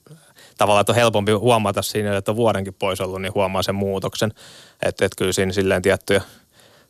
tavallaan, 0.58 0.80
että 0.80 0.92
on 0.92 0.96
helpompi 0.96 1.32
huomata 1.32 1.82
siinä, 1.82 2.16
että 2.16 2.30
on 2.30 2.36
vuodenkin 2.36 2.74
pois 2.74 3.00
ollut, 3.00 3.22
niin 3.22 3.34
huomaa 3.34 3.62
sen 3.62 3.74
muutoksen. 3.74 4.32
Että, 4.82 5.04
että 5.04 5.16
kyllä 5.18 5.32
siinä 5.32 5.52
silleen 5.52 5.82
tiettyjä, 5.82 6.22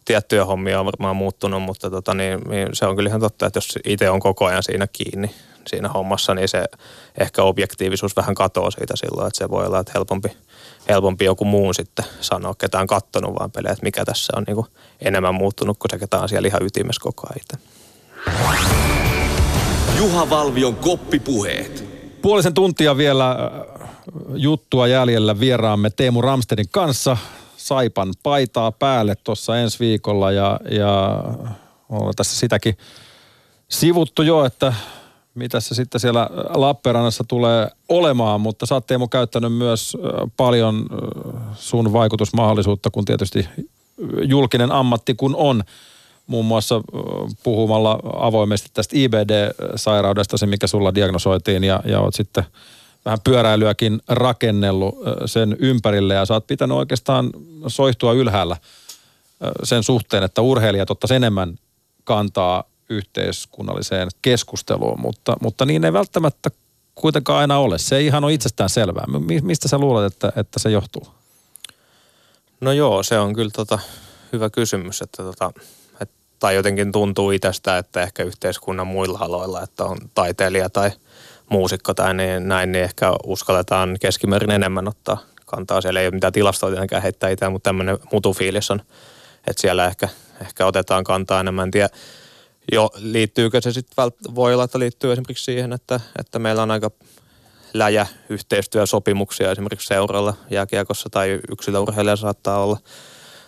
tiettyjä 0.05 0.45
hommia 0.45 0.81
on 0.81 0.87
varmaan 0.87 1.17
muuttunut, 1.17 1.63
mutta 1.63 1.91
tota, 1.91 2.15
niin, 2.15 2.41
niin 2.41 2.69
se 2.73 2.87
on 2.87 2.97
kyllä 2.97 3.09
ihan 3.09 3.21
totta, 3.21 3.47
että 3.47 3.57
jos 3.57 3.79
itse 3.85 4.11
on 4.11 4.21
koko 4.21 4.45
ajan 4.45 4.63
siinä 4.63 4.87
kiinni 4.87 5.31
siinä 5.67 5.89
hommassa, 5.89 6.35
niin 6.35 6.49
se 6.49 6.65
ehkä 7.21 7.43
objektiivisuus 7.43 8.17
vähän 8.17 8.35
katoaa 8.35 8.71
siitä 8.71 8.95
silloin, 8.97 9.27
että 9.27 9.39
se 9.39 9.51
voi 9.51 9.67
olla, 9.67 9.81
että 9.81 9.93
helpompi, 9.95 10.29
helpompi 10.89 11.25
joku 11.25 11.45
muu 11.45 11.73
sitten 11.73 12.05
sanoa, 12.21 12.55
ketä 12.55 12.81
on 12.81 12.87
kattonut 12.87 13.35
vaan 13.39 13.51
pelejä, 13.51 13.73
että 13.73 13.85
mikä 13.85 14.05
tässä 14.05 14.33
on 14.37 14.45
niin 14.47 14.55
kuin 14.55 14.67
enemmän 15.01 15.35
muuttunut 15.35 15.79
kuin 15.79 15.91
se, 15.91 15.99
ketä 15.99 16.19
on 16.19 16.29
siellä 16.29 16.49
ihan 16.49 16.63
ytimessä 16.63 17.01
koko 17.03 17.27
ajan. 17.27 17.63
Juha 19.99 20.31
Valvion 20.31 20.77
koppipuheet. 20.77 21.85
Puolisen 22.23 22.55
tuntia 22.55 22.97
vielä 22.97 23.31
äh, 23.31 23.89
juttua 24.35 24.87
jäljellä 24.87 25.41
vieraamme 25.41 25.91
Teemu 25.91 26.21
Ramstedin 26.21 26.69
kanssa. 26.71 27.17
Saipan 27.57 28.15
paitaa 28.23 28.73
päälle 28.73 29.15
tuossa 29.15 29.59
ensi 29.59 29.79
viikolla 29.79 30.33
ja, 30.33 30.61
ja 30.71 31.23
on 31.89 32.13
tässä 32.17 32.37
sitäkin 32.37 32.77
sivuttu 33.69 34.23
jo, 34.23 34.45
että 34.45 34.75
mitä 35.35 35.61
se 35.61 35.75
sitten 35.75 36.01
siellä 36.01 36.31
Lappeenrannassa 36.55 37.25
tulee 37.29 37.69
olemaan, 37.89 38.41
mutta 38.41 38.67
sä 38.67 38.75
oot 38.75 38.87
Teemu 38.87 39.09
käyttänyt 39.09 39.53
myös 39.53 39.97
äh, 39.97 40.31
paljon 40.37 40.77
äh, 40.77 41.57
sun 41.57 41.93
vaikutusmahdollisuutta, 41.93 42.91
kun 42.91 43.05
tietysti 43.05 43.49
julkinen 44.23 44.73
ammatti 44.73 45.15
kun 45.15 45.37
on 45.37 45.65
muun 46.27 46.45
muassa 46.45 46.81
puhumalla 47.43 47.99
avoimesti 48.17 48.71
tästä 48.75 48.97
IBD-sairaudesta, 48.97 50.39
se 50.39 50.47
mikä 50.47 50.67
sulla 50.67 50.95
diagnosoitiin 50.95 51.65
ja, 51.65 51.81
ja 51.85 52.01
oot 52.01 52.15
sitten 52.15 52.45
vähän 53.05 53.19
pyöräilyäkin 53.25 54.01
rakennellut 54.09 54.95
sen 55.27 55.57
ympärille 55.59 56.15
ja 56.15 56.27
sä 56.27 56.35
oot 56.35 56.47
pitänyt 56.47 56.79
oikeastaan 56.79 57.31
soihtua 57.67 58.13
ylhäällä 58.13 58.57
sen 59.63 59.83
suhteen, 59.83 60.23
että 60.23 60.43
urheilijat 60.43 60.91
ottaisivat 60.91 61.17
enemmän 61.17 61.59
kantaa 62.05 62.65
yhteiskunnalliseen 62.89 64.09
keskusteluun, 64.23 65.01
mutta, 65.01 65.37
mutta 65.41 65.65
niin 65.65 65.85
ei 65.85 65.93
välttämättä 65.93 66.51
kuitenkaan 66.95 67.39
aina 67.39 67.59
ole. 67.59 67.79
Se 67.79 67.97
ei 67.97 68.07
ihan 68.07 68.25
ole 68.25 68.33
itsestään 68.33 68.71
selvää. 68.71 69.05
Mistä 69.43 69.69
sä 69.69 69.79
luulet, 69.79 70.13
että, 70.13 70.33
että 70.37 70.59
se 70.59 70.71
johtuu? 70.71 71.07
No 72.61 72.73
joo, 72.73 73.03
se 73.03 73.19
on 73.19 73.35
kyllä 73.35 73.51
tota, 73.51 73.79
hyvä 74.33 74.51
kysymys, 74.51 75.03
että 75.03 75.23
tota, 75.23 75.53
tai 76.45 76.55
jotenkin 76.55 76.93
tuntuu 76.93 77.31
itsestä, 77.31 77.79
että 77.79 78.03
ehkä 78.03 78.23
yhteiskunnan 78.23 78.87
muilla 78.87 79.19
aloilla, 79.21 79.63
että 79.63 79.85
on 79.85 79.99
taiteilija 80.15 80.71
tai 80.71 80.91
muusikko 81.51 81.95
tai 81.95 82.15
niin, 82.15 82.49
näin, 82.49 82.73
niin 82.73 82.85
ehkä 82.85 83.13
uskalletaan 83.27 83.97
keskimäärin 84.01 84.51
enemmän 84.51 84.89
ottaa 84.89 85.19
kantaa. 85.47 85.81
Siellä 85.81 86.01
ei 86.01 86.07
ole 86.07 86.15
mitään 86.15 86.33
tilastoa 86.33 86.71
tietenkään 86.71 87.03
heittää 87.03 87.31
itse, 87.31 87.49
mutta 87.49 87.69
tämmöinen 87.69 87.99
mutufiilis 88.13 88.71
on, 88.71 88.83
että 89.47 89.61
siellä 89.61 89.87
ehkä, 89.87 90.09
ehkä 90.41 90.67
otetaan 90.67 91.05
kantaa 91.05 91.41
enemmän. 91.41 91.65
En 91.65 91.71
tiedä, 91.71 91.89
jo, 92.73 92.91
liittyykö 92.97 93.61
se 93.61 93.73
sitten, 93.73 94.11
voi 94.35 94.55
olla, 94.55 94.65
että 94.65 94.79
liittyy 94.79 95.13
esimerkiksi 95.13 95.45
siihen, 95.45 95.73
että, 95.73 96.01
että 96.19 96.39
meillä 96.39 96.63
on 96.63 96.71
aika 96.71 96.91
läjä 97.75 98.07
yhteistyösopimuksia 98.29 99.51
esimerkiksi 99.51 99.87
seuralla 99.87 100.35
jääkiekossa 100.51 101.11
tai 101.11 101.41
yksilöurheilija 101.51 102.17
saattaa 102.17 102.59
olla– 102.59 102.79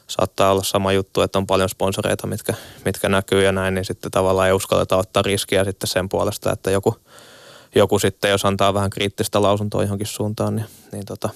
saattaa 0.07 0.53
olla 0.53 0.63
sama 0.63 0.93
juttu, 0.93 1.21
että 1.21 1.39
on 1.39 1.47
paljon 1.47 1.69
sponsoreita, 1.69 2.27
mitkä, 2.27 2.55
mitkä 2.85 3.09
näkyy 3.09 3.45
ja 3.45 3.53
näin, 3.53 3.75
niin 3.75 3.85
sitten 3.85 4.11
tavallaan 4.11 4.49
ei 4.49 4.53
uskalleta 4.53 4.97
ottaa 4.97 5.23
riskiä 5.23 5.65
sitten 5.65 5.89
sen 5.89 6.09
puolesta, 6.09 6.53
että 6.53 6.71
joku, 6.71 6.97
joku 7.75 7.99
sitten, 7.99 8.31
jos 8.31 8.45
antaa 8.45 8.75
vähän 8.75 8.91
kriittistä 8.91 9.43
lausuntoa 9.43 9.83
johonkin 9.83 10.07
suuntaan, 10.07 10.57
niin, 10.57 10.67
niin 10.93 11.05
tota, 11.05 11.29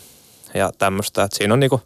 ja 0.54 0.72
tämmöistä, 0.78 1.22
että 1.22 1.36
siinä 1.36 1.54
on 1.54 1.60
niinku 1.60 1.80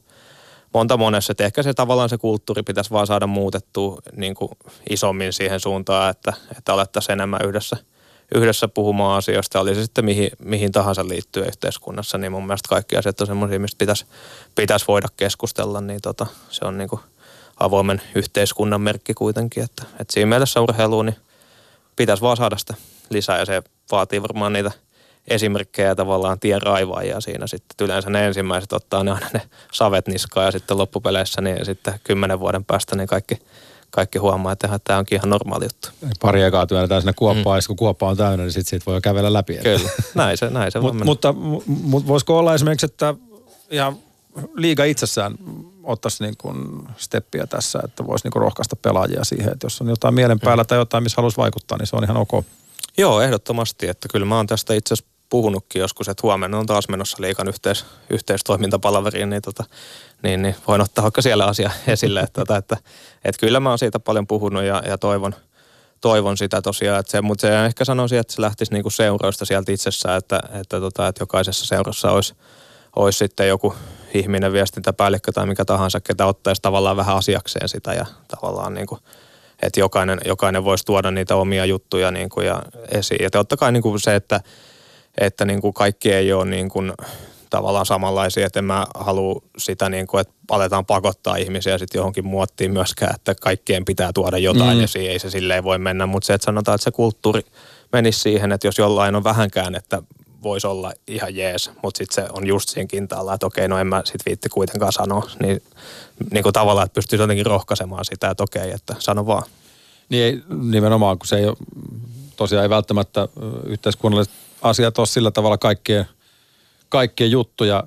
monta 0.74 0.96
monessa, 0.96 1.32
että 1.32 1.44
ehkä 1.44 1.62
se 1.62 1.74
tavallaan 1.74 2.08
se 2.08 2.18
kulttuuri 2.18 2.62
pitäisi 2.62 2.90
vaan 2.90 3.06
saada 3.06 3.26
muutettua 3.26 3.98
niin 4.16 4.34
kuin 4.34 4.50
isommin 4.90 5.32
siihen 5.32 5.60
suuntaan, 5.60 6.10
että, 6.10 6.32
että 6.58 6.72
alettaisiin 6.72 7.12
enemmän 7.12 7.40
yhdessä, 7.44 7.76
yhdessä 8.34 8.68
puhumaan 8.68 9.18
asioista, 9.18 9.60
oli 9.60 9.74
se 9.74 9.82
sitten 9.82 10.04
mihin, 10.04 10.30
mihin 10.38 10.72
tahansa 10.72 11.08
liittyy 11.08 11.44
yhteiskunnassa, 11.44 12.18
niin 12.18 12.32
mun 12.32 12.46
mielestä 12.46 12.68
kaikki 12.68 12.96
asiat 12.96 13.20
on 13.20 13.26
semmoisia, 13.26 13.60
mistä 13.60 13.78
pitäisi, 13.78 14.06
pitäisi 14.54 14.84
voida 14.88 15.08
keskustella, 15.16 15.80
niin 15.80 16.00
tota, 16.02 16.26
se 16.50 16.64
on 16.64 16.78
niin 16.78 16.88
kuin 16.88 17.00
avoimen 17.60 18.02
yhteiskunnan 18.14 18.80
merkki 18.80 19.14
kuitenkin, 19.14 19.62
että, 19.62 19.82
että 20.00 20.12
siinä 20.14 20.28
mielessä 20.28 20.60
urheiluun 20.60 21.06
niin 21.06 21.16
pitäisi 21.96 22.22
vaan 22.22 22.36
saada 22.36 22.58
sitä 22.58 22.74
lisää 23.10 23.38
ja 23.38 23.44
se 23.44 23.62
vaatii 23.90 24.22
varmaan 24.22 24.52
niitä– 24.52 24.70
esimerkkejä 25.28 25.94
tavallaan 25.94 26.40
tien 26.40 26.62
raivaajia 26.62 27.20
siinä 27.20 27.46
sitten. 27.46 27.84
Yleensä 27.84 28.10
ne 28.10 28.26
ensimmäiset 28.26 28.72
ottaa 28.72 29.04
ne 29.04 29.10
aina 29.10 29.26
ne 29.32 29.40
savet 29.72 30.08
niskaan 30.08 30.46
ja 30.46 30.52
sitten 30.52 30.78
loppupeleissä 30.78 31.40
niin 31.40 31.64
sitten 31.64 32.00
kymmenen 32.04 32.40
vuoden 32.40 32.64
päästä 32.64 32.96
niin 32.96 33.06
kaikki, 33.08 33.38
kaikki 33.94 34.18
huomaa, 34.18 34.52
että 34.52 34.80
tämä 34.84 34.98
onkin 34.98 35.16
ihan 35.16 35.30
normaali 35.30 35.64
juttu. 35.64 35.88
Pari 36.20 36.42
ekaa 36.42 36.66
työnnetään 36.66 37.02
sinne 37.02 37.12
kuoppaan, 37.12 37.60
mm. 37.60 37.66
kun 37.66 37.76
kuoppa 37.76 38.08
on 38.08 38.16
täynnä, 38.16 38.44
niin 38.44 38.52
sitten 38.52 38.70
siitä 38.70 38.86
voi 38.86 39.00
kävellä 39.00 39.32
läpi. 39.32 39.58
Kyllä, 39.62 39.90
näin 40.14 40.38
se, 40.38 40.50
näin 40.50 40.72
se 40.72 40.80
Mut, 40.80 41.04
Mutta 41.04 41.32
mut 41.66 42.06
voisiko 42.06 42.38
olla 42.38 42.54
esimerkiksi, 42.54 42.86
että 42.86 43.14
ihan 43.70 43.96
liiga 44.54 44.84
itsessään 44.84 45.34
ottaisi 45.82 46.24
niin 46.24 46.34
kuin 46.38 46.88
steppiä 46.96 47.46
tässä, 47.46 47.80
että 47.84 48.06
voisi 48.06 48.26
niin 48.26 48.32
kuin 48.32 48.42
rohkaista 48.42 48.76
pelaajia 48.76 49.24
siihen, 49.24 49.52
että 49.52 49.66
jos 49.66 49.80
on 49.80 49.88
jotain 49.88 50.14
mielen 50.14 50.40
päällä 50.40 50.62
mm. 50.62 50.66
tai 50.66 50.78
jotain, 50.78 51.02
missä 51.02 51.16
haluaisi 51.16 51.36
vaikuttaa, 51.36 51.78
niin 51.78 51.86
se 51.86 51.96
on 51.96 52.04
ihan 52.04 52.16
ok. 52.16 52.44
Joo, 52.98 53.20
ehdottomasti, 53.20 53.88
että 53.88 54.08
kyllä 54.08 54.26
mä 54.26 54.36
oon 54.36 54.46
tästä 54.46 54.74
itse 54.74 54.94
asiassa 54.94 55.13
puhunutkin 55.34 55.80
joskus, 55.80 56.08
että 56.08 56.20
huomenna 56.22 56.58
on 56.58 56.66
taas 56.66 56.88
menossa 56.88 57.16
liikan 57.20 57.48
yhteis, 57.48 57.84
yhteistoimintapalaveriin, 58.10 59.30
niin, 59.30 59.42
tota, 59.42 59.64
niin, 60.22 60.42
niin 60.42 60.56
voin 60.68 60.80
ottaa 60.80 61.02
vaikka 61.02 61.22
siellä 61.22 61.46
asia 61.46 61.70
esille. 61.86 62.20
Että, 62.20 62.42
että, 62.42 62.56
että, 62.56 62.76
että 63.24 63.40
kyllä 63.40 63.60
mä 63.60 63.68
oon 63.68 63.78
siitä 63.78 64.00
paljon 64.00 64.26
puhunut 64.26 64.62
ja, 64.62 64.82
ja 64.86 64.98
toivon, 64.98 65.34
toivon 66.00 66.36
sitä 66.36 66.62
tosiaan, 66.62 67.00
että 67.00 67.12
se, 67.12 67.20
mutta 67.20 67.40
se 67.40 67.64
ehkä 67.64 67.84
sanoisin, 67.84 68.18
että 68.18 68.32
se 68.32 68.40
lähtisi 68.40 68.72
niinku 68.72 68.90
seuroista 68.90 69.44
sieltä 69.44 69.72
itsessään, 69.72 70.18
että, 70.18 70.40
että, 70.60 70.80
tota, 70.80 71.08
että 71.08 71.22
jokaisessa 71.22 71.66
seurassa 71.66 72.10
olisi, 72.10 72.34
olisi 72.96 73.18
sitten 73.18 73.48
joku 73.48 73.74
ihminen, 74.14 74.52
viestintäpäällikkö 74.52 75.32
tai 75.32 75.46
mikä 75.46 75.64
tahansa, 75.64 76.00
ketä 76.00 76.26
ottaisi 76.26 76.62
tavallaan 76.62 76.96
vähän 76.96 77.16
asiakseen 77.16 77.68
sitä 77.68 77.92
ja 77.92 78.06
tavallaan 78.28 78.74
niin 78.74 78.86
kuin, 78.86 79.00
että 79.62 79.80
jokainen, 79.80 80.20
jokainen 80.24 80.64
voisi 80.64 80.84
tuoda 80.84 81.10
niitä 81.10 81.36
omia 81.36 81.64
juttuja 81.64 82.10
niin 82.10 82.28
kuin 82.28 82.46
ja 82.46 82.62
esiin. 82.88 83.22
Ja 83.22 83.30
totta 83.30 83.56
kai 83.56 83.72
niin 83.72 83.82
kuin 83.82 84.00
se, 84.00 84.14
että 84.14 84.40
että 85.18 85.44
niin 85.44 85.60
kuin 85.60 85.74
kaikki 85.74 86.12
ei 86.12 86.32
ole 86.32 86.44
niin 86.44 86.68
kuin 86.68 86.92
tavallaan 87.50 87.86
samanlaisia, 87.86 88.46
että 88.46 88.58
en 88.58 88.64
mä 88.64 88.86
halua 88.94 89.42
sitä, 89.58 89.88
niin 89.88 90.06
kuin, 90.06 90.20
että 90.20 90.34
aletaan 90.50 90.86
pakottaa 90.86 91.36
ihmisiä 91.36 91.78
sitten 91.78 91.98
johonkin 91.98 92.26
muottiin 92.26 92.72
myöskään, 92.72 93.14
että 93.14 93.34
kaikkien 93.34 93.84
pitää 93.84 94.12
tuoda 94.12 94.38
jotain 94.38 94.76
mm. 94.76 94.80
ja 94.80 94.88
siihen 94.88 95.12
ei 95.12 95.18
se 95.18 95.30
silleen 95.30 95.64
voi 95.64 95.78
mennä, 95.78 96.06
mutta 96.06 96.26
se, 96.26 96.34
että 96.34 96.44
sanotaan, 96.44 96.74
että 96.74 96.84
se 96.84 96.90
kulttuuri 96.90 97.42
menisi 97.92 98.20
siihen, 98.20 98.52
että 98.52 98.66
jos 98.66 98.78
jollain 98.78 99.14
on 99.14 99.24
vähänkään, 99.24 99.74
että 99.74 100.02
voisi 100.42 100.66
olla 100.66 100.92
ihan 101.06 101.36
jees, 101.36 101.70
mutta 101.82 101.98
sitten 101.98 102.24
se 102.24 102.30
on 102.32 102.46
just 102.46 102.68
siinä 102.68 102.86
kintaalla, 102.86 103.34
että 103.34 103.46
okei, 103.46 103.68
no 103.68 103.78
en 103.78 103.86
mä 103.86 104.02
sit 104.04 104.26
viitti 104.26 104.48
kuitenkaan 104.48 104.92
sanoa, 104.92 105.30
niin, 105.42 105.62
niin 106.30 106.42
kuin 106.42 106.52
tavallaan, 106.52 106.84
että 106.84 106.94
pystyisi 106.94 107.22
jotenkin 107.22 107.46
rohkaisemaan 107.46 108.04
sitä, 108.04 108.30
että 108.30 108.42
okei, 108.42 108.70
että 108.70 108.94
sano 108.98 109.26
vaan. 109.26 109.42
Niin 110.08 110.24
ei, 110.24 110.42
nimenomaan, 110.62 111.18
kun 111.18 111.26
se 111.26 111.36
ei 111.36 111.46
ole, 111.46 111.56
tosiaan 112.36 112.62
ei 112.62 112.70
välttämättä 112.70 113.28
yhteiskunnalliset 113.66 114.34
asiat 114.62 114.98
ole 114.98 115.06
sillä 115.06 115.30
tavalla 115.30 115.58
kaikkien, 115.58 116.06
kaikkien 116.88 117.30
juttuja. 117.30 117.84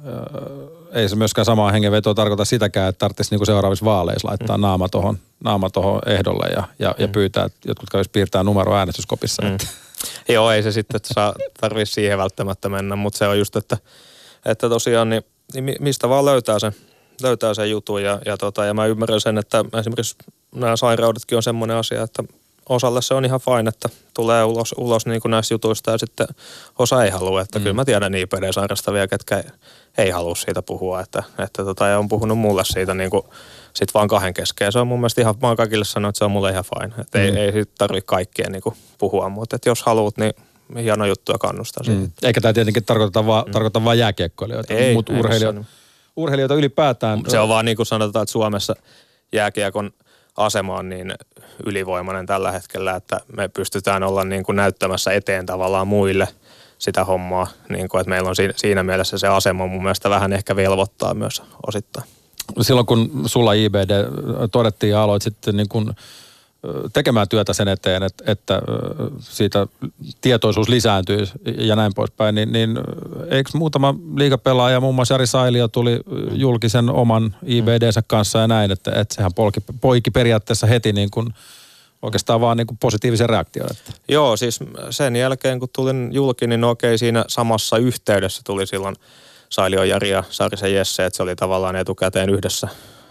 Ei 0.92 1.10
se 1.10 1.16
myöskään 1.16 1.46
samaa 1.46 1.72
hengenvetoa 1.72 2.14
tarkoita 2.14 2.46
sitäkään, 2.46 2.90
että 2.90 3.00
tarvitsisi 3.00 3.32
niinku 3.32 3.46
seuraavissa 3.46 3.86
vaaleissa 3.86 4.28
laittaa 4.28 4.58
mm. 4.58 4.62
naama 4.62 4.90
tuohon 4.90 5.20
naama 5.44 5.70
tohon 5.70 6.02
ehdolle 6.06 6.48
ja, 6.48 6.64
ja, 6.80 6.96
mm. 6.98 7.02
ja 7.02 7.08
pyytää, 7.08 7.46
että 7.46 7.60
jotkut 7.66 7.90
kävisi 7.90 8.10
piirtää 8.14 8.44
numero 8.44 8.76
äänestyskopissa. 8.76 9.42
Mm. 9.42 9.52
Että. 9.52 9.68
Joo, 10.34 10.52
ei 10.52 10.64
se 10.64 10.72
sitten, 10.72 10.96
että 10.96 11.14
saa, 11.14 11.34
tarvitsisi 11.62 11.94
siihen 11.94 12.18
välttämättä 12.18 12.70
mennä, 12.70 12.96
mutta 12.96 13.18
se 13.18 13.28
on 13.28 13.40
just, 13.40 13.56
että, 13.56 13.78
että 14.46 14.70
tosiaan 14.70 15.10
niin, 15.10 15.24
niin 15.54 15.76
mistä 15.80 16.10
vaan 16.10 16.26
löytää 16.26 16.60
sen, 16.60 16.76
löytää 17.22 17.54
sen 17.54 17.70
jutun 17.70 18.04
ja, 18.04 18.20
ja, 18.26 18.38
tota, 18.38 18.66
ja 18.66 18.74
mä 18.74 18.86
ymmärrän 18.86 19.22
sen, 19.22 19.38
että 19.38 19.66
esimerkiksi 19.80 20.16
nämä 20.56 20.76
sairaudetkin 20.76 21.36
on 21.36 21.44
semmoinen 21.44 21.78
asia, 21.78 22.04
että 22.04 22.24
osalle 22.70 23.02
se 23.02 23.14
on 23.14 23.26
ihan 23.26 23.40
fine, 23.40 23.70
että 23.70 23.90
tulee 24.14 24.44
ulos, 24.44 24.76
ulos 24.78 25.06
niin 25.06 25.22
kuin 25.22 25.32
näistä 25.32 25.54
jutuista 25.54 25.92
ja 25.92 25.98
sitten 25.98 26.28
osa 26.80 27.04
ei 27.04 27.10
halua. 27.10 27.42
Että 27.42 27.60
mm. 27.60 27.64
kyllä 27.64 27.74
mä 27.74 27.86
tiedän 27.86 28.14
IPD-sairastavia, 28.16 29.08
ketkä 29.08 29.38
ei, 29.38 29.44
ei 29.98 30.10
halua 30.10 30.36
siitä 30.36 30.62
puhua. 30.62 31.02
Että, 31.02 31.24
että 31.40 31.64
tota, 31.64 31.88
ja 31.88 32.00
on 32.00 32.08
puhunut 32.08 32.38
mulle 32.38 32.66
siitä 32.66 32.94
niin 32.94 33.10
kuin, 33.10 33.24
sit 33.74 33.94
vaan 33.94 34.08
kahden 34.08 34.34
kesken. 34.34 34.72
Se 34.72 34.80
on 34.80 34.88
mun 34.88 35.00
mielestä 35.00 35.22
ihan, 35.22 35.36
mä 35.42 35.48
oon 35.48 35.58
kaikille 35.58 35.86
sanonut, 35.86 36.10
että 36.10 36.18
se 36.18 36.26
on 36.26 36.32
mulle 36.32 36.52
ihan 36.52 36.66
fine. 36.76 37.02
Että 37.02 37.18
mm. 37.18 37.24
ei, 37.24 37.38
ei 37.38 37.52
siitä 37.52 37.72
tarvitse 37.78 38.06
kaikkien 38.06 38.52
niin 38.52 38.62
kuin, 38.62 38.76
puhua, 38.98 39.30
mutta 39.30 39.56
että 39.56 39.70
jos 39.70 39.84
haluat, 39.84 40.18
niin 40.18 40.34
hieno 40.78 41.06
juttu 41.06 41.32
ja 41.32 41.38
kannustaa 41.38 41.84
mm. 41.88 42.12
Eikä 42.24 42.42
tämä 42.42 42.54
tietenkin 42.54 42.86
tarkoita 42.86 43.26
vaan, 43.26 43.46
mm. 43.46 43.52
tarkoita 43.52 43.84
vaan 43.84 44.00
jääkiekkoilijoita, 44.00 44.74
mutta 44.94 45.14
urheilijoita, 45.14 45.64
urheilijoita 46.16 46.56
ylipäätään. 46.56 47.24
Se 47.28 47.40
on 47.40 47.50
vaan 47.50 47.66
niin 47.66 47.78
kuin 47.78 47.86
sanotaan, 47.86 48.24
että 48.24 48.32
Suomessa 48.32 48.76
jääkiekon– 49.32 49.92
asema 50.38 50.78
on 50.78 50.90
niin 50.90 51.14
ylivoimainen 51.66 52.26
tällä 52.26 52.52
hetkellä, 52.52 52.96
että 52.96 53.20
me 53.38 53.48
pystytään 53.48 54.04
olla 54.04 54.24
niin 54.24 54.44
kuin 54.44 54.56
näyttämässä 54.56 55.12
eteen 55.12 55.46
tavallaan 55.46 55.88
muille 55.88 56.28
sitä 56.80 57.04
hommaa, 57.04 57.48
niin 57.70 57.90
kuin, 57.90 58.02
että 58.02 58.10
meillä 58.10 58.30
on 58.30 58.36
siinä 58.56 58.84
mielessä 58.84 59.18
se 59.18 59.28
asema 59.28 59.68
mun 59.68 59.84
mielestä 59.84 60.10
vähän 60.10 60.34
ehkä 60.34 60.56
velvoittaa 60.56 61.14
myös 61.14 61.44
osittain. 61.68 62.08
Silloin 62.62 62.86
kun 62.86 63.24
sulla 63.26 63.54
IBD 63.54 64.06
todettiin 64.52 64.92
ja 64.92 65.04
aloit 65.04 65.22
sitten 65.22 65.58
niin 65.58 65.70
kuin 65.70 65.92
tekemään 66.94 67.30
työtä 67.30 67.54
sen 67.54 67.68
eteen, 67.68 68.04
että, 68.04 68.24
että 68.32 68.62
siitä 69.20 69.68
tietoisuus 70.22 70.70
lisääntyy 70.70 71.28
ja 71.58 71.76
näin 71.76 71.92
poispäin, 71.96 72.36
niin, 72.36 72.52
niin 72.52 72.78
eikö 73.30 73.50
muutama 73.54 73.96
liikapelaaja, 74.16 74.80
muun 74.80 74.96
muassa 74.96 75.14
Jari 75.14 75.28
Sailio 75.28 75.68
tuli 75.68 76.00
julkisen 76.32 76.90
oman 76.90 77.36
IBDnsä 77.46 78.04
kanssa 78.08 78.40
ja 78.40 78.48
näin, 78.48 78.72
että, 78.72 78.92
että 78.92 79.16
sehän 79.16 79.34
polki, 79.34 79.60
poiki 79.82 80.12
periaatteessa 80.12 80.68
heti 80.68 80.94
niin 80.94 81.12
kuin 81.12 81.34
oikeastaan 82.02 82.42
vaan 82.42 82.58
niin 82.58 82.68
kuin 82.68 82.78
positiivisen 82.78 83.30
reaktion. 83.30 83.68
Että. 83.72 83.92
Joo, 84.08 84.38
siis 84.38 84.60
sen 84.90 85.16
jälkeen 85.16 85.60
kun 85.60 85.70
tulin 85.76 86.10
julki, 86.14 86.48
niin 86.48 86.64
okei 86.64 86.98
siinä 86.98 87.26
samassa 87.28 87.78
yhteydessä 87.78 88.42
tuli 88.46 88.68
silloin 88.68 88.96
Sailio 89.50 89.84
Jari 89.84 90.10
ja 90.10 90.24
Saarisen 90.30 90.74
Jesse, 90.74 91.06
että 91.06 91.18
se 91.18 91.24
oli 91.24 91.36
tavallaan 91.36 91.76
etukäteen 91.76 92.30
yhdessä 92.30 92.68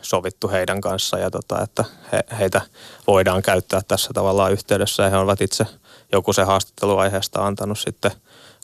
sovittu 0.09 0.49
heidän 0.49 0.81
kanssa 0.81 1.19
ja 1.19 1.31
tota, 1.31 1.63
että 1.63 1.85
he, 2.13 2.21
heitä 2.39 2.61
voidaan 3.07 3.43
käyttää 3.43 3.81
tässä 3.89 4.11
tavallaan 4.15 4.53
yhteydessä 4.53 5.03
ja 5.03 5.11
he 5.11 5.17
ovat 5.17 5.41
itse 5.41 5.67
joku 6.13 6.33
se 6.33 6.43
haastatteluaiheesta 6.43 7.47
antanut 7.47 7.79
sitten. 7.79 8.11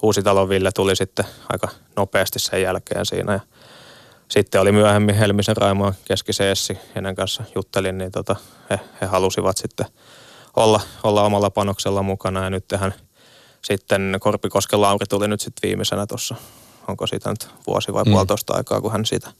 Uusitalon 0.03 0.49
Ville 0.49 0.73
tuli 0.73 0.97
sitten 0.97 1.25
aika 1.53 1.69
nopeasti 1.97 2.39
sen 2.39 2.63
jälkeen 2.63 3.07
siinä 3.07 3.33
ja 3.33 3.41
sitten 4.29 4.61
oli 4.61 4.73
myöhemmin 4.73 5.15
Helmisen 5.15 5.57
Raimo 5.57 5.93
keskiseessi, 6.05 6.79
heidän 6.95 7.15
kanssa 7.15 7.45
juttelin, 7.55 7.99
niin 7.99 8.13
tota, 8.13 8.37
he, 8.71 8.81
he, 9.01 9.07
halusivat 9.07 9.57
sitten 9.57 9.87
olla, 10.57 10.81
olla 11.03 11.23
omalla 11.23 11.51
panoksella 11.51 12.03
mukana 12.03 12.45
ja 12.45 12.51
nyt 12.51 12.69
tähän 12.69 12.95
sitten 13.65 14.17
Korpikosken 14.21 14.81
Lauri 14.81 15.07
tuli 15.07 15.29
nyt 15.29 15.41
sitten 15.41 15.69
viimeisenä 15.69 16.07
tuossa, 16.07 16.35
onko 16.89 17.07
siitä 17.07 17.31
nyt 17.31 17.49
vuosi 17.67 17.93
vai 17.93 18.05
mm. 18.05 18.13
puolitoista 18.13 18.55
aikaa, 18.55 18.81
kun 18.81 18.93
hän 18.93 19.07
siitä 19.07 19.31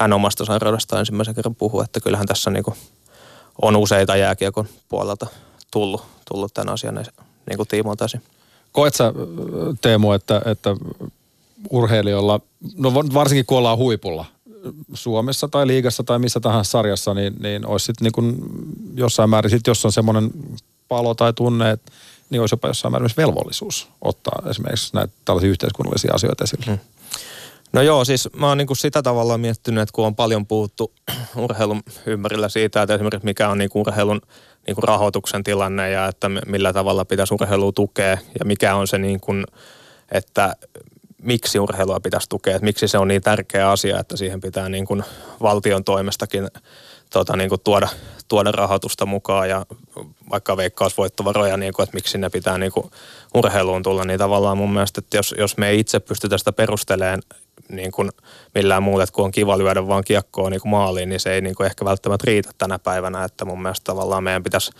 hän 0.00 0.12
omasta 0.12 0.44
sairaudesta 0.44 0.98
ensimmäisen 0.98 1.34
kerran 1.34 1.54
puhui, 1.54 1.84
että 1.84 2.00
kyllähän 2.00 2.26
tässä 2.26 2.50
niin 2.50 2.64
kuin 2.64 2.76
on 3.62 3.76
useita 3.76 4.16
jääkiekon 4.16 4.68
puolelta 4.88 5.26
tullut, 5.70 6.02
tullut 6.32 6.54
tämän 6.54 6.74
asian 6.74 6.94
niin 7.46 7.56
kuin 7.56 7.68
tiimoilta 7.68 8.06
Koet 8.72 8.94
sä, 8.94 9.12
Teemu, 9.80 10.12
että, 10.12 10.42
että 10.44 10.76
urheilijoilla, 11.70 12.40
no 12.76 12.94
varsinkin 12.94 13.46
kun 13.46 13.58
ollaan 13.58 13.78
huipulla, 13.78 14.24
Suomessa 14.94 15.48
tai 15.48 15.66
liigassa 15.66 16.04
tai 16.04 16.18
missä 16.18 16.40
tahansa 16.40 16.70
sarjassa, 16.70 17.14
niin, 17.14 17.36
niin 17.40 17.66
olisi 17.66 17.86
sitten 17.86 18.04
niin 18.04 18.12
kuin 18.12 18.36
jossain 18.94 19.30
määrin, 19.30 19.50
sit 19.50 19.66
jos 19.66 19.84
on 19.84 19.92
semmoinen 19.92 20.30
palo 20.88 21.14
tai 21.14 21.32
tunne, 21.32 21.70
että 21.70 21.92
niin 22.30 22.40
olisi 22.40 22.52
jopa 22.52 22.68
jossain 22.68 22.92
määrin 22.92 23.04
myös 23.04 23.16
velvollisuus 23.16 23.88
ottaa 24.00 24.42
esimerkiksi 24.50 24.94
näitä 24.94 25.12
tällaisia 25.24 25.50
yhteiskunnallisia 25.50 26.14
asioita 26.14 26.44
esille. 26.44 26.66
Hmm. 26.66 26.78
No 27.72 27.82
joo, 27.82 28.04
siis 28.04 28.28
mä 28.36 28.48
oon 28.48 28.58
niinku 28.58 28.74
sitä 28.74 29.02
tavalla 29.02 29.38
miettinyt, 29.38 29.82
että 29.82 29.92
kun 29.92 30.06
on 30.06 30.16
paljon 30.16 30.46
puhuttu 30.46 30.92
urheilun 31.36 31.82
ympärillä 32.06 32.48
siitä, 32.48 32.82
että 32.82 32.94
esimerkiksi 32.94 33.24
mikä 33.24 33.48
on 33.48 33.58
niinku 33.58 33.80
urheilun 33.80 34.20
niinku 34.66 34.80
rahoituksen 34.80 35.44
tilanne 35.44 35.90
ja 35.90 36.06
että 36.06 36.28
millä 36.28 36.72
tavalla 36.72 37.04
pitäisi 37.04 37.34
urheilua 37.34 37.72
tukea 37.72 38.18
ja 38.38 38.44
mikä 38.44 38.74
on 38.74 38.86
se 38.86 38.98
niin 38.98 39.20
kuin, 39.20 39.44
että 40.12 40.56
miksi 41.22 41.58
urheilua 41.58 42.00
pitäisi 42.00 42.28
tukea, 42.28 42.54
että 42.54 42.64
miksi 42.64 42.88
se 42.88 42.98
on 42.98 43.08
niin 43.08 43.22
tärkeä 43.22 43.70
asia, 43.70 44.00
että 44.00 44.16
siihen 44.16 44.40
pitää 44.40 44.68
niin 44.68 44.86
kuin 44.86 45.04
valtion 45.42 45.84
toimestakin 45.84 46.48
tota, 47.10 47.36
niin 47.36 47.48
kuin 47.48 47.60
tuoda, 47.64 47.88
tuoda 48.28 48.52
rahoitusta 48.52 49.06
mukaan 49.06 49.48
ja 49.48 49.66
vaikka 50.30 50.56
veikkausvoittovaroja, 50.56 51.56
niin 51.56 51.72
kuin, 51.72 51.84
että 51.84 51.94
miksi 51.94 52.18
ne 52.18 52.30
pitää 52.30 52.58
niin 52.58 52.72
kuin 52.72 52.90
urheiluun 53.34 53.82
tulla, 53.82 54.04
niin 54.04 54.18
tavallaan 54.18 54.58
mun 54.58 54.72
mielestä, 54.72 54.98
että 54.98 55.16
jos, 55.16 55.34
jos 55.38 55.56
me 55.56 55.68
ei 55.68 55.80
itse 55.80 56.00
pystytä 56.00 56.38
sitä 56.38 56.52
perustelemaan 56.52 57.22
niin 57.68 57.92
kuin 57.92 58.10
millään 58.54 58.82
muuta, 58.82 59.02
että 59.02 59.12
kun 59.12 59.24
on 59.24 59.30
kiva 59.30 59.58
lyödä 59.58 59.86
vaan 59.86 60.04
kiekkoa 60.04 60.50
niin 60.50 60.60
kuin 60.60 60.70
maaliin, 60.70 61.08
niin 61.08 61.20
se 61.20 61.32
ei 61.32 61.40
niin 61.40 61.54
kuin 61.54 61.66
ehkä 61.66 61.84
välttämättä 61.84 62.24
riitä 62.26 62.50
tänä 62.58 62.78
päivänä, 62.78 63.24
että 63.24 63.44
mun 63.44 63.62
mielestä 63.62 63.84
tavallaan 63.84 64.24
meidän 64.24 64.42
pitäisi 64.42 64.70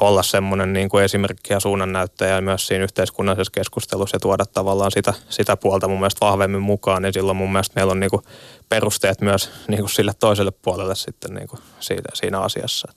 olla 0.00 0.22
semmoinen 0.22 0.72
niin 0.72 0.88
kuin 0.88 1.04
esimerkki 1.04 1.52
ja 1.52 1.60
suunnannäyttäjä 1.60 2.40
myös 2.40 2.66
siinä 2.66 2.84
yhteiskunnallisessa 2.84 3.52
keskustelussa 3.52 4.14
ja 4.14 4.20
tuoda 4.20 4.46
tavallaan 4.46 4.90
sitä, 4.90 5.14
sitä 5.28 5.56
puolta 5.56 5.88
mun 5.88 5.98
mielestä 5.98 6.26
vahvemmin 6.26 6.62
mukaan, 6.62 7.02
niin 7.02 7.12
silloin 7.12 7.36
mun 7.36 7.52
mielestä 7.52 7.74
meillä 7.76 7.90
on 7.90 8.00
niin 8.00 8.10
kuin 8.10 8.22
perusteet 8.68 9.20
myös 9.20 9.50
niin 9.68 9.80
kuin 9.80 9.90
sille 9.90 10.12
toiselle 10.18 10.50
puolelle 10.50 10.94
sitten 10.94 11.34
niin 11.34 11.48
kuin 11.48 11.60
siinä, 11.80 12.10
siinä 12.14 12.40
asiassa. 12.40 12.92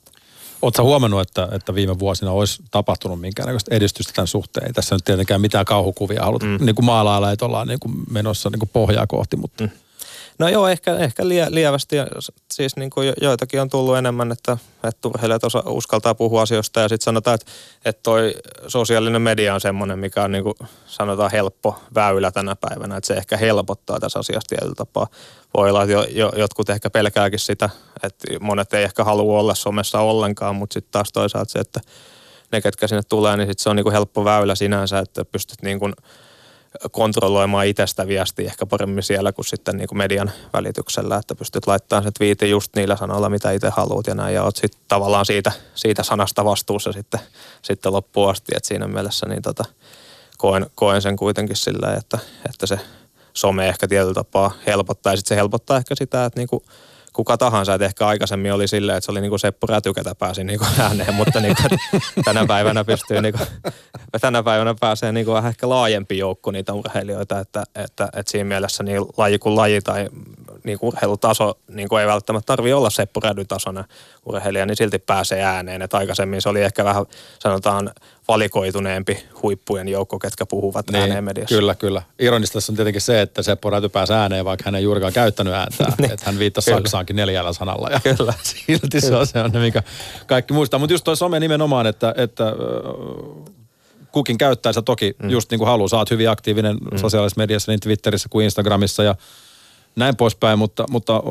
Oletko 0.62 0.82
huomannut, 0.82 1.20
että, 1.20 1.48
että 1.52 1.74
viime 1.74 1.98
vuosina 1.98 2.30
olisi 2.30 2.62
tapahtunut 2.70 3.20
minkäännäköistä 3.20 3.74
edistystä 3.74 4.12
tämän 4.12 4.26
suhteen? 4.26 4.66
Ei 4.66 4.72
tässä 4.72 4.94
nyt 4.94 5.04
tietenkään 5.04 5.40
mitään 5.40 5.64
kauhukuvia 5.64 6.24
haluta 6.24 6.46
mm. 6.46 6.58
niin 6.60 6.74
kuin 6.74 6.86
maalailla, 6.86 7.32
että 7.32 7.44
ollaan 7.44 7.68
niin 7.68 7.80
kuin 7.80 7.94
menossa 8.10 8.50
niin 8.50 8.58
kuin 8.58 8.70
pohjaa 8.72 9.06
kohti, 9.06 9.36
mutta... 9.36 9.64
Mm. 9.64 9.70
No 10.38 10.48
joo, 10.48 10.68
ehkä, 10.68 10.96
ehkä 10.96 11.28
lie, 11.28 11.46
lievästi. 11.50 11.96
Siis 12.52 12.76
niin 12.76 12.90
kuin 12.90 13.12
joitakin 13.20 13.60
on 13.60 13.70
tullut 13.70 13.96
enemmän, 13.96 14.32
että, 14.32 14.58
että 14.84 15.08
urheilijat 15.08 15.44
osa, 15.44 15.62
uskaltaa 15.66 16.14
puhua 16.14 16.42
asioista. 16.42 16.80
Ja 16.80 16.88
sitten 16.88 17.04
sanotaan, 17.04 17.34
että, 17.34 17.52
että 17.84 18.00
toi 18.02 18.34
sosiaalinen 18.68 19.22
media 19.22 19.54
on 19.54 19.60
semmoinen, 19.60 19.98
mikä 19.98 20.22
on 20.22 20.32
niin 20.32 20.44
kuin 20.44 20.54
sanotaan 20.86 21.30
helppo 21.30 21.80
väylä 21.94 22.30
tänä 22.30 22.56
päivänä. 22.56 22.96
Että 22.96 23.08
se 23.08 23.14
ehkä 23.14 23.36
helpottaa 23.36 24.00
tässä 24.00 24.18
asiassa 24.18 24.48
tietyllä 24.48 24.74
tapaa. 24.74 25.06
Voi 25.54 25.70
olla, 25.70 25.82
että 25.82 25.92
jo, 25.92 26.06
jo, 26.10 26.32
jotkut 26.36 26.70
ehkä 26.70 26.90
pelkääkin 26.90 27.38
sitä, 27.38 27.70
että 28.02 28.26
monet 28.40 28.74
ei 28.74 28.84
ehkä 28.84 29.04
halua 29.04 29.40
olla 29.40 29.54
somessa 29.54 30.00
ollenkaan, 30.00 30.56
mutta 30.56 30.74
sitten 30.74 30.92
taas 30.92 31.12
toisaalta 31.12 31.52
se, 31.52 31.58
että 31.58 31.80
ne, 32.52 32.60
ketkä 32.60 32.86
sinne 32.86 33.02
tulee, 33.08 33.36
niin 33.36 33.48
sit 33.48 33.58
se 33.58 33.70
on 33.70 33.76
niin 33.76 33.84
kuin 33.84 33.92
helppo 33.92 34.24
väylä 34.24 34.54
sinänsä, 34.54 34.98
että 34.98 35.24
pystyt 35.24 35.62
niin 35.62 35.78
kuin– 35.78 35.92
kontrolloimaan 36.90 37.66
itsestä 37.66 38.06
viestiä 38.06 38.46
ehkä 38.46 38.66
paremmin 38.66 39.02
siellä 39.02 39.32
kuin 39.32 39.44
sitten 39.44 39.76
niin 39.76 39.88
kuin 39.88 39.98
median 39.98 40.32
välityksellä, 40.52 41.16
että 41.16 41.34
pystyt 41.34 41.66
laittamaan 41.66 42.04
se 42.04 42.10
twiitin 42.10 42.50
just 42.50 42.76
niillä 42.76 42.96
sanoilla, 42.96 43.28
mitä 43.28 43.50
itse 43.50 43.70
haluat 43.76 44.06
ja 44.06 44.14
näin, 44.14 44.34
ja 44.34 44.42
oot 44.42 44.56
sitten 44.56 44.80
tavallaan 44.88 45.26
siitä, 45.26 45.52
siitä 45.74 46.02
sanasta 46.02 46.44
vastuussa 46.44 46.92
sitten, 46.92 47.20
sitten 47.62 47.92
loppuun 47.92 48.30
asti, 48.30 48.52
että 48.56 48.68
siinä 48.68 48.88
mielessä 48.88 49.26
niin 49.26 49.42
tota, 49.42 49.64
koen, 50.38 50.66
koen 50.74 51.02
sen 51.02 51.16
kuitenkin 51.16 51.56
sillä, 51.56 51.94
että, 51.94 52.18
että 52.48 52.66
se 52.66 52.80
some 53.34 53.68
ehkä 53.68 53.88
tietyllä 53.88 54.14
tapaa 54.14 54.52
helpottaa, 54.66 55.12
ja 55.12 55.16
sitten 55.16 55.36
se 55.36 55.40
helpottaa 55.40 55.76
ehkä 55.76 55.94
sitä, 55.94 56.24
että 56.24 56.40
niin 56.40 56.48
kuin 56.48 56.62
kuka 57.14 57.36
tahansa. 57.38 57.74
Että 57.74 57.84
ehkä 57.84 58.06
aikaisemmin 58.06 58.52
oli 58.52 58.68
silleen, 58.68 58.98
että 58.98 59.04
se 59.04 59.10
oli 59.12 59.20
niin 59.20 59.30
kuin 59.30 59.40
Seppo 59.40 59.66
Räty, 59.66 59.92
ketä 59.92 60.14
pääsi 60.14 60.44
niin 60.44 60.58
kuin 60.58 60.70
ääneen, 60.80 61.14
mutta 61.14 61.40
niin 61.40 61.56
kuin 61.56 61.80
tänä 62.24 62.46
päivänä 62.46 62.84
pystyy, 62.84 63.22
niin 63.22 63.34
kuin, 63.38 63.46
tänä 64.20 64.42
päivänä 64.42 64.74
pääsee 64.80 65.12
niin 65.12 65.26
kuin 65.26 65.46
ehkä 65.46 65.68
laajempi 65.68 66.18
joukko 66.18 66.50
niitä 66.50 66.72
urheilijoita, 66.72 67.38
että, 67.38 67.64
että, 67.74 68.04
että 68.04 68.30
siinä 68.32 68.44
mielessä 68.44 68.82
niin 68.82 69.02
laji 69.16 69.38
kuin 69.38 69.56
laji 69.56 69.80
tai 69.80 70.08
niin 70.64 70.78
kuin 70.78 70.88
urheilutaso 70.88 71.58
niin 71.68 71.88
kuin 71.88 72.00
ei 72.00 72.06
välttämättä 72.06 72.46
tarvi 72.46 72.72
olla 72.72 72.90
Seppo 72.90 73.20
Rädy-tasoinen 73.20 73.84
urheilija, 74.26 74.66
niin 74.66 74.76
silti 74.76 74.98
pääsee 74.98 75.44
ääneen. 75.44 75.82
Että 75.82 75.96
aikaisemmin 75.96 76.42
se 76.42 76.48
oli 76.48 76.62
ehkä 76.62 76.84
vähän 76.84 77.06
sanotaan 77.38 77.90
valikoituneempi 78.28 79.24
huippujen 79.42 79.88
joukko, 79.88 80.18
ketkä 80.18 80.46
puhuvat 80.46 80.90
niin, 80.90 81.00
ääneen 81.00 81.24
mediassa. 81.24 81.54
Kyllä, 81.54 81.74
kyllä. 81.74 82.02
Ironista 82.18 82.52
tässä 82.52 82.72
on 82.72 82.76
tietenkin 82.76 83.00
se, 83.00 83.20
että 83.20 83.42
Seppo 83.42 83.70
Räty 83.70 83.88
pääsi 83.88 84.12
ääneen, 84.12 84.44
vaikka 84.44 84.62
hän 84.64 84.74
ei 84.74 84.82
juurikaan 84.82 85.12
käyttänyt 85.12 85.54
ääntää. 85.54 85.92
niin. 85.98 86.12
Että 86.12 86.26
hän 86.26 86.38
viittasi 86.38 86.70
kyllä. 86.70 86.78
Saksaankin 86.78 87.16
neljällä 87.16 87.52
sanalla. 87.52 87.88
Ja 87.90 88.00
kyllä. 88.00 88.34
silti 88.42 89.00
kyllä. 89.00 89.00
se 89.00 89.16
on 89.16 89.26
se, 89.26 89.40
on 89.40 89.50
ne, 89.50 89.58
mikä 89.58 89.82
kaikki 90.26 90.54
muistaa. 90.54 90.80
Mutta 90.80 90.94
just 90.94 91.04
toi 91.04 91.16
some 91.16 91.40
nimenomaan, 91.40 91.86
että, 91.86 92.14
että 92.16 92.52
kukin 94.12 94.38
käyttää 94.38 94.72
sitä 94.72 94.82
toki 94.82 95.16
mm. 95.22 95.30
just 95.30 95.50
niin 95.50 95.58
kuin 95.58 95.68
haluaa. 95.68 95.88
Saat 95.88 96.10
hyvin 96.10 96.30
aktiivinen 96.30 96.76
mm. 96.76 96.98
sosiaalisessa 96.98 97.40
mediassa, 97.40 97.72
niin 97.72 97.80
Twitterissä 97.80 98.28
kuin 98.28 98.44
Instagramissa 98.44 99.02
ja 99.02 99.14
näin 99.96 100.16
poispäin, 100.16 100.58
mutta, 100.58 100.84
mutta 100.90 101.22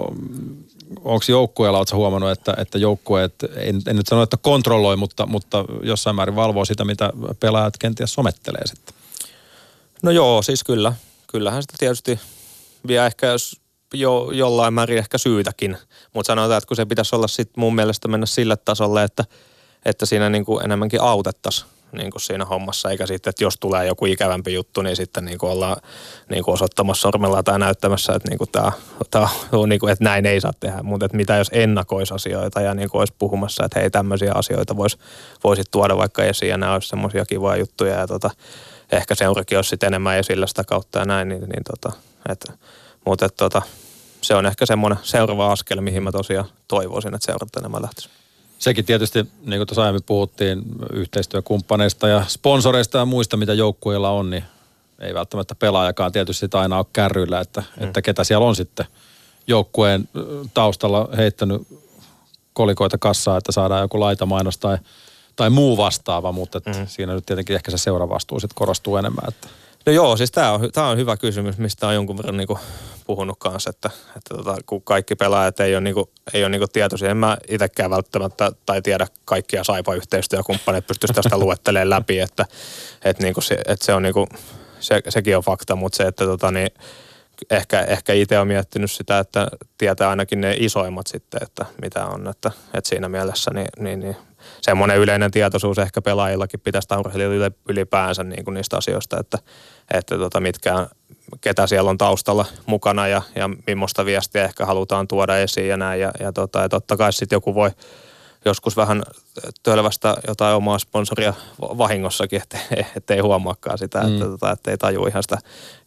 onko 1.04 1.26
joukkueella, 1.30 1.78
oletko 1.78 1.98
huomannut, 1.98 2.32
että, 2.32 2.54
että 2.58 2.78
joukkueet, 2.78 3.34
en, 3.56 3.82
en 3.88 3.96
nyt 3.96 4.08
sano, 4.08 4.22
että 4.24 4.38
kontrolloi, 4.38 4.98
mutta, 4.98 5.26
mutta 5.26 5.66
jossain 5.84 6.16
määrin 6.16 6.36
valvoo 6.36 6.66
sitä, 6.66 6.86
mitä 6.86 7.14
pelaajat 7.40 7.78
kenties 7.78 8.14
somettelee 8.14 8.68
sitten? 8.68 8.96
No 10.04 10.12
joo, 10.12 10.42
siis 10.42 10.64
kyllä. 10.64 10.94
Kyllähän 11.28 11.62
sitä 11.62 11.74
tietysti 11.80 12.20
vie 12.88 13.06
ehkä 13.06 13.28
jos 13.28 13.62
jo, 13.94 14.32
jollain 14.34 14.74
määrin 14.74 14.98
ehkä 14.98 15.18
syytäkin, 15.18 15.78
mutta 16.14 16.28
sanotaan, 16.28 16.58
että 16.58 16.68
kun 16.68 16.78
se 16.78 16.86
pitäisi 16.86 17.16
olla 17.16 17.28
sit 17.28 17.50
mun 17.58 17.76
mielestä 17.76 18.08
mennä 18.08 18.26
sille 18.26 18.58
tasolle, 18.58 19.04
että, 19.04 19.26
että 19.86 20.06
siinä 20.06 20.30
niin 20.30 20.46
kuin 20.46 20.66
enemmänkin 20.66 21.02
autettaisiin 21.02 21.73
niin 21.94 22.12
kuin 22.12 22.22
siinä 22.22 22.46
hommassa, 22.46 22.90
eikä 22.90 23.08
sitten, 23.08 23.30
että 23.30 23.44
jos 23.44 23.58
tulee 23.60 23.86
joku 23.86 24.06
ikävämpi 24.06 24.54
juttu, 24.54 24.82
niin 24.82 24.96
sitten 24.96 25.26
niin 25.26 25.38
kuin 25.38 25.52
ollaan 25.52 25.78
niin 26.30 26.44
kuin 26.44 26.54
osoittamassa 26.54 27.02
sormella 27.02 27.44
tai 27.44 27.60
näyttämässä, 27.60 28.14
että, 28.14 28.30
niin 28.30 28.38
kuin 28.38 28.50
tämä, 28.52 28.72
tämä 29.12 29.30
on 29.52 29.70
niin 29.70 29.80
kuin, 29.80 29.92
että 29.92 30.04
näin 30.04 30.26
ei 30.26 30.42
saa 30.42 30.54
tehdä. 30.60 30.84
Mutta 30.84 31.06
että 31.06 31.18
mitä 31.18 31.36
jos 31.36 31.50
ennakoisi 31.54 32.14
asioita 32.14 32.62
ja 32.62 32.74
niin 32.74 32.90
kuin 32.90 33.00
olisi 33.00 33.14
puhumassa, 33.20 33.66
että 33.66 33.80
hei 33.80 33.90
tämmöisiä 33.90 34.32
asioita 34.36 34.78
voisi 34.78 34.98
voisi 35.44 35.64
tuoda 35.72 35.98
vaikka 35.98 36.24
esiin 36.24 36.50
ja 36.50 36.58
nämä 36.58 36.74
olisi 36.74 36.88
semmoisia 36.88 37.26
kivoja 37.26 37.58
juttuja 37.58 38.00
ja 38.00 38.08
tota, 38.08 38.30
ehkä 38.92 39.16
seurakin 39.16 39.58
olisi 39.58 39.70
sitten 39.70 39.88
enemmän 39.88 40.18
esillä 40.18 40.48
sitä 40.48 40.64
kautta 40.64 41.00
ja 41.00 41.06
näin, 41.06 41.30
niin, 41.30 41.42
niin 41.42 41.64
tota, 41.64 41.98
että, 42.30 42.54
mutta 43.06 43.26
että 43.26 43.38
tota, 43.38 43.62
se 44.22 44.36
on 44.36 44.46
ehkä 44.46 44.66
semmoinen 44.66 45.00
seuraava 45.04 45.52
askel, 45.52 45.82
mihin 45.82 46.04
mä 46.04 46.12
tosiaan 46.12 46.50
toivoisin, 46.68 47.16
että 47.16 47.26
seurat 47.26 47.56
enemmän 47.56 47.82
lähtisi 47.82 48.10
sekin 48.64 48.86
tietysti, 48.86 49.20
niin 49.46 49.60
kuin 49.60 49.68
tuossa 49.68 49.82
aiemmin 49.82 50.04
puhuttiin, 50.04 50.64
yhteistyökumppaneista 50.94 52.08
ja 52.08 52.24
sponsoreista 52.28 52.98
ja 52.98 53.06
muista, 53.06 53.38
mitä 53.38 53.54
joukkueilla 53.54 54.10
on, 54.10 54.30
niin 54.30 54.44
ei 55.00 55.14
välttämättä 55.14 55.56
pelaajakaan 55.56 56.12
tietysti 56.12 56.40
sitä 56.40 56.60
aina 56.60 56.78
ole 56.78 56.86
kärryillä, 56.94 57.40
että, 57.40 57.64
mm. 57.80 57.84
että 57.84 58.02
ketä 58.02 58.24
siellä 58.24 58.46
on 58.46 58.56
sitten 58.56 58.86
joukkueen 59.48 60.10
taustalla 60.54 61.10
heittänyt 61.18 61.62
kolikoita 62.54 62.98
kassaa, 62.98 63.38
että 63.38 63.52
saadaan 63.52 63.82
joku 63.82 64.00
laitamainos 64.00 64.58
tai, 64.58 64.78
tai 65.36 65.50
muu 65.50 65.78
vastaava, 65.78 66.32
mutta 66.32 66.62
mm. 66.66 66.88
siinä 66.88 67.14
nyt 67.14 67.26
tietenkin 67.26 67.56
ehkä 67.56 67.72
se 67.72 67.78
seuravastuu 67.78 68.40
sitten 68.40 68.56
korostuu 68.56 68.98
enemmän. 68.98 69.26
Että. 69.28 69.48
No 69.86 69.92
joo, 69.92 70.18
siis 70.18 70.32
tämä 70.32 70.52
on, 70.52 70.72
tää 70.74 70.88
on 70.88 70.98
hyvä 70.98 71.18
kysymys, 71.18 71.58
mistä 71.58 71.88
on 71.88 71.94
jonkun 71.94 72.18
verran 72.18 72.38
niinku 72.38 72.60
puhunut 73.06 73.40
kanssa, 73.40 73.70
että, 73.70 73.90
että 74.18 74.36
tota, 74.38 74.56
kun 74.66 74.82
kaikki 74.82 75.16
pelaajat 75.16 75.60
ei 75.60 75.76
ole, 75.76 75.82
niinku, 75.82 76.10
ei 76.34 76.44
ole 76.44 76.50
niinku 76.50 76.68
tietoisia. 76.68 77.10
En 77.10 77.18
mä 77.18 77.38
itsekään 77.48 77.92
välttämättä 77.92 78.52
tai 78.66 78.82
tiedä 78.82 79.08
kaikkia 79.26 79.64
saipa-yhteistyökumppaneita 79.64 80.88
pystyisi 80.88 81.14
tästä 81.14 81.38
luettelemaan 81.38 81.90
läpi, 81.90 82.20
että, 82.20 82.46
että, 83.06 83.24
niinku 83.24 83.42
se, 83.42 83.58
että 83.68 83.86
se 83.86 83.94
on 83.94 84.04
niinku, 84.04 84.28
se, 84.80 85.02
sekin 85.10 85.38
on 85.38 85.44
fakta, 85.44 85.76
mutta 85.76 85.96
se, 85.96 86.04
että 86.04 86.26
tota, 86.26 86.52
niin, 86.52 86.70
ehkä, 87.52 87.82
ehkä 87.82 88.14
itse 88.14 88.40
on 88.40 88.48
miettinyt 88.48 88.92
sitä, 88.92 89.20
että 89.20 89.48
tietää 89.78 90.10
ainakin 90.10 90.42
ne 90.42 90.56
isoimmat 90.60 91.08
sitten, 91.08 91.44
että 91.44 91.66
mitä 91.82 92.06
on, 92.06 92.28
että, 92.28 92.52
että 92.74 92.90
siinä 92.90 93.10
mielessä 93.10 93.52
niin, 93.54 93.68
niin, 93.80 94.00
niin 94.00 94.16
semmoinen 94.62 94.98
yleinen 94.98 95.32
tietoisuus 95.32 95.78
ehkä 95.78 96.02
pelaajillakin 96.02 96.60
pitäisi 96.60 96.88
urheilijoille 97.00 97.52
ylipäänsä 97.70 98.24
niin 98.24 98.46
kuin 98.46 98.54
niistä 98.54 98.78
asioista, 98.78 99.20
että, 99.20 99.38
että 99.94 100.18
tota, 100.18 100.40
mitkä, 100.40 100.88
ketä 101.42 101.68
siellä 101.68 101.90
on 101.90 101.98
taustalla 101.98 102.46
mukana 102.66 103.08
ja, 103.08 103.22
ja 103.36 103.50
millaista 103.68 104.06
viestiä 104.06 104.44
ehkä 104.44 104.66
halutaan 104.66 105.08
tuoda 105.08 105.38
esiin 105.38 105.68
ja 105.68 105.78
näin. 105.78 106.02
Ja, 106.02 106.12
ja, 106.20 106.34
tota, 106.34 106.60
ja 106.60 106.70
totta 106.70 106.98
kai 106.98 107.14
sitten 107.14 107.36
joku 107.36 107.56
voi 107.56 107.72
joskus 108.46 108.78
vähän 108.78 109.04
tölvästä 109.64 110.16
jotain 110.28 110.56
omaa 110.56 110.80
sponsoria 110.80 111.34
vahingossakin, 111.62 112.42
ettei, 112.42 112.86
ettei 112.98 113.20
huomaakaan 113.20 113.78
sitä, 113.78 114.02
mm. 114.02 114.14
että, 114.14 114.26
tota, 114.26 114.52
ettei 114.52 114.78
taju 114.78 115.06
ihan 115.06 115.24
sitä 115.24 115.38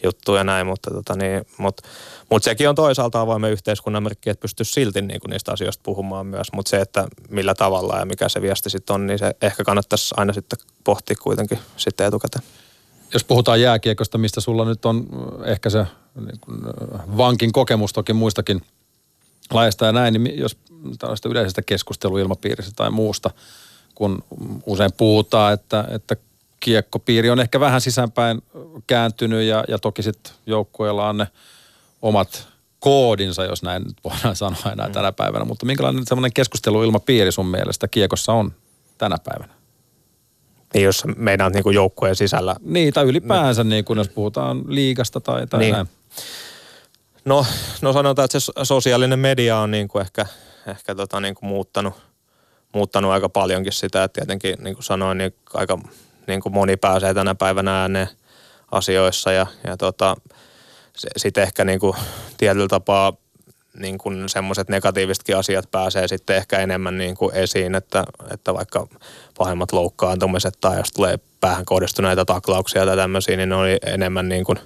juttua 0.03 0.39
ja 0.39 0.45
näin, 0.45 0.67
mutta 0.67 0.91
tota, 0.91 1.15
niin, 1.17 1.47
mut, 1.59 1.81
mut 2.31 2.43
sekin 2.43 2.69
on 2.69 2.75
toisaalta 2.75 3.21
avoimen 3.21 3.53
yhteiskunnan 3.53 4.03
merkki, 4.03 4.31
että 4.31 4.43
pystyisi 4.43 4.73
silti 4.73 5.03
niin 5.03 5.21
kuin 5.21 5.31
niistä 5.31 5.53
asioista 5.53 5.83
puhumaan 5.83 6.27
myös, 6.27 6.53
mutta 6.53 6.71
se, 6.71 6.77
että 6.77 7.09
millä 7.29 7.55
tavalla 7.55 7.99
ja 7.99 8.07
mikä 8.07 8.29
se 8.29 8.43
viesti 8.43 8.71
sitten 8.71 8.95
on, 8.95 9.07
niin 9.07 9.19
se 9.19 9.37
ehkä 9.43 9.65
kannattaisi 9.65 10.15
aina 10.17 10.33
sitten 10.33 10.59
pohtia 10.85 11.17
kuitenkin 11.23 11.59
sitten 11.77 12.07
etukäteen 12.07 12.43
jos 13.13 13.25
puhutaan 13.25 13.61
jääkiekosta, 13.61 14.19
mistä 14.19 14.41
sulla 14.41 14.65
nyt 14.65 14.85
on 14.85 15.07
ehkä 15.45 15.71
se 15.71 15.87
niin 16.27 16.41
kuin, 16.41 16.59
vankin 17.17 17.53
kokemus 17.53 17.93
toki 17.93 18.13
muistakin 18.13 18.63
laista 19.51 19.87
ja 19.87 19.93
näin, 19.93 20.15
niin 20.15 20.39
jos 20.39 20.57
tällaista 20.99 21.29
yleisestä 21.29 21.63
keskusteluilmapiiristä 21.63 22.73
tai 22.77 22.91
muusta, 22.91 23.31
kun 23.95 24.25
usein 24.67 24.91
puhutaan, 24.97 25.53
että, 25.53 25.85
että 25.91 26.17
kiekkopiiri 26.61 27.31
on 27.31 27.41
ehkä 27.41 27.61
vähän 27.61 27.81
sisäänpäin 27.81 28.43
kääntynyt 28.87 29.43
ja, 29.43 29.65
ja 29.69 29.79
toki 29.79 30.03
sitten 30.03 30.33
joukkueella 30.47 31.09
on 31.09 31.17
ne 31.17 31.27
omat 32.03 32.49
koodinsa, 32.81 33.45
jos 33.45 33.63
näin 33.63 33.83
nyt 33.83 33.97
voidaan 34.05 34.37
sanoa 34.47 34.73
enää 34.73 34.87
mm. 34.87 34.93
tänä 34.93 35.13
päivänä. 35.13 35.45
Mutta 35.45 35.67
minkälainen 35.67 36.07
semmoinen 36.07 36.33
keskusteluilmapiiri 36.33 37.33
sun 37.33 37.47
mielestä 37.47 37.89
kiekossa 37.89 38.33
on 38.33 38.53
tänä 38.99 39.17
päivänä? 39.25 39.55
Niin 40.75 40.85
jos 40.85 41.05
meidän 41.17 41.53
niin 41.53 41.75
joukkueen 41.75 42.17
sisällä. 42.17 42.57
Niin, 42.61 42.95
tai 42.95 43.05
ylipäänsä, 43.05 43.65
niin 43.65 43.85
kuin 43.85 43.97
jos 43.97 44.09
puhutaan 44.09 44.63
liigasta 44.69 45.21
tai, 45.21 45.47
tai 45.47 45.61
niin. 45.61 45.73
näin. 45.73 45.89
No, 47.27 47.47
no 47.83 47.93
sanotaan, 47.93 48.25
että 48.25 48.41
se 48.41 48.53
sosiaalinen 48.63 49.19
media 49.19 49.59
on 49.59 49.71
niin 49.71 49.89
kuin 49.89 50.03
ehkä, 50.03 50.27
ehkä 50.67 50.95
tota 50.95 51.21
niin 51.21 51.35
kuin 51.35 51.49
muuttanut, 51.49 51.95
muuttanut 52.75 53.11
aika 53.11 53.29
paljonkin 53.29 53.73
sitä, 53.73 54.05
että 54.05 54.21
tietenkin 54.21 54.65
niin 54.65 54.75
kuin 54.75 54.85
sanoin, 54.85 55.19
niin 55.19 55.35
aika 55.55 55.79
niin 56.27 56.41
kuin 56.41 56.53
moni 56.53 56.77
pääsee 56.77 57.15
tänä 57.15 57.35
päivänä 57.35 57.81
ääneen 57.81 58.09
asioissa 58.73 59.33
ja, 59.33 59.47
ja 59.65 59.77
tota, 59.77 60.17
sitten 61.17 61.43
ehkä 61.43 61.65
niin 61.65 61.81
kuin 61.81 61.97
tietyllä 62.37 62.69
tapaa 62.69 63.13
niin 63.79 63.99
kuin 63.99 64.29
semmoiset 64.29 64.69
negatiivisetkin 64.69 65.37
asiat 65.37 65.71
pääsee 65.71 66.09
sitten 66.09 66.37
ehkä 66.37 66.59
enemmän 66.59 66.99
niin 66.99 67.17
kuin 67.17 67.35
esiin, 67.35 67.75
että, 67.75 68.05
että 68.31 68.55
vaikka 68.55 68.87
pahimmat 69.39 69.73
loukkaantumiset 69.73 70.55
tai 70.61 70.77
jos 70.77 70.93
tulee 70.93 71.19
päähän 71.41 71.65
kohdistuneita 71.65 72.25
taklauksia 72.25 72.87
tai 72.87 72.97
tämmöisiä, 72.97 73.37
niin 73.37 73.49
ne 73.49 73.55
oli 73.55 73.77
enemmän 73.87 74.29
niin 74.29 74.45
kuin 74.45 74.59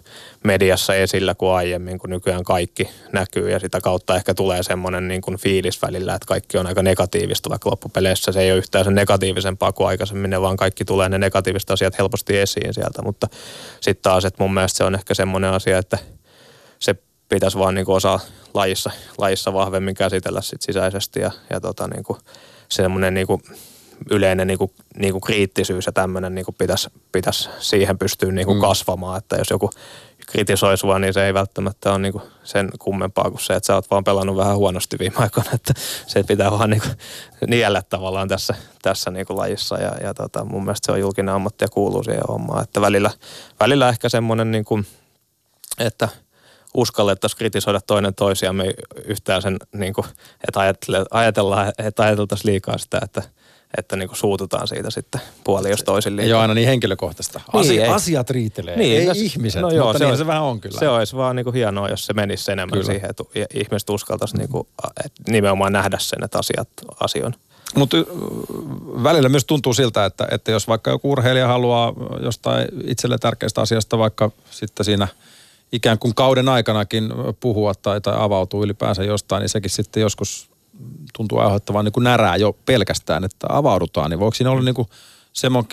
mediassa 0.44 0.94
esillä 0.94 1.34
kuin 1.34 1.52
aiemmin, 1.52 1.98
kun 1.98 2.10
nykyään 2.10 2.44
kaikki 2.44 2.90
näkyy 3.12 3.50
ja 3.50 3.58
sitä 3.58 3.80
kautta 3.80 4.16
ehkä 4.16 4.34
tulee 4.34 4.62
semmoinen 4.62 5.08
niin 5.08 5.20
kuin 5.20 5.38
fiilis 5.38 5.82
välillä, 5.82 6.14
että 6.14 6.26
kaikki 6.26 6.58
on 6.58 6.66
aika 6.66 6.82
negatiivista, 6.82 7.50
vaikka 7.50 7.70
loppupeleissä. 7.70 8.32
Se 8.32 8.40
ei 8.40 8.50
ole 8.50 8.58
yhtään 8.58 8.84
sen 8.84 8.94
negatiivisempaa 8.94 9.72
kuin 9.72 9.88
aikaisemmin, 9.88 10.30
ne 10.30 10.40
vaan 10.40 10.56
kaikki 10.56 10.84
tulee 10.84 11.08
ne 11.08 11.18
negatiiviset 11.18 11.70
asiat 11.70 11.98
helposti 11.98 12.38
esiin 12.38 12.74
sieltä, 12.74 13.02
mutta 13.02 13.26
sitten 13.80 14.02
taas, 14.02 14.24
että 14.24 14.42
mun 14.42 14.54
mielestä 14.54 14.76
se 14.76 14.84
on 14.84 14.94
ehkä 14.94 15.14
semmoinen 15.14 15.50
asia, 15.50 15.78
että 15.78 15.98
se 16.78 16.94
pitäisi 17.28 17.58
vaan 17.58 17.74
niin 17.74 17.86
kuin 17.86 17.96
osaa 17.96 18.20
lajissa, 18.54 18.90
lajissa 19.18 19.52
vahvemmin 19.52 19.94
käsitellä 19.94 20.40
sit 20.40 20.62
sisäisesti 20.62 21.20
ja, 21.20 21.30
ja 21.50 21.60
tota 21.60 21.88
niin 21.88 22.04
kuin 22.04 22.18
semmoinen 22.68 23.14
niin 23.14 23.26
kuin 23.26 23.42
yleinen 24.11 24.46
niin 24.46 24.59
kuin, 24.59 24.70
niin 24.96 25.12
kuin 25.12 25.20
kriittisyys 25.20 25.86
ja 25.86 25.92
tämmöinen 25.92 26.34
niin 26.34 26.46
pitäisi, 26.59 26.88
pitäisi 27.12 27.48
siihen 27.59 27.98
pystyä 27.98 28.32
niin 28.32 28.46
kuin 28.46 28.59
mm. 28.59 28.61
kasvamaan, 28.61 29.18
että 29.18 29.36
jos 29.36 29.51
joku 29.51 29.70
kritisoi 30.26 30.78
sua, 30.78 30.98
niin 30.98 31.14
se 31.14 31.26
ei 31.26 31.34
välttämättä 31.34 31.90
ole 31.90 31.98
niin 31.98 32.12
kuin 32.12 32.24
sen 32.44 32.70
kummempaa 32.78 33.30
kuin 33.30 33.40
se, 33.40 33.55
että 33.55 33.66
sä 33.66 33.74
oot 33.74 33.90
vaan 33.90 34.05
pelannut 34.05 34.36
vähän 34.36 34.57
huonosti 34.57 34.98
viime 34.98 35.16
aikoina, 35.18 35.51
että 35.55 35.74
se 36.07 36.22
pitää 36.22 36.51
vaan 36.51 36.70
niin 36.70 36.82
kuin 36.82 36.96
niellä 37.46 37.82
tavallaan 37.82 38.28
tässä, 38.28 38.55
tässä 38.82 39.11
niin 39.11 39.26
kuin 39.26 39.36
lajissa 39.36 39.78
ja, 39.78 39.92
ja 40.03 40.14
tota, 40.14 40.44
mun 40.44 40.64
mielestä 40.64 40.86
se 40.86 40.92
on 40.92 41.01
julkinen 41.01 41.34
ammatti 41.34 41.64
ja 41.64 41.68
kuuluu 41.68 42.05
siihen 42.05 42.22
hommaan, 42.28 42.62
että 42.62 42.80
välillä, 42.80 43.11
välillä 43.61 43.88
ehkä 43.88 44.09
semmoinen 44.09 44.51
niin 44.51 44.64
kuin, 44.64 44.86
että– 45.78 46.09
uskallettaisiin 46.74 47.38
kritisoida 47.38 47.80
toinen 47.80 48.14
toisiamme 48.14 48.64
yhtään 49.05 49.42
sen, 49.42 49.57
niin 49.74 49.92
kuin, 49.92 50.07
että 50.48 50.61
ajatellaan, 51.11 51.72
että 51.78 52.03
ajateltaisiin 52.03 52.53
liikaa 52.53 52.78
sitä, 52.78 53.01
että, 53.03 53.22
että 53.76 53.96
niin 53.96 54.08
kuin 54.08 54.18
suututaan 54.18 54.68
siitä 54.68 54.90
sitten 54.90 55.20
puoli 55.44 55.70
jos. 55.70 55.84
Ei 56.18 56.32
ole 56.32 56.42
aina 56.42 56.54
niin 56.54 56.68
henkilökohtaista. 56.68 57.40
Asi- 57.52 57.78
niin, 57.78 57.90
asiat 57.90 58.30
riitelee, 58.30 58.76
niin, 58.76 58.98
ei 59.00 59.06
no, 59.06 59.12
ihmiset, 59.16 59.62
no 59.62 59.70
joo, 59.70 59.86
mutta 59.86 59.98
se, 59.98 60.04
niin 60.04 60.12
on, 60.12 60.18
se 60.18 60.26
vähän 60.26 60.42
on 60.42 60.60
kyllä. 60.60 60.78
Se 60.78 60.88
olisi 60.88 61.16
vaan 61.16 61.36
niin 61.36 61.44
kuin 61.44 61.54
hienoa, 61.54 61.88
jos 61.88 62.06
se 62.06 62.12
menisi 62.12 62.52
enemmän 62.52 62.72
kyllä. 62.72 62.92
siihen, 62.92 63.10
että 63.10 63.24
ihmiset 63.54 63.90
uskaltaisi 63.90 64.36
niin 64.36 64.48
kuin, 64.48 64.68
nimenomaan 65.28 65.72
nähdä 65.72 65.98
sen, 65.98 66.24
että 66.24 66.38
asiat 66.38 66.68
asioin. 67.00 67.34
Mutta 67.76 67.96
välillä 69.02 69.28
myös 69.28 69.44
tuntuu 69.44 69.74
siltä, 69.74 70.04
että, 70.04 70.28
että 70.30 70.50
jos 70.50 70.68
vaikka 70.68 70.90
joku 70.90 71.12
urheilija 71.12 71.48
haluaa 71.48 71.92
jostain 72.22 72.68
itselle 72.86 73.18
tärkeästä 73.18 73.60
asiasta 73.60 73.98
vaikka 73.98 74.30
sitten 74.50 74.84
siinä– 74.84 75.08
ikään 75.72 75.98
kuin 75.98 76.14
kauden 76.14 76.48
aikanakin 76.48 77.08
puhua 77.40 77.74
tai, 77.74 78.00
tai 78.00 78.14
avautua 78.18 78.64
ylipäänsä 78.64 79.04
jostain, 79.04 79.40
niin 79.40 79.48
sekin 79.48 79.70
sitten 79.70 80.00
joskus 80.00 80.49
tuntuu 81.16 81.38
aiheuttavan 81.38 81.84
niin 81.84 81.92
kuin 81.92 82.04
närää 82.04 82.36
jo 82.36 82.56
pelkästään, 82.66 83.24
että 83.24 83.46
avaudutaan. 83.50 84.10
Niin 84.10 84.20
voiko 84.20 84.34
siinä 84.34 84.50
olla 84.50 84.62
niin 84.62 84.74
kuin 84.74 84.88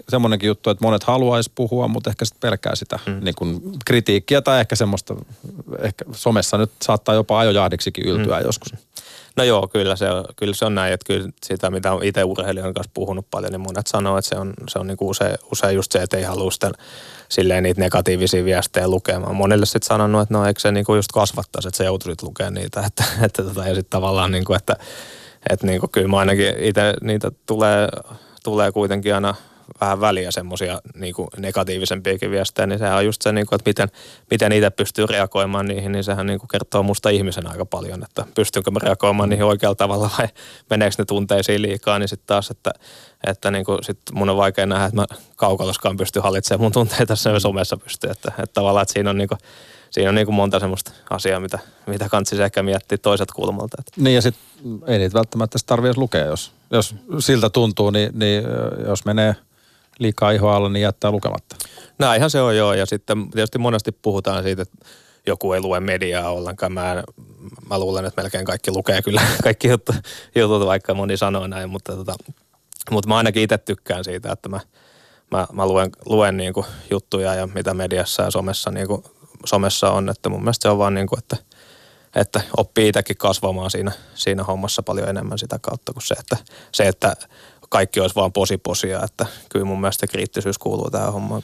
semmoinenkin 0.10 0.48
juttu, 0.48 0.70
että 0.70 0.86
monet 0.86 1.04
haluaisi 1.04 1.52
puhua, 1.56 1.88
mutta 1.88 2.10
ehkä 2.10 2.26
sitten 2.26 2.50
pelkää 2.50 2.76
sitä 2.76 3.00
mm. 3.06 3.20
niin 3.24 3.36
kuin 3.36 3.62
kritiikkiä 3.86 4.42
tai 4.42 4.60
ehkä 4.60 4.76
semmoista, 4.76 5.16
ehkä 5.80 6.06
somessa 6.12 6.58
nyt 6.58 6.72
saattaa 6.82 7.16
jopa 7.16 7.40
ajojahdiksikin 7.40 8.06
yltyä 8.06 8.40
mm. 8.40 8.46
joskus. 8.46 8.74
No 9.36 9.44
joo, 9.44 9.68
kyllä 9.68 9.96
se, 9.96 10.12
on, 10.12 10.26
kyllä 10.36 10.54
se 10.54 10.66
on 10.66 10.76
näin, 10.76 10.94
että 10.94 11.06
kyllä 11.06 11.30
sitä, 11.46 11.70
mitä 11.72 11.94
on 11.94 12.04
itse 12.04 12.24
urheilijan 12.24 12.74
kanssa 12.74 12.92
puhunut 12.94 13.28
paljon, 13.32 13.52
niin 13.52 13.62
monet 13.62 13.88
sanoo, 13.88 14.18
että 14.18 14.30
se 14.30 14.36
on, 14.36 14.54
se 14.70 14.80
on 14.80 14.88
niin 14.88 14.98
kuin 14.98 15.10
usein, 15.10 15.38
usein 15.52 15.76
just 15.76 15.92
se, 15.92 16.00
että 16.00 16.18
ei 16.18 16.24
halua 16.24 16.52
sitten 16.52 16.72
silleen 17.30 17.64
niitä 17.64 17.82
negatiivisia 17.82 18.46
viestejä 18.46 18.88
lukemaan. 18.88 19.36
Monille 19.36 19.66
sitten 19.66 19.88
sanonut, 19.88 20.22
että 20.22 20.34
no 20.34 20.46
eikö 20.46 20.60
se 20.60 20.72
niinku 20.72 20.96
just 20.96 21.12
kasvattaisi, 21.12 21.68
että 21.68 21.78
se 21.78 21.86
joutuisit 21.86 22.24
lukemaan 22.24 22.54
niitä. 22.54 22.84
Että, 22.88 23.04
että 23.22 23.44
tota, 23.44 23.68
ja 23.68 23.76
sitten 23.76 23.90
tavallaan, 23.90 24.32
niinku, 24.32 24.54
että, 24.54 24.76
että 25.50 25.68
niinku, 25.68 25.88
kyllä 25.88 26.08
mä 26.08 26.18
ainakin 26.18 26.56
itse 26.60 26.94
niitä 27.02 27.32
tulee, 27.46 27.88
tulee 28.44 28.72
kuitenkin 28.72 29.16
aina 29.16 29.36
vähän 29.82 30.02
väliä 30.02 30.32
semmoisia 30.32 30.82
niin 30.96 31.14
negatiivisempiakin 31.38 32.32
viestejä, 32.32 32.68
niin 32.68 32.80
sehän 32.80 32.98
on 32.98 33.06
just 33.06 33.22
se, 33.22 33.32
niin 33.32 33.48
kuin, 33.48 33.56
että 33.56 33.70
miten, 33.70 33.90
miten 34.32 34.52
itse 34.52 34.70
pystyy 34.70 35.06
reagoimaan 35.06 35.66
niihin, 35.66 35.92
niin 35.92 36.04
sehän 36.04 36.28
niin 36.28 36.40
kuin 36.40 36.48
kertoo 36.48 36.84
musta 36.84 37.10
ihmisen 37.10 37.48
aika 37.48 37.66
paljon, 37.66 38.04
että 38.04 38.26
pystynkö 38.36 38.72
mä 38.72 38.80
reagoimaan 38.80 39.30
niihin 39.30 39.46
oikealla 39.46 39.76
tavalla 39.76 40.10
vai 40.18 40.28
meneekö 40.70 40.96
ne 40.98 41.06
tunteisiin 41.06 41.62
liikaa, 41.62 42.00
niin 42.00 42.10
sitten 42.10 42.28
taas, 42.28 42.52
että, 42.52 42.72
että 43.28 43.52
niin 43.52 43.66
kuin 43.66 43.84
sit 43.84 44.00
mun 44.14 44.30
on 44.30 44.38
vaikea 44.38 44.66
nähdä, 44.66 44.86
että 44.86 44.96
mä 44.96 45.06
kaukaloskaan 45.36 45.98
pysty 45.98 46.20
hallitsemaan 46.20 46.62
mun 46.62 46.72
tunteita, 46.72 47.16
se 47.16 47.34
mm. 47.34 47.40
somessa 47.40 47.78
pystyy, 47.78 48.10
että, 48.10 48.32
että 48.32 48.54
tavallaan, 48.54 48.82
että 48.82 48.94
siinä 48.94 49.10
on 49.10 49.18
niin 49.18 49.30
kuin, 49.30 49.40
siinä 49.90 50.10
on 50.10 50.16
niin 50.16 50.28
kuin 50.28 50.36
monta 50.36 50.60
semmoista 50.60 50.92
asiaa, 51.10 51.40
mitä, 51.40 51.60
mitä 51.88 52.10
kantsisi 52.10 52.44
ehkä 52.44 52.64
miettiä 52.64 52.98
toiset 52.98 53.32
kulmalta. 53.32 53.84
Niin 53.98 54.16
ja 54.16 54.22
sitten 54.22 54.44
ei 54.88 55.00
niitä 55.00 55.14
välttämättä 55.14 55.60
tarvitse 55.66 56.00
lukea, 56.00 56.26
jos, 56.26 56.52
jos 56.72 56.96
siltä 57.20 57.50
tuntuu, 57.50 57.90
niin, 57.90 58.20
niin 58.20 58.44
jos 58.88 59.06
menee– 59.06 59.36
liikaa 60.00 60.32
ihoa 60.32 60.56
alla, 60.56 60.70
niin 60.70 60.84
jättää 60.84 61.12
lukematta. 61.12 61.56
Näinhän 62.00 62.30
se 62.30 62.42
on 62.42 62.58
joo, 62.58 62.74
ja 62.74 62.86
sitten 62.86 63.32
tietysti 63.32 63.58
monesti 63.58 63.92
puhutaan 63.92 64.44
siitä, 64.44 64.62
että 64.62 64.86
joku 65.28 65.54
ei 65.54 65.62
lue 65.62 65.80
mediaa 65.80 66.32
ollenkaan. 66.32 66.72
Mä, 66.72 67.04
mä 67.70 67.80
luulen, 67.80 68.06
että 68.06 68.22
melkein 68.22 68.46
kaikki 68.46 68.72
lukee 68.72 69.02
kyllä 69.02 69.22
kaikki 69.44 69.68
jutut, 69.68 69.96
jutut 70.36 70.66
vaikka 70.66 70.94
moni 70.94 71.18
sanoo 71.18 71.48
näin, 71.48 71.70
mutta, 71.70 71.96
tota, 71.96 72.16
mutta 72.92 73.08
mä 73.08 73.18
ainakin 73.18 73.44
itse 73.44 73.58
tykkään 73.58 74.04
siitä, 74.04 74.32
että 74.32 74.50
mä, 74.50 74.60
mä, 75.32 75.48
mä 75.54 75.68
luen, 75.68 75.90
luen 76.06 76.38
niin 76.38 76.54
kuin 76.54 76.66
juttuja 76.92 77.36
ja 77.36 77.48
mitä 77.48 77.74
mediassa 77.74 78.24
ja 78.24 78.32
somessa, 78.32 78.72
niin 78.72 78.88
kuin, 78.88 79.04
somessa 79.46 79.92
on, 79.92 80.10
että 80.10 80.30
mun 80.30 80.42
mielestä 80.42 80.64
se 80.64 80.70
on 80.70 80.78
vaan 80.78 80.94
niin 80.94 81.08
kuin, 81.08 81.20
että, 81.20 81.38
että 82.16 82.42
oppii 82.58 82.88
itsekin 82.88 83.18
kasvamaan 83.18 83.72
siinä, 83.72 83.92
siinä 84.16 84.44
hommassa 84.44 84.84
paljon 84.84 85.10
enemmän 85.10 85.40
sitä 85.40 85.60
kautta 85.62 85.94
kuin 85.94 86.04
se, 86.04 86.14
että, 86.14 86.38
se, 86.72 86.88
että 86.88 87.16
kaikki 87.70 88.00
olisi 88.00 88.16
vaan 88.16 88.34
posiposia, 88.34 89.04
että 89.04 89.26
kyllä 89.50 89.66
mun 89.66 89.82
mielestä 89.82 90.08
kriittisyys 90.08 90.58
kuuluu 90.58 90.90
tähän 90.90 91.14
hommaan. 91.14 91.42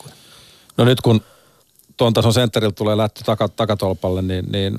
No 0.78 0.86
nyt 0.86 1.02
kun 1.02 1.22
tuon 1.98 2.14
tason 2.14 2.34
sentteriltä 2.34 2.76
tulee 2.76 2.98
lähtö 2.98 3.22
taka, 3.26 3.50
takatolpalle, 3.50 4.22
niin, 4.22 4.46
niin 4.52 4.78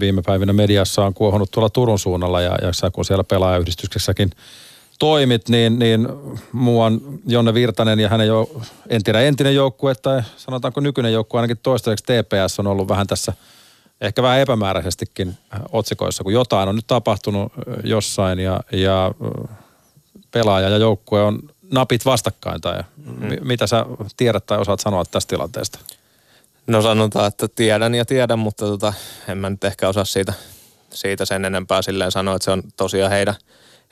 viime 0.00 0.22
päivinä 0.22 0.52
mediassa 0.52 1.04
on 1.04 1.14
kuohunut 1.14 1.50
tuolla 1.50 1.70
Turun 1.70 1.98
suunnalla 1.98 2.40
ja, 2.40 2.58
ja 2.62 2.90
kun 2.90 3.04
siellä 3.04 3.24
pelaajayhdistyksessäkin 3.24 4.30
toimit, 4.98 5.48
niin, 5.48 5.78
niin 5.78 6.08
muuan 6.52 7.00
Jonne 7.26 7.54
Virtanen 7.54 8.00
ja 8.00 8.08
hänen 8.08 8.26
jo, 8.26 8.62
en 8.88 9.02
tiedä 9.02 9.20
entinen 9.20 9.54
joukkue 9.54 9.94
tai 9.94 10.22
sanotaanko 10.36 10.80
nykyinen 10.80 11.12
joukkue, 11.12 11.40
ainakin 11.40 11.58
toistaiseksi 11.62 12.04
TPS 12.04 12.60
on 12.60 12.66
ollut 12.66 12.88
vähän 12.88 13.06
tässä 13.06 13.32
ehkä 14.00 14.22
vähän 14.22 14.40
epämääräisestikin 14.40 15.34
otsikoissa, 15.72 16.24
kun 16.24 16.32
jotain 16.32 16.68
on 16.68 16.76
nyt 16.76 16.86
tapahtunut 16.86 17.52
jossain 17.84 18.38
ja, 18.38 18.60
ja 18.72 19.14
pelaaja 20.36 20.68
ja 20.68 20.76
joukkue 20.76 21.22
on 21.22 21.38
napit 21.70 22.04
vastakkain 22.04 22.60
tai 22.60 22.82
mm. 22.96 23.36
mitä 23.42 23.66
sä 23.66 23.86
tiedät 24.16 24.46
tai 24.46 24.58
osaat 24.58 24.80
sanoa 24.80 25.04
tästä 25.04 25.30
tilanteesta? 25.30 25.78
No 26.66 26.82
sanotaan, 26.82 27.28
että 27.28 27.48
tiedän 27.48 27.94
ja 27.94 28.04
tiedän, 28.04 28.38
mutta 28.38 28.66
tota, 28.66 28.92
en 29.28 29.38
mä 29.38 29.50
nyt 29.50 29.64
ehkä 29.64 29.88
osaa 29.88 30.04
siitä, 30.04 30.32
siitä 30.90 31.24
sen 31.24 31.44
enempää 31.44 31.82
silleen 31.82 32.12
sanoa, 32.12 32.36
että 32.36 32.44
se 32.44 32.50
on 32.50 32.62
tosiaan 32.76 33.10
heidän, 33.10 33.34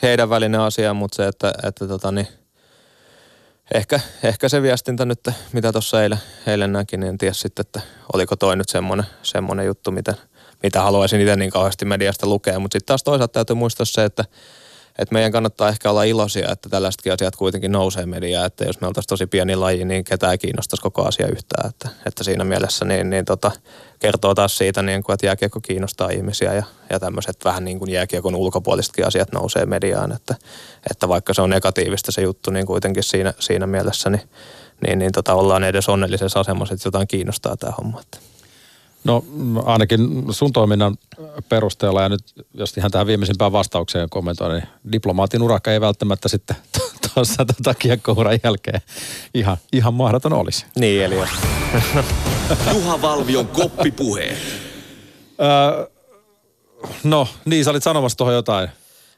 heidän 0.02 0.30
välinen 0.30 0.60
asia, 0.60 0.94
mutta 0.94 1.16
se, 1.16 1.26
että, 1.26 1.52
että 1.62 1.88
tota, 1.88 2.12
niin, 2.12 2.28
ehkä, 3.74 4.00
ehkä 4.22 4.48
se 4.48 4.62
viestintä 4.62 5.04
nyt, 5.04 5.28
mitä 5.52 5.72
tuossa 5.72 6.02
eilen, 6.02 6.18
eilen 6.46 6.72
näki, 6.72 6.96
niin 6.96 7.08
en 7.08 7.18
tiedä 7.18 7.34
sitten, 7.34 7.60
että 7.66 7.80
oliko 8.12 8.36
toi 8.36 8.56
nyt 8.56 8.68
semmoinen, 8.68 9.06
semmoinen 9.22 9.66
juttu, 9.66 9.90
mitä, 9.90 10.14
mitä 10.62 10.82
haluaisin 10.82 11.20
itse 11.20 11.36
niin 11.36 11.50
kauheasti 11.50 11.84
mediasta 11.84 12.26
lukea, 12.26 12.58
mutta 12.58 12.74
sitten 12.74 12.86
taas 12.86 13.02
toisaalta 13.02 13.32
täytyy 13.32 13.56
muistaa 13.56 13.86
se, 13.86 14.04
että 14.04 14.24
että 14.98 15.12
meidän 15.12 15.32
kannattaa 15.32 15.68
ehkä 15.68 15.90
olla 15.90 16.04
iloisia, 16.04 16.52
että 16.52 16.68
tällaisetkin 16.68 17.12
asiat 17.12 17.36
kuitenkin 17.36 17.72
nousee 17.72 18.06
mediaan, 18.06 18.46
että 18.46 18.64
jos 18.64 18.80
me 18.80 18.86
oltaisiin 18.86 19.08
tosi 19.08 19.26
pieni 19.26 19.56
laji, 19.56 19.84
niin 19.84 20.04
ketään 20.04 20.32
ei 20.32 20.38
kiinnostaisi 20.38 20.82
koko 20.82 21.06
asia 21.06 21.26
yhtään, 21.26 21.70
että, 21.70 21.88
että 22.06 22.24
siinä 22.24 22.44
mielessä 22.44 22.84
niin, 22.84 23.10
niin 23.10 23.24
tota, 23.24 23.50
kertoo 23.98 24.34
taas 24.34 24.58
siitä, 24.58 24.82
niin 24.82 25.02
kuin, 25.02 25.14
että 25.14 25.26
jääkiekko 25.26 25.60
kiinnostaa 25.60 26.10
ihmisiä 26.10 26.54
ja, 26.54 26.62
ja 26.90 27.00
tämmöiset 27.00 27.36
vähän 27.44 27.64
niin 27.64 27.78
kuin 27.78 27.90
jääkiekon 27.90 28.34
ulkopuolisetkin 28.34 29.06
asiat 29.06 29.32
nousee 29.32 29.66
mediaan, 29.66 30.12
että, 30.12 30.34
että 30.90 31.08
vaikka 31.08 31.34
se 31.34 31.42
on 31.42 31.50
negatiivista 31.50 32.12
se 32.12 32.22
juttu, 32.22 32.50
niin 32.50 32.66
kuitenkin 32.66 33.02
siinä, 33.02 33.34
siinä 33.38 33.66
mielessä 33.66 34.10
niin, 34.10 34.28
niin, 34.86 34.98
niin 34.98 35.12
tota, 35.12 35.34
ollaan 35.34 35.64
edes 35.64 35.88
onnellisessa 35.88 36.40
asemassa, 36.40 36.74
että 36.74 36.86
jotain 36.86 37.08
kiinnostaa 37.08 37.56
tämä 37.56 37.72
homma. 37.78 38.00
Että. 38.00 38.33
No 39.04 39.24
ainakin 39.64 40.24
sun 40.30 40.52
toiminnan 40.52 40.96
perusteella 41.48 42.02
ja 42.02 42.08
nyt 42.08 42.20
jos 42.54 42.76
ihan 42.76 42.90
tähän 42.90 43.06
viimeisimpään 43.06 43.52
vastaukseen 43.52 44.10
kommentoin, 44.10 44.52
niin 44.52 44.68
diplomaatin 44.92 45.42
urakka 45.42 45.72
ei 45.72 45.80
välttämättä 45.80 46.28
sitten 46.28 46.56
tuossa 47.14 47.44
tota 47.44 47.74
kiekkouran 47.74 48.38
jälkeen 48.44 48.80
ihan, 49.34 49.56
ihan 49.72 49.94
mahdoton 49.94 50.32
olisi. 50.32 50.66
Niin, 50.78 51.04
eli 51.04 51.14
Juha 52.74 53.02
Valvion 53.02 53.46
koppipuhe. 53.46 54.36
öö, 55.40 55.86
no, 57.04 57.28
niin 57.44 57.64
sä 57.64 57.70
olit 57.70 57.82
sanomassa 57.82 58.18
tuohon 58.18 58.34
jotain. 58.34 58.68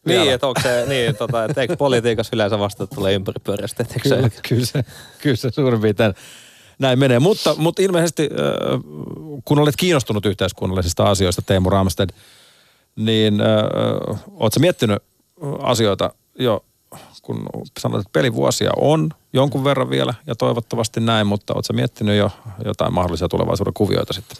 Niin, 0.04 0.32
että 0.32 0.46
onko 0.46 0.60
se, 0.60 0.84
niin, 0.86 1.16
tota, 1.16 1.44
että 1.44 1.60
eikö 1.60 1.76
politiikassa 1.76 2.36
yleensä 2.36 2.58
vasta 2.58 2.86
tulee 2.86 3.14
ympäripyörästä? 3.14 3.84
Kyllä, 4.02 4.30
kyllä, 4.48 4.66
se, 4.66 4.84
kyllä 5.22 5.36
se 5.36 5.50
suurin 5.50 5.80
piirtein 5.80 6.14
näin 6.78 6.98
menee. 6.98 7.18
Mutta, 7.18 7.54
mutta 7.58 7.82
ilmeisesti, 7.82 8.22
äh, 8.22 8.80
kun 9.44 9.58
olet 9.58 9.76
kiinnostunut 9.76 10.26
yhteiskunnallisista 10.26 11.10
asioista, 11.10 11.42
Teemu 11.42 11.70
Ramsted, 11.70 12.10
niin 12.96 13.40
äh, 13.40 13.46
oletko 14.34 14.60
miettinyt 14.60 15.02
asioita 15.62 16.10
jo, 16.38 16.64
kun 17.22 17.48
sanoit, 17.80 18.00
että 18.00 18.12
pelivuosia 18.12 18.70
on 18.76 19.10
jonkun 19.32 19.64
verran 19.64 19.90
vielä 19.90 20.14
ja 20.26 20.34
toivottavasti 20.34 21.00
näin, 21.00 21.26
mutta 21.26 21.54
oletko 21.54 21.72
miettinyt 21.72 22.16
jo 22.16 22.30
jotain 22.64 22.94
mahdollisia 22.94 23.28
tulevaisuuden 23.28 23.74
kuvioita 23.74 24.12
sitten? 24.12 24.36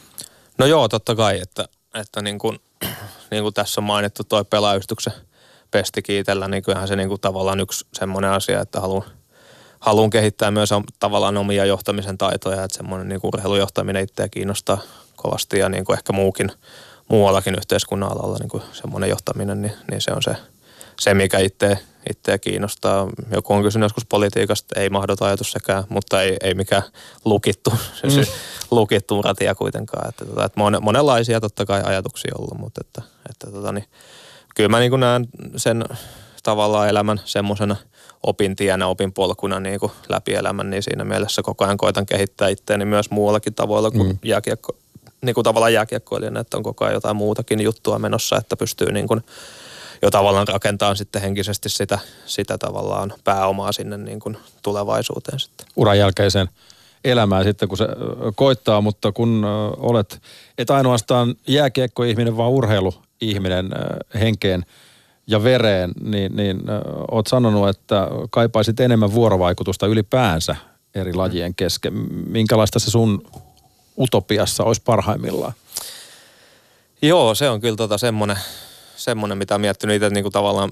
No 0.59 0.67
joo, 0.67 0.89
totta 0.89 1.15
kai, 1.15 1.41
että, 1.41 1.69
että 1.95 2.23
niin 2.23 2.39
kuin, 2.39 2.61
niin 3.31 3.43
kuin 3.43 3.55
tässä 3.55 3.81
on 3.81 3.85
mainittu 3.85 4.25
toi 4.25 4.45
pelaajystyksen 4.45 5.13
pesti 5.71 6.03
kiitellä, 6.03 6.49
niin 6.49 6.63
kyllähän 6.63 6.89
se 6.89 6.97
niin 6.97 7.09
kuin 7.09 7.21
tavallaan 7.21 7.61
yksi 7.61 7.87
semmoinen 7.93 8.31
asia, 8.31 8.61
että 8.61 8.81
haluan, 8.81 9.05
haluan 9.81 10.11
kehittää 10.11 10.51
myös 10.51 10.71
tavallaan 10.99 11.37
omia 11.37 11.65
johtamisen 11.65 12.19
taitoja, 12.19 12.65
että 12.65 12.77
semmoinen 12.77 13.09
niin 13.09 13.21
kuin 13.21 13.29
urheilujohtaminen 13.29 14.03
itseä 14.03 14.29
kiinnostaa 14.29 14.79
kovasti 15.17 15.59
ja 15.59 15.69
niin 15.69 15.85
kuin 15.85 15.97
ehkä 15.97 16.13
muukin, 16.13 16.53
muuallakin 17.09 17.55
yhteiskunnan 17.55 18.13
alalla 18.13 18.37
niin 18.41 18.49
kuin 18.49 18.63
semmoinen 18.73 19.11
johtaminen, 19.11 19.63
niin, 19.63 19.73
niin 19.91 20.01
se 20.01 20.13
on 20.13 20.23
se, 20.23 20.37
se 21.01 21.15
mikä 21.15 21.39
itse, 21.39 21.79
itseä 22.11 22.39
kiinnostaa. 22.39 23.09
Joku 23.31 23.55
on 23.55 23.63
kysynyt 23.63 23.85
joskus 23.85 24.07
politiikasta, 24.07 24.81
ei 24.81 24.91
mahdota 24.91 25.27
ajatus 25.27 25.53
sekään, 25.53 25.85
mutta 25.89 26.23
ei, 26.23 26.37
ei 26.43 26.55
mikään 26.55 26.83
lukittu, 27.25 27.71
mm. 28.03 28.11
se, 28.11 28.23
lukittu 28.71 29.23
ratia 29.23 29.55
kuitenkaan. 29.55 30.09
Että, 30.09 30.25
tota, 30.25 30.45
että 30.45 30.61
monenlaisia 30.81 31.41
totta 31.41 31.67
kai 31.67 31.83
ajatuksia 31.85 32.35
ollut, 32.39 32.59
mutta 32.59 32.81
että, 32.85 33.03
että 33.31 33.51
tota, 33.51 33.73
niin, 33.73 33.85
kyllä 34.55 34.69
mä 34.69 34.79
niin 34.79 35.01
näen 35.01 35.29
sen 35.57 35.85
tavallaan 36.43 36.89
elämän 36.89 37.21
semmoisena 37.25 37.77
opintienä, 38.27 38.87
opinpolkuna 38.87 39.61
niin 39.61 39.81
kuin 39.81 39.93
läpi 40.09 40.35
elämän, 40.35 40.71
niin 40.71 40.83
siinä 40.83 41.05
mielessä 41.05 41.43
koko 41.43 41.65
ajan 41.65 41.77
koitan 41.77 42.07
kehittää 42.07 42.49
itseäni 42.49 42.85
myös 42.85 43.11
muuallakin 43.11 43.55
tavoilla 43.55 43.91
kuin 43.91 44.09
mm. 44.09 44.19
jääkiekko, 44.25 44.77
niin 45.23 45.35
kuin 45.35 45.45
tavallaan 45.45 45.73
jääkiekkoilijana, 45.73 46.41
että 46.41 46.57
on 46.57 46.63
koko 46.63 46.85
ajan 46.85 46.95
jotain 46.95 47.17
muutakin 47.17 47.61
juttua 47.61 47.99
menossa, 47.99 48.37
että 48.37 48.57
pystyy 48.57 48.93
niin 48.93 49.09
kuin 49.09 49.25
jo 50.03 50.11
tavallaan 50.11 50.49
rakentaa 50.49 50.95
sitten 50.95 51.23
henkisesti 51.23 51.69
sitä, 51.69 51.99
sitä 52.27 52.59
tavallaan 52.59 53.13
pääomaa 53.25 53.73
sinne 53.73 53.97
niin 53.97 54.21
kuin 54.21 54.37
tulevaisuuteen 54.63 55.41
sitten. 55.41 55.67
Uran 55.77 55.99
jälkeiseen 55.99 56.49
elämään 57.05 57.45
sitten, 57.45 57.69
kun 57.69 57.79
se 57.79 57.87
koittaa, 58.35 58.81
mutta 58.81 59.13
kun 59.13 59.45
olet, 59.77 60.23
et 60.59 60.71
ainoastaan 60.71 61.35
jääkiekkoihminen, 61.47 62.37
vaan 62.37 62.51
urheiluihminen 62.51 63.71
henkeen 64.15 64.67
ja 65.27 65.43
vereen, 65.43 65.93
niin, 66.01 66.37
niin 66.37 66.63
oot 67.11 67.27
sanonut, 67.27 67.69
että 67.69 68.09
kaipaisit 68.31 68.81
enemmän 68.81 69.13
vuorovaikutusta 69.13 69.87
ylipäänsä 69.87 70.57
eri 70.95 71.15
lajien 71.15 71.55
kesken. 71.55 71.93
Minkälaista 72.27 72.79
se 72.79 72.91
sun 72.91 73.23
utopiassa 73.99 74.65
olisi 74.65 74.83
parhaimmillaan? 74.85 75.53
Joo, 77.03 77.35
se 77.35 77.51
on 77.51 77.61
kyllä 77.61 77.77
tota 77.77 77.99
semmoinen, 77.99 78.39
semmoinen, 78.97 79.39
mitä 79.39 79.59
miettinyt 79.59 79.97
itse 79.97 80.11
niin 80.11 80.25
kuin 80.25 80.33
tavallaan 80.33 80.71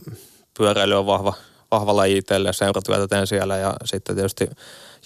pyöräily 0.58 0.94
on 0.94 1.06
vahva, 1.06 1.34
vahva 1.70 1.96
laji 1.96 2.16
itselle, 2.16 2.52
seuratyötä 2.52 3.08
teen 3.08 3.26
siellä 3.26 3.56
ja 3.56 3.74
sitten 3.84 4.14
tietysti 4.14 4.50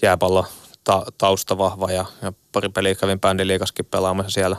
jääpallo 0.01 0.45
ta, 0.83 1.05
tausta 1.17 1.57
vahva 1.57 1.91
ja, 1.91 2.05
ja 2.21 2.33
pari 2.51 2.69
peliä 2.69 2.95
kävin 2.95 3.19
bändiliikaskin 3.19 3.85
pelaamassa 3.85 4.31
siellä 4.31 4.57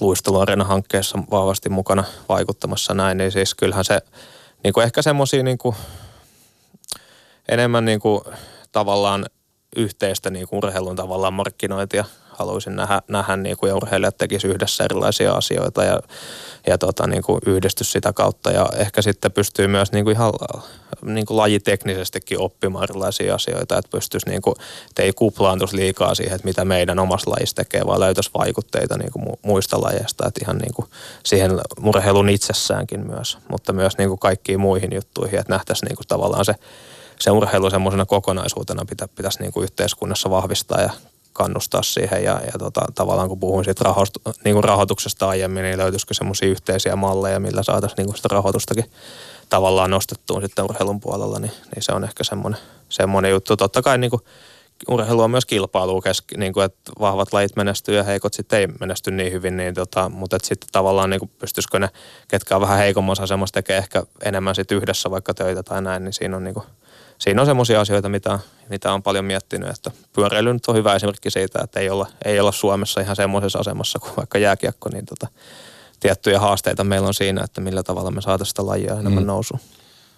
luisteluarena-hankkeessa 0.00 1.18
vahvasti 1.30 1.68
mukana 1.68 2.04
vaikuttamassa 2.28 2.94
näin, 2.94 3.18
niin 3.18 3.32
siis 3.32 3.54
kyllähän 3.54 3.84
se 3.84 4.00
niin 4.64 4.72
kuin 4.72 4.84
ehkä 4.84 5.02
semmoisia 5.02 5.42
niin 5.42 5.58
enemmän 7.48 7.84
niin 7.84 8.00
kuin, 8.00 8.20
tavallaan 8.72 9.26
yhteistä 9.76 10.30
niin 10.30 10.48
kuin 10.48 10.58
urheilun 10.58 10.96
tavallaan 10.96 11.34
markkinointia 11.34 12.04
haluaisin 12.38 12.76
nähdä, 12.76 13.02
nähdä 13.08 13.36
niin 13.36 13.56
kuin, 13.56 13.70
ja 13.70 13.76
urheilijat 13.76 14.16
tekisivät 14.16 14.54
yhdessä 14.54 14.84
erilaisia 14.84 15.32
asioita 15.32 15.84
ja, 15.84 16.00
ja 16.66 16.78
tota, 16.78 17.06
niin 17.06 17.22
kuin 17.22 17.40
yhdistys 17.46 17.92
sitä 17.92 18.12
kautta. 18.12 18.50
Ja 18.50 18.68
ehkä 18.76 19.02
sitten 19.02 19.32
pystyy 19.32 19.66
myös 19.66 19.92
niin 19.92 20.04
kuin 20.04 20.16
ihan 20.16 20.32
niin 21.02 21.26
kuin 21.26 21.36
lajiteknisestikin 21.36 22.40
oppimaan 22.40 22.84
erilaisia 22.84 23.34
asioita, 23.34 23.78
että 23.78 23.90
pystyisi, 23.90 24.28
niin 24.28 24.42
kuin, 24.42 24.54
että 24.88 25.02
ei 25.02 25.12
kuplaantuisi 25.12 25.76
liikaa 25.76 26.14
siihen, 26.14 26.34
että 26.34 26.48
mitä 26.48 26.64
meidän 26.64 26.98
omassa 26.98 27.30
lajissa 27.30 27.56
tekee, 27.56 27.86
vaan 27.86 28.00
löytäisi 28.00 28.30
vaikutteita 28.38 28.98
niin 28.98 29.12
kuin 29.12 29.26
muista 29.42 29.80
lajeista, 29.80 30.28
että 30.28 30.40
ihan 30.44 30.58
niin 30.58 30.74
kuin 30.74 30.88
siihen 31.24 31.60
urheilun 31.84 32.28
itsessäänkin 32.28 33.06
myös, 33.06 33.38
mutta 33.48 33.72
myös 33.72 33.98
niin 33.98 34.08
kuin 34.08 34.18
kaikkiin 34.18 34.60
muihin 34.60 34.92
juttuihin, 34.94 35.40
että 35.40 35.52
nähtäisiin 35.52 35.88
niin 35.88 35.96
kuin 35.96 36.06
tavallaan 36.08 36.44
se 36.44 36.54
se 37.20 37.30
urheilu 37.30 37.70
semmoisena 37.70 38.06
kokonaisuutena 38.06 38.84
pitä, 38.84 39.08
pitäisi 39.08 39.40
niin 39.40 39.52
kuin 39.52 39.64
yhteiskunnassa 39.64 40.30
vahvistaa 40.30 40.80
ja 40.80 40.90
kannustaa 41.36 41.82
siihen 41.82 42.24
ja, 42.24 42.40
ja 42.46 42.52
tota, 42.58 42.80
tavallaan 42.94 43.28
kun 43.28 43.40
puhuin 43.40 43.64
siitä 43.64 43.84
rahoist, 43.84 44.14
niin 44.44 44.54
kuin 44.54 44.64
rahoituksesta 44.64 45.28
aiemmin, 45.28 45.62
niin 45.62 45.78
löytyisikö 45.78 46.14
semmoisia 46.14 46.48
yhteisiä 46.48 46.96
malleja, 46.96 47.40
millä 47.40 47.62
saataisiin 47.62 48.06
niin 48.06 48.16
sitä 48.16 48.28
rahoitustakin 48.30 48.90
tavallaan 49.48 49.90
nostettua 49.90 50.40
sitten 50.40 50.64
urheilun 50.64 51.00
puolella, 51.00 51.38
niin, 51.38 51.52
niin 51.74 51.82
se 51.82 51.92
on 51.92 52.04
ehkä 52.04 52.24
semmoinen, 52.24 52.60
semmoinen 52.88 53.30
juttu. 53.30 53.56
Totta 53.56 53.82
kai 53.82 53.98
niin 53.98 54.10
kuin 54.10 54.22
urheilu 54.88 55.22
on 55.22 55.30
myös 55.30 55.46
kilpailu, 55.46 56.00
keski, 56.00 56.36
niin 56.36 56.52
kuin, 56.52 56.64
että 56.64 56.92
vahvat 57.00 57.32
lajit 57.32 57.56
menestyy 57.56 57.96
ja 57.96 58.02
heikot 58.02 58.34
sitten 58.34 58.58
ei 58.58 58.66
menesty 58.80 59.10
niin 59.10 59.32
hyvin, 59.32 59.56
niin 59.56 59.74
tota, 59.74 60.08
mutta 60.08 60.36
että 60.36 60.48
sitten 60.48 60.68
tavallaan 60.72 61.10
niin 61.10 61.30
pystyisikö 61.38 61.78
ne, 61.78 61.88
ketkä 62.28 62.54
on 62.54 62.60
vähän 62.60 62.78
heikommassa 62.78 63.24
asemassa, 63.24 63.54
tekee 63.54 63.76
ehkä 63.76 64.02
enemmän 64.22 64.54
sitten 64.54 64.76
yhdessä 64.76 65.10
vaikka 65.10 65.34
töitä 65.34 65.62
tai 65.62 65.82
näin, 65.82 66.04
niin 66.04 66.12
siinä 66.12 66.36
on 66.36 66.44
niin 66.44 66.54
kuin, 66.54 66.66
siinä 67.18 67.42
on 67.42 67.46
semmoisia 67.46 67.80
asioita, 67.80 68.08
mitä, 68.08 68.38
mitä 68.68 68.92
on 68.92 69.02
paljon 69.02 69.24
miettinyt, 69.24 69.70
että 69.70 69.90
pyöräily 70.12 70.52
nyt 70.52 70.66
on 70.66 70.74
hyvä 70.74 70.94
esimerkki 70.94 71.30
siitä, 71.30 71.60
että 71.64 71.80
ei 71.80 71.90
olla, 71.90 72.06
ei 72.24 72.40
olla 72.40 72.52
Suomessa 72.52 73.00
ihan 73.00 73.16
semmoisessa 73.16 73.58
asemassa 73.58 73.98
kuin 73.98 74.12
vaikka 74.16 74.38
jääkiekko, 74.38 74.88
niin 74.92 75.06
tota, 75.06 75.28
tiettyjä 76.00 76.40
haasteita 76.40 76.84
meillä 76.84 77.08
on 77.08 77.14
siinä, 77.14 77.44
että 77.44 77.60
millä 77.60 77.82
tavalla 77.82 78.10
me 78.10 78.22
saataisiin 78.22 78.52
sitä 78.52 78.66
lajia 78.66 78.92
enemmän 78.92 79.22
mm. 79.22 79.26
nousuun. 79.26 79.60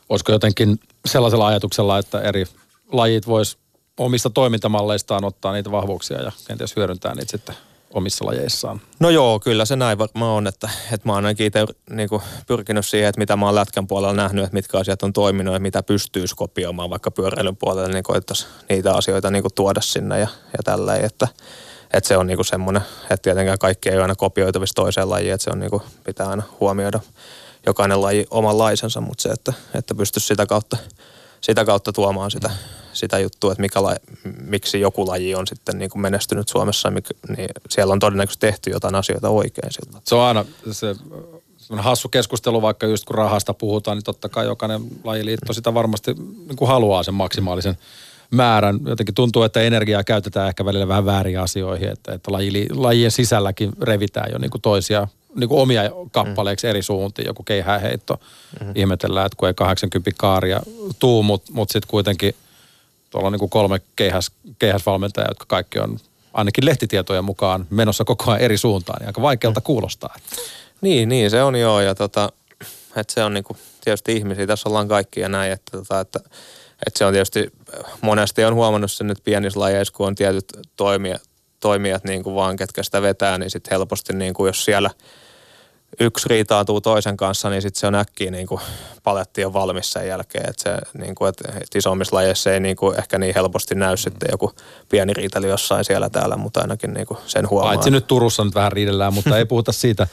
Olisiko 0.08 0.32
jotenkin 0.32 0.80
sellaisella 1.06 1.46
ajatuksella, 1.46 1.98
että 1.98 2.20
eri 2.20 2.44
lajit 2.92 3.26
vois 3.26 3.58
omista 3.98 4.30
toimintamalleistaan 4.30 5.24
ottaa 5.24 5.52
niitä 5.52 5.70
vahvuuksia 5.70 6.22
ja 6.22 6.32
kenties 6.46 6.76
hyödyntää 6.76 7.14
niitä 7.14 7.30
sitten 7.30 7.54
omissa 7.94 8.26
lajeissaan. 8.26 8.80
No 9.00 9.10
joo, 9.10 9.40
kyllä 9.40 9.64
se 9.64 9.76
näin 9.76 9.98
varmaan 9.98 10.32
on, 10.32 10.46
että, 10.46 10.70
että 10.92 11.08
mä 11.08 11.12
oon 11.12 11.24
ainakin 11.24 11.46
itse 11.46 11.66
niin 11.90 12.08
pyrkinyt 12.46 12.86
siihen, 12.86 13.08
että 13.08 13.18
mitä 13.18 13.36
mä 13.36 13.46
oon 13.46 13.54
lätkän 13.54 13.86
puolella 13.86 14.14
nähnyt, 14.14 14.44
että 14.44 14.54
mitkä 14.54 14.78
asiat 14.78 15.02
on 15.02 15.12
toiminut 15.12 15.54
ja 15.54 15.60
mitä 15.60 15.82
pystyisi 15.82 16.36
kopioimaan 16.36 16.90
vaikka 16.90 17.10
pyöräilyn 17.10 17.56
puolella, 17.56 17.88
niin 17.88 18.02
koittaisi 18.02 18.46
niitä 18.68 18.94
asioita 18.94 19.30
niin 19.30 19.44
tuoda 19.54 19.80
sinne 19.80 20.18
ja, 20.18 20.28
ja 20.52 20.62
tällä 20.64 20.96
että, 20.96 21.28
että 21.92 22.08
se 22.08 22.16
on 22.16 22.26
niin 22.26 22.44
semmoinen, 22.44 22.82
että 23.02 23.22
tietenkään 23.22 23.58
kaikki 23.58 23.88
ei 23.88 23.94
ole 23.94 24.02
aina 24.02 24.14
kopioitavissa 24.14 24.74
toiseen 24.74 25.10
lajiin, 25.10 25.34
että 25.34 25.44
se 25.44 25.50
on 25.50 25.60
niin 25.60 25.70
kuin, 25.70 25.82
pitää 26.04 26.28
aina 26.28 26.42
huomioida 26.60 27.00
jokainen 27.66 28.02
laji 28.02 28.26
omanlaisensa, 28.30 29.00
mutta 29.00 29.22
se, 29.22 29.28
että, 29.28 29.52
että 29.74 29.94
pystyisi 29.94 30.26
sitä 30.26 30.46
kautta, 30.46 30.76
sitä 31.40 31.64
kautta 31.64 31.92
tuomaan 31.92 32.30
sitä, 32.30 32.50
sitä 32.92 33.18
juttua, 33.18 33.52
että 33.52 33.60
mikä 33.60 33.82
la, 33.82 33.96
miksi 34.40 34.80
joku 34.80 35.06
laji 35.06 35.34
on 35.34 35.46
sitten 35.46 35.78
niin 35.78 35.90
kuin 35.90 36.02
menestynyt 36.02 36.48
Suomessa, 36.48 36.90
niin 36.90 37.48
siellä 37.68 37.92
on 37.92 37.98
todennäköisesti 37.98 38.46
tehty 38.46 38.70
jotain 38.70 38.94
asioita 38.94 39.28
oikein 39.28 39.72
siltä. 39.72 39.98
Se 40.04 40.14
on 40.14 40.22
aina 40.22 40.44
se 40.72 40.96
hassu 41.76 42.08
keskustelu, 42.08 42.62
vaikka 42.62 42.86
just 42.86 43.04
kun 43.04 43.14
rahasta 43.14 43.54
puhutaan, 43.54 43.96
niin 43.96 44.04
totta 44.04 44.28
kai 44.28 44.46
jokainen 44.46 44.82
lajiliitto 45.04 45.52
sitä 45.52 45.74
varmasti 45.74 46.14
niin 46.14 46.56
kuin 46.56 46.68
haluaa 46.68 47.02
sen 47.02 47.14
maksimaalisen 47.14 47.78
määrän. 48.30 48.80
Jotenkin 48.86 49.14
tuntuu, 49.14 49.42
että 49.42 49.60
energiaa 49.60 50.04
käytetään 50.04 50.48
ehkä 50.48 50.64
välillä 50.64 50.88
vähän 50.88 51.06
väärin 51.06 51.40
asioihin, 51.40 51.88
että, 51.88 52.12
että 52.12 52.32
laji, 52.32 52.66
lajien 52.70 53.10
sisälläkin 53.10 53.72
revitään 53.82 54.32
jo 54.32 54.38
niin 54.38 54.50
kuin 54.50 54.62
toisia 54.62 55.08
niin 55.34 55.48
kuin 55.48 55.60
omia 55.60 55.82
kappaleiksi 56.12 56.66
mm. 56.66 56.70
eri 56.70 56.82
suuntiin, 56.82 57.26
joku 57.26 57.42
keihäheitto. 57.42 58.20
Mm. 58.60 58.72
Ihmetellään, 58.74 59.26
että 59.26 59.36
kun 59.36 59.48
ei 59.48 59.54
80 59.54 60.10
kaaria 60.16 60.60
tuu, 60.98 61.22
mutta 61.22 61.52
mut 61.52 61.70
sitten 61.70 61.90
kuitenkin– 61.90 62.34
tuolla 63.10 63.26
on 63.26 63.32
niin 63.32 63.40
kuin 63.40 63.50
kolme 63.50 63.80
keihäs, 63.96 64.30
keihäsvalmentajaa, 64.58 65.30
jotka 65.30 65.44
kaikki 65.48 65.78
on 65.78 65.98
ainakin 66.34 66.66
lehtitietojen 66.66 67.24
mukaan 67.24 67.66
menossa 67.70 68.04
koko 68.04 68.30
ajan 68.30 68.42
eri 68.42 68.58
suuntaan. 68.58 68.98
Niin 69.00 69.06
aika 69.06 69.22
vaikealta 69.22 69.60
kuulostaa. 69.60 70.16
Niin, 70.80 71.08
niin 71.08 71.30
se 71.30 71.42
on 71.42 71.56
joo. 71.56 71.80
Ja 71.80 71.94
tota, 71.94 72.32
että 72.96 73.12
se 73.12 73.24
on 73.24 73.34
niin 73.34 73.44
kuin, 73.44 73.56
tietysti 73.84 74.16
ihmisiä, 74.16 74.46
tässä 74.46 74.68
ollaan 74.68 74.88
kaikki 74.88 75.20
ja 75.20 75.28
näin, 75.28 75.52
että, 75.52 75.78
tota, 75.78 76.00
että, 76.00 76.18
että 76.86 76.98
se 76.98 77.04
on 77.04 77.12
tietysti, 77.12 77.52
monesti 78.00 78.44
on 78.44 78.54
huomannut 78.54 78.92
sen, 78.92 79.10
että 79.10 79.24
pienissä 79.24 79.60
lajeissa, 79.60 79.94
kun 79.94 80.06
on 80.06 80.14
tietyt 80.14 80.44
toimijat, 80.76 81.22
toimijat 81.60 82.04
niin 82.04 82.22
kuin 82.22 82.34
vaan, 82.34 82.56
ketkä 82.56 82.82
sitä 82.82 83.02
vetää, 83.02 83.38
niin 83.38 83.50
sitten 83.50 83.70
helposti 83.70 84.12
niin 84.12 84.34
kuin 84.34 84.46
jos 84.46 84.64
siellä– 84.64 84.90
yksi 86.00 86.28
riitautuu 86.28 86.80
toisen 86.80 87.16
kanssa, 87.16 87.50
niin 87.50 87.62
sitten 87.62 87.80
se 87.80 87.86
on 87.86 87.94
äkkiä 87.94 88.30
niin 88.30 88.46
kuin 88.46 88.60
paletti 89.02 89.44
on 89.44 89.52
valmis 89.52 89.92
sen 89.92 90.08
jälkeen. 90.08 90.50
Että 90.50 90.62
se, 90.62 90.98
niin 90.98 91.14
kuin, 91.14 91.28
että 91.28 91.44
isommissa 91.74 92.16
lajeissa 92.16 92.52
ei 92.52 92.60
niin 92.60 92.76
kuin 92.76 92.98
ehkä 92.98 93.18
niin 93.18 93.34
helposti 93.34 93.74
näy 93.74 93.96
sitten 93.96 94.28
joku 94.32 94.52
pieni 94.88 95.14
riitely 95.14 95.48
jossain 95.48 95.84
siellä 95.84 96.10
täällä, 96.10 96.36
mutta 96.36 96.60
ainakin 96.60 96.94
niin 96.94 97.06
kuin 97.06 97.18
sen 97.26 97.50
huomaa. 97.50 97.72
Paitsi 97.72 97.90
nyt 97.90 98.06
Turussa 98.06 98.44
nyt 98.44 98.54
vähän 98.54 98.72
riidellään, 98.72 99.14
mutta 99.14 99.38
ei 99.38 99.44
puhuta 99.44 99.72
siitä 99.72 100.06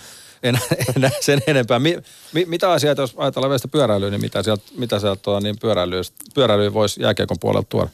enää, 0.43 0.61
enää 0.95 1.11
sen 1.21 1.41
enempää. 1.47 1.79
Mi, 1.79 1.97
mi, 2.33 2.45
mitä 2.45 2.71
asioita, 2.71 3.01
jos 3.01 3.13
ajatellaan 3.17 3.49
vielä 3.49 3.57
sitä 3.57 3.67
pyöräilyä, 3.67 4.09
niin 4.09 4.21
mitä 4.21 4.43
sieltä, 4.43 4.63
mitä 4.77 4.99
sieltä 4.99 5.39
niin 5.43 5.55
pyöräilyä, 5.61 6.01
pyöräilyä 6.33 6.73
voisi 6.73 7.01
jääkiekon 7.01 7.37
puolelta 7.39 7.69
tuoda? 7.69 7.89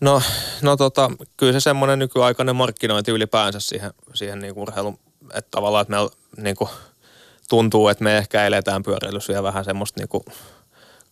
No, 0.00 0.22
no 0.62 0.76
tota, 0.76 1.10
kyllä 1.36 1.52
se 1.52 1.60
semmoinen 1.60 1.98
nykyaikainen 1.98 2.56
markkinointi 2.56 3.10
ylipäänsä 3.10 3.60
siihen, 3.60 3.90
siihen 4.14 4.38
niin 4.38 4.54
urheilun, 4.56 4.98
että 5.34 5.50
tavallaan, 5.50 5.82
että 5.82 5.96
me 5.96 6.42
niin 6.42 6.56
kuin, 6.56 6.70
tuntuu, 7.48 7.88
että 7.88 8.04
me 8.04 8.18
ehkä 8.18 8.46
eletään 8.46 8.82
pyöräilyssä 8.82 9.32
vielä 9.32 9.42
vähän 9.42 9.64
semmoista 9.64 10.00
niin 10.00 10.08
kuin 10.08 10.24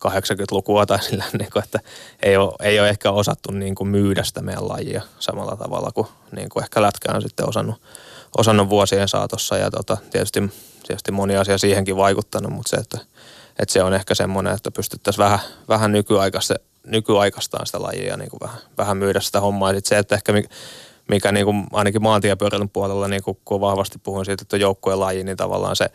80-lukua 0.07 0.85
tai 0.85 1.03
sillä, 1.03 1.23
niin 1.39 1.51
kuin, 1.53 1.63
että 1.63 1.79
ei 2.21 2.37
ole, 2.37 2.53
ei 2.59 2.79
ole 2.79 2.89
ehkä 2.89 3.11
osattu 3.11 3.51
niin 3.51 3.75
kuin 3.75 3.87
myydä 3.87 4.23
sitä 4.23 4.41
meidän 4.41 4.69
lajia 4.69 5.01
samalla 5.19 5.55
tavalla 5.55 5.91
kuin, 5.91 6.07
niin 6.35 6.49
kuin 6.49 6.63
ehkä 6.63 6.81
lätkä 6.81 7.11
on 7.13 7.21
sitten 7.21 7.49
osannut, 7.49 7.81
osannut 8.37 8.69
vuosien 8.69 9.07
saatossa 9.07 9.57
ja 9.57 9.71
tota, 9.71 9.97
tietysti, 10.11 10.51
tietysti 10.87 11.11
moni 11.11 11.37
asia 11.37 11.57
siihenkin 11.57 11.97
vaikuttanut, 11.97 12.51
mutta 12.51 12.69
se, 12.69 12.75
että, 12.75 12.97
että 13.59 13.73
se 13.73 13.83
on 13.83 13.93
ehkä 13.93 14.15
semmoinen, 14.15 14.53
että 14.53 14.71
pystyttäisiin 14.71 15.23
vähän, 15.23 15.39
vähän 15.67 15.91
nykyaikaista, 15.91 16.55
nykyaikaistaan 16.85 17.65
sitä 17.65 17.81
lajia 17.81 18.17
niin 18.17 18.29
kuin 18.29 18.39
vähän, 18.39 18.59
vähän 18.77 18.97
myydä 18.97 19.19
sitä 19.19 19.39
hommaa. 19.39 19.69
Ja 19.69 19.75
sitten 19.75 19.89
se, 19.89 19.99
että 19.99 20.15
ehkä 20.15 20.33
mikä 21.11 21.31
niin 21.31 21.45
kuin 21.45 21.67
ainakin 21.73 22.03
maantiepyöräilyn 22.03 22.69
puolella, 22.69 23.07
niin 23.07 23.23
kuin, 23.23 23.37
kun 23.45 23.61
vahvasti 23.61 23.99
puhun 24.03 24.25
siitä, 24.25 24.41
että 24.41 24.57
joukkueen 24.57 24.99
laji, 24.99 25.23
niin 25.23 25.37
tavallaan 25.37 25.75
se 25.75 25.85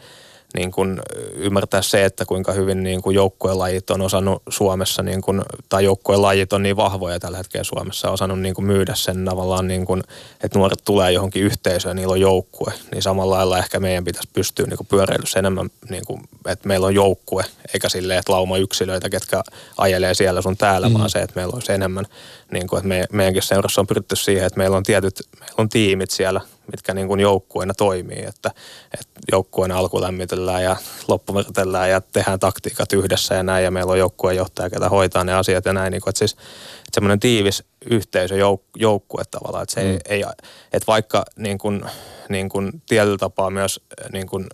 niin 0.55 0.72
kuin 0.72 1.01
ymmärtää 1.34 1.82
se, 1.82 2.05
että 2.05 2.24
kuinka 2.24 2.53
hyvin 2.53 2.82
niin 2.82 3.03
kuin 3.03 3.14
joukkuelajit 3.14 3.90
on 3.90 4.01
osannut 4.01 4.42
Suomessa, 4.49 5.03
niin 5.03 5.22
kuin, 5.22 5.42
tai 5.68 5.84
joukkuelajit 5.84 6.53
on 6.53 6.62
niin 6.62 6.76
vahvoja 6.76 7.20
tällä 7.20 7.36
hetkellä 7.36 7.64
Suomessa, 7.64 8.11
osannut 8.11 8.40
niin 8.40 8.55
kuin 8.55 8.64
myydä 8.64 8.94
sen 8.94 9.24
tavallaan, 9.24 9.68
niin 9.68 9.86
kuin, 9.86 10.03
että 10.42 10.59
nuoret 10.59 10.84
tulee 10.84 11.12
johonkin 11.12 11.42
yhteisöön 11.42 11.90
ja 11.90 11.94
niillä 11.94 12.12
on 12.12 12.20
joukkue. 12.20 12.72
Niin 12.92 13.03
samalla 13.03 13.34
lailla 13.34 13.59
ehkä 13.59 13.80
meidän 13.80 14.05
pitäisi 14.05 14.28
pystyä 14.32 14.66
niin 14.66 14.76
kuin 14.76 14.86
pyöräilyssä 14.86 15.38
enemmän, 15.38 15.70
niin 15.90 16.05
kuin, 16.07 16.20
että 16.47 16.68
meillä 16.68 16.86
on 16.86 16.94
joukkue, 16.94 17.44
eikä 17.74 17.88
silleen, 17.88 18.18
että 18.18 18.32
lauma 18.32 18.59
yksilöitä, 18.59 19.11
ketkä 19.11 19.42
ajelee 19.78 20.14
siellä 20.14 20.42
sun 20.42 20.57
täällä, 20.57 20.88
mm. 20.88 20.94
vaan 20.94 21.11
se, 21.11 21.18
että 21.18 21.36
meillä 21.36 21.55
olisi 21.55 21.72
enemmän, 21.72 22.07
niin 22.53 22.66
kuin, 22.66 22.78
että 22.78 22.88
me, 22.88 23.05
meidänkin 23.12 23.42
seurassa 23.42 23.80
on 23.80 23.86
pyritty 23.86 24.16
siihen, 24.16 24.47
että 24.47 24.59
meillä 24.59 24.76
on 24.76 24.82
tietyt, 24.82 25.20
meillä 25.40 25.55
on 25.59 25.68
tiimit 25.68 26.11
siellä, 26.11 26.40
mitkä 26.73 26.95
niin 26.95 27.09
kuin 27.09 27.21
joukkueena 27.21 27.75
toimii, 27.75 28.25
että, 28.25 28.51
että 28.95 29.21
joukkueena 29.33 29.79
alkulämmitellään 29.79 30.62
ja 30.62 30.77
loppuvertellään 31.09 31.91
ja 31.91 32.01
tehdään 32.01 32.39
taktiikat 32.39 32.93
yhdessä 32.93 33.35
ja 33.35 33.43
näin 33.43 33.64
ja 33.64 33.71
meillä 33.71 33.93
on 33.93 33.99
joukkueenjohtaja, 33.99 34.71
ketä 34.71 34.89
hoitaa 34.89 35.25
ne 35.25 35.35
asiat 35.35 35.64
ja 35.64 35.73
näin, 35.73 35.91
niin 35.91 36.01
kuin, 36.03 36.11
että 36.11 36.19
siis 36.19 36.33
että 36.33 36.95
semmoinen 36.95 37.21
tiivis 37.21 37.64
yhteisö, 37.91 38.35
jouk- 38.35 38.71
joukkue 38.77 39.23
tavallaan, 39.31 39.62
että 39.62 39.75
se 39.75 39.81
mm. 39.81 39.87
ei, 39.87 39.99
ei, 40.09 40.25
että 40.73 40.87
vaikka 40.87 41.25
niin 41.37 41.59
kuin, 41.59 41.83
niin 42.29 42.49
kuin 42.49 42.83
tietyllä 42.89 43.19
tapaa 43.19 43.51
myös 43.51 43.81
niin 44.12 44.27
kuin, 44.27 44.47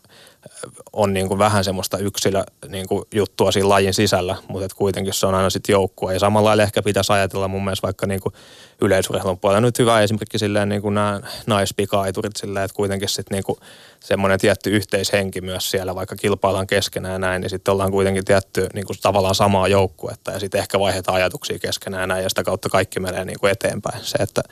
on 0.93 1.15
niin 1.15 1.29
kuin 1.29 1.39
vähän 1.39 1.65
semmoista 1.65 1.99
yksilö 1.99 2.45
niin 2.69 2.89
kuin 2.89 3.05
juttua 3.15 3.53
siinä 3.53 3.69
lajin 3.69 3.95
sisällä, 3.95 4.37
mutta 4.49 4.65
että 4.65 4.77
kuitenkin 4.77 5.15
se 5.15 5.27
on 5.27 5.35
aina 5.35 5.51
sitten 5.51 5.73
joukkue. 5.73 6.13
Ja 6.13 6.19
samalla 6.19 6.49
lailla 6.49 6.63
ehkä 6.63 6.83
pitäisi 6.83 7.13
ajatella 7.13 7.49
mun 7.49 7.65
mielestä 7.65 7.87
vaikka 7.87 8.07
niin 8.07 8.21
kuin 8.21 8.35
yleisurheilun 8.81 9.39
puolella. 9.39 9.61
Nyt 9.61 9.79
hyvä 9.79 10.01
esimerkki 10.01 10.39
silleen 10.39 10.69
niin 10.69 10.83
kuin 10.83 10.95
nämä 10.95 11.21
naispikaiturit 11.47 12.37
silleen, 12.37 12.65
että 12.65 12.75
kuitenkin 12.75 13.09
sitten 13.09 13.37
niin 13.37 13.45
kuin 13.45 13.59
semmoinen 14.01 14.41
tietty 14.41 14.71
yhteishenki 14.71 15.41
myös 15.41 15.71
siellä, 15.71 15.95
vaikka 15.95 16.17
kilpaillaan 16.17 16.67
keskenään 16.67 17.13
ja 17.13 17.19
näin, 17.19 17.41
niin 17.41 17.51
sitten 17.51 17.73
ollaan 17.73 17.91
kuitenkin 17.91 18.25
tietty 18.25 18.67
niin 18.75 18.87
kuin 18.87 18.97
tavallaan 19.03 19.35
samaa 19.35 19.69
joukkuetta 19.69 20.31
ja 20.31 20.41
sitten 20.41 20.59
ehkä 20.59 20.81
vaihdetaan 20.81 21.17
ajatuksia 21.17 21.59
keskenään 21.59 22.01
ja 22.01 22.07
näin 22.07 22.23
ja 22.23 22.29
sitä 22.29 22.45
kautta 22.45 22.69
kaikki 22.69 23.01
menee 23.01 23.25
niin 23.25 23.41
kuin 23.41 23.51
eteenpäin. 23.51 24.05
Se, 24.05 24.19
että, 24.21 24.43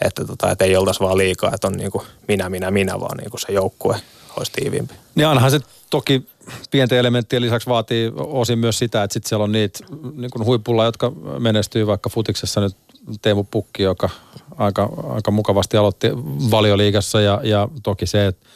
että, 0.00 0.24
tota, 0.24 0.50
että 0.50 0.64
ei 0.64 0.76
oltaisi 0.76 1.00
vaan 1.00 1.18
liikaa, 1.18 1.50
että 1.54 1.66
on 1.66 1.72
niin 1.72 1.90
kuin 1.90 2.06
minä, 2.28 2.48
minä, 2.50 2.70
minä, 2.70 3.00
vaan 3.00 3.16
niin 3.16 3.30
kuin 3.30 3.40
se 3.40 3.52
joukkue 3.52 3.96
olisi 4.36 4.52
tiiviimpi. 4.52 4.94
Niin 5.14 5.26
ainahan 5.26 5.50
se 5.50 5.60
toki 5.90 6.26
pienten 6.70 6.98
elementtien 6.98 7.42
lisäksi 7.42 7.68
vaatii 7.68 8.12
osin 8.16 8.58
myös 8.58 8.78
sitä, 8.78 9.02
että 9.02 9.14
sitten 9.14 9.28
siellä 9.28 9.44
on 9.44 9.52
niitä 9.52 9.78
niin 10.16 10.30
kuin 10.30 10.44
huipulla, 10.44 10.84
jotka 10.84 11.10
menestyy 11.38 11.86
vaikka 11.86 12.10
futiksessa 12.10 12.60
nyt 12.60 12.76
Teemu 13.22 13.44
Pukki, 13.44 13.82
joka 13.82 14.10
aika, 14.56 14.88
aika 15.14 15.30
mukavasti 15.30 15.76
aloitti 15.76 16.10
valioliigassa 16.50 17.20
ja, 17.20 17.40
ja 17.42 17.68
toki 17.82 18.06
se, 18.06 18.26
että 18.26 18.46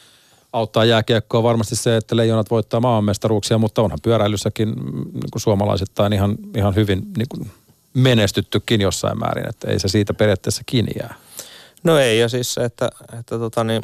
auttaa 0.53 0.85
jääkiekkoa 0.85 1.43
varmasti 1.43 1.75
se, 1.75 1.97
että 1.97 2.15
leijonat 2.15 2.51
voittaa 2.51 2.79
maailmanmestaruuksia, 2.79 3.57
mutta 3.57 3.81
onhan 3.81 3.99
pyöräilyssäkin 4.03 4.67
niin 5.13 5.31
kuin 5.31 5.41
suomalaisittain 5.41 6.13
ihan, 6.13 6.35
ihan 6.57 6.75
hyvin 6.75 7.07
niin 7.17 7.27
kuin 7.29 7.51
menestyttykin 7.93 8.81
jossain 8.81 9.19
määrin, 9.19 9.49
että 9.49 9.71
ei 9.71 9.79
se 9.79 9.87
siitä 9.87 10.13
periaatteessa 10.13 10.63
kiinni 10.65 10.91
jää. 10.99 11.15
No 11.83 11.97
ei, 11.97 12.19
ja 12.19 12.29
siis 12.29 12.53
se, 12.53 12.63
että, 12.63 12.89
että 13.19 13.39
tota 13.39 13.63
niin, 13.63 13.81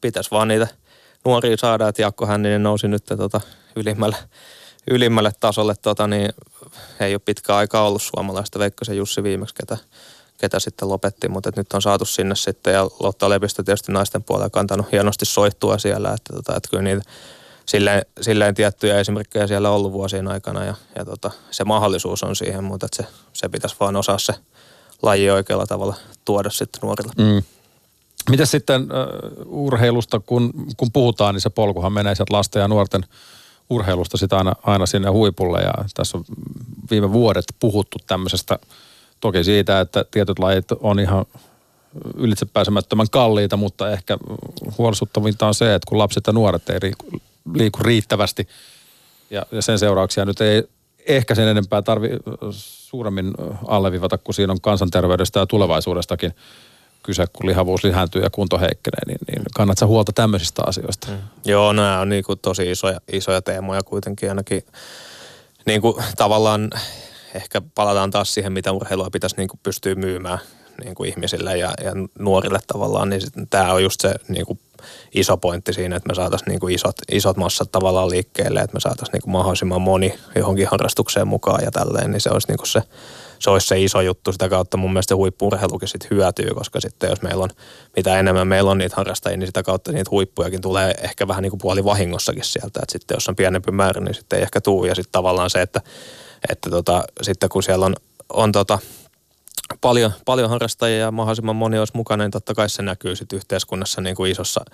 pitäisi 0.00 0.30
vaan 0.30 0.48
niitä 0.48 0.68
nuoria 1.26 1.56
saada, 1.56 1.88
että 1.88 2.02
Jaakko 2.02 2.26
Hänninen 2.26 2.62
nousi 2.62 2.88
nyt 2.88 3.04
tota 3.04 3.40
ylimmälle, 3.76 4.16
ylimmälle 4.90 5.32
tasolle, 5.40 5.74
tota 5.82 6.06
niin, 6.06 6.30
ei 7.00 7.14
ole 7.14 7.20
pitkä 7.24 7.56
aika 7.56 7.82
ollut 7.82 8.02
suomalaista, 8.02 8.58
se 8.82 8.94
Jussi 8.94 9.22
viimeksi, 9.22 9.54
ketä, 9.54 9.76
ketä 10.38 10.60
sitten 10.60 10.88
lopetti, 10.88 11.28
mutta 11.28 11.50
nyt 11.56 11.72
on 11.72 11.82
saatu 11.82 12.04
sinne 12.04 12.34
sitten 12.34 12.74
ja 12.74 12.88
Lotta 13.00 13.28
Lepistö 13.28 13.62
tietysti 13.62 13.92
naisten 13.92 14.22
puolella 14.22 14.50
kantanut 14.50 14.92
hienosti 14.92 15.24
soittua 15.24 15.78
siellä, 15.78 16.12
että, 16.12 16.32
tota, 16.32 16.56
että 16.56 16.68
kyllä 16.70 16.82
niitä 16.82 17.02
silleen, 17.66 18.02
silleen 18.20 18.54
tiettyjä 18.54 19.00
esimerkkejä 19.00 19.46
siellä 19.46 19.70
ollut 19.70 19.92
vuosien 19.92 20.28
aikana 20.28 20.64
ja, 20.64 20.74
ja 20.96 21.04
tota, 21.04 21.30
se 21.50 21.64
mahdollisuus 21.64 22.22
on 22.22 22.36
siihen, 22.36 22.64
mutta 22.64 22.86
se, 22.92 23.06
se 23.32 23.48
pitäisi 23.48 23.76
vaan 23.80 23.96
osaa 23.96 24.18
se 24.18 24.34
laji 25.02 25.30
oikealla 25.30 25.66
tavalla 25.66 25.94
tuoda 26.24 26.50
sitten 26.50 26.80
nuorille. 26.82 27.12
Mm. 27.18 27.42
Miten 28.30 28.46
sitten 28.46 28.82
uh, 28.82 29.64
urheilusta, 29.64 30.20
kun, 30.20 30.52
kun 30.76 30.92
puhutaan, 30.92 31.34
niin 31.34 31.42
se 31.42 31.50
polkuhan 31.50 31.92
menee 31.92 32.14
sieltä 32.14 32.34
lasten 32.34 32.60
ja 32.60 32.68
nuorten 32.68 33.04
urheilusta 33.70 34.16
sitä 34.16 34.38
aina, 34.38 34.52
aina 34.62 34.86
sinne 34.86 35.08
huipulle. 35.08 35.60
Ja 35.60 35.72
tässä 35.94 36.18
on 36.18 36.24
viime 36.90 37.12
vuodet 37.12 37.44
puhuttu 37.60 37.98
tämmöisestä– 38.06 38.58
Toki 39.20 39.44
siitä, 39.44 39.80
että 39.80 40.04
tietyt 40.10 40.38
lajit 40.38 40.72
on 40.80 41.00
ihan 41.00 41.26
ylitsepääsemättömän 42.16 43.06
kalliita, 43.10 43.56
mutta 43.56 43.90
ehkä 43.90 44.18
huolestuttavinta 44.78 45.46
on 45.46 45.54
se, 45.54 45.74
että 45.74 45.88
kun 45.88 45.98
lapset 45.98 46.26
ja 46.26 46.32
nuoret 46.32 46.70
ei 46.70 46.92
liiku 47.54 47.78
riittävästi 47.82 48.48
ja, 49.30 49.46
sen 49.60 49.78
seurauksia 49.78 50.24
nyt 50.24 50.40
ei 50.40 50.62
ehkä 51.06 51.34
sen 51.34 51.48
enempää 51.48 51.82
tarvi 51.82 52.08
suuremmin 52.50 53.32
allevivata, 53.66 54.18
kun 54.18 54.34
siinä 54.34 54.52
on 54.52 54.60
kansanterveydestä 54.60 55.40
ja 55.40 55.46
tulevaisuudestakin 55.46 56.32
kyse, 57.06 57.24
kun 57.32 57.46
lihavuus 57.46 57.84
lisääntyy 57.84 58.22
ja 58.22 58.30
kunto 58.30 58.58
heikkenee, 58.58 59.00
niin, 59.06 59.18
niin 59.28 59.42
kannatko 59.54 59.86
huolta 59.86 60.12
tämmöisistä 60.12 60.62
asioista? 60.66 61.08
Mm. 61.10 61.18
Joo, 61.44 61.72
nämä 61.72 62.00
on 62.00 62.08
niin 62.08 62.24
kuin 62.24 62.38
tosi 62.38 62.70
isoja, 62.70 63.00
isoja 63.12 63.42
teemoja 63.42 63.82
kuitenkin 63.82 64.28
ainakin 64.28 64.62
niin 65.66 65.80
kuin 65.80 66.04
tavallaan 66.16 66.70
ehkä 67.34 67.62
palataan 67.74 68.10
taas 68.10 68.34
siihen, 68.34 68.52
mitä 68.52 68.72
urheilua 68.72 69.10
pitäisi 69.12 69.36
niin 69.36 69.48
kuin 69.48 69.60
pystyä 69.62 69.94
myymään 69.94 70.38
niin 70.84 70.94
kuin 70.94 71.08
ihmisille 71.08 71.58
ja, 71.58 71.74
ja 71.84 71.92
nuorille 72.18 72.58
tavallaan, 72.66 73.08
niin 73.08 73.22
tämä 73.50 73.72
on 73.72 73.82
just 73.82 74.00
se 74.00 74.14
niin 74.28 74.46
kuin 74.46 74.58
iso 75.14 75.36
pointti 75.36 75.72
siinä, 75.72 75.96
että 75.96 76.08
me 76.08 76.14
saataisiin 76.14 76.48
niin 76.48 76.60
kuin 76.60 76.74
isot, 76.74 76.96
isot 77.12 77.36
massat 77.36 77.72
tavallaan 77.72 78.10
liikkeelle, 78.10 78.60
että 78.60 78.74
me 78.74 78.80
saataisiin 78.80 79.12
niin 79.12 79.22
kuin 79.22 79.32
mahdollisimman 79.32 79.82
moni 79.82 80.14
johonkin 80.36 80.68
harrastukseen 80.70 81.28
mukaan 81.28 81.64
ja 81.64 81.70
tälleen, 81.70 82.10
niin 82.10 82.20
se 82.20 82.30
olisi 82.30 82.48
niin 82.48 82.58
kuin 82.58 82.68
se, 82.68 82.82
se 83.38 83.50
olisi 83.50 83.66
se 83.66 83.80
iso 83.82 84.00
juttu. 84.00 84.32
Sitä 84.32 84.48
kautta 84.48 84.76
mun 84.76 84.92
mielestä 84.92 85.16
huippurheilukin 85.16 85.88
sitten 85.88 86.10
hyötyy, 86.10 86.50
koska 86.54 86.80
sitten 86.80 87.10
jos 87.10 87.22
meillä 87.22 87.44
on, 87.44 87.50
mitä 87.96 88.18
enemmän 88.18 88.48
meillä 88.48 88.70
on 88.70 88.78
niitä 88.78 88.96
harrastajia, 88.96 89.36
niin 89.36 89.46
sitä 89.48 89.62
kautta 89.62 89.92
niitä 89.92 90.10
huippujakin 90.10 90.60
tulee 90.60 90.94
ehkä 91.02 91.28
vähän 91.28 91.42
niin 91.42 91.50
kuin 91.50 91.60
puoli 91.60 91.84
vahingossakin 91.84 92.44
sieltä. 92.44 92.80
Että 92.82 92.92
sitten 92.92 93.14
jos 93.14 93.28
on 93.28 93.36
pienempi 93.36 93.72
määrä, 93.72 94.00
niin 94.00 94.14
sitten 94.14 94.36
ei 94.36 94.42
ehkä 94.42 94.60
tuu. 94.60 94.84
Ja 94.84 94.94
sitten 94.94 95.12
tavallaan 95.12 95.50
se, 95.50 95.62
että 95.62 95.80
että 96.50 96.70
tota, 96.70 97.04
sitten 97.22 97.48
kun 97.48 97.62
siellä 97.62 97.86
on, 97.86 97.94
on 98.32 98.52
tota, 98.52 98.78
paljon, 99.80 100.12
paljon 100.24 100.50
harrastajia 100.50 100.98
ja 100.98 101.10
mahdollisimman 101.10 101.56
moni 101.56 101.78
olisi 101.78 101.96
mukana, 101.96 102.24
niin 102.24 102.30
totta 102.30 102.54
kai 102.54 102.68
se 102.68 102.82
näkyy 102.82 103.16
sitten 103.16 103.36
yhteiskunnassa 103.36 104.00
niin 104.00 104.16
kuin 104.16 104.30
isossa 104.30 104.64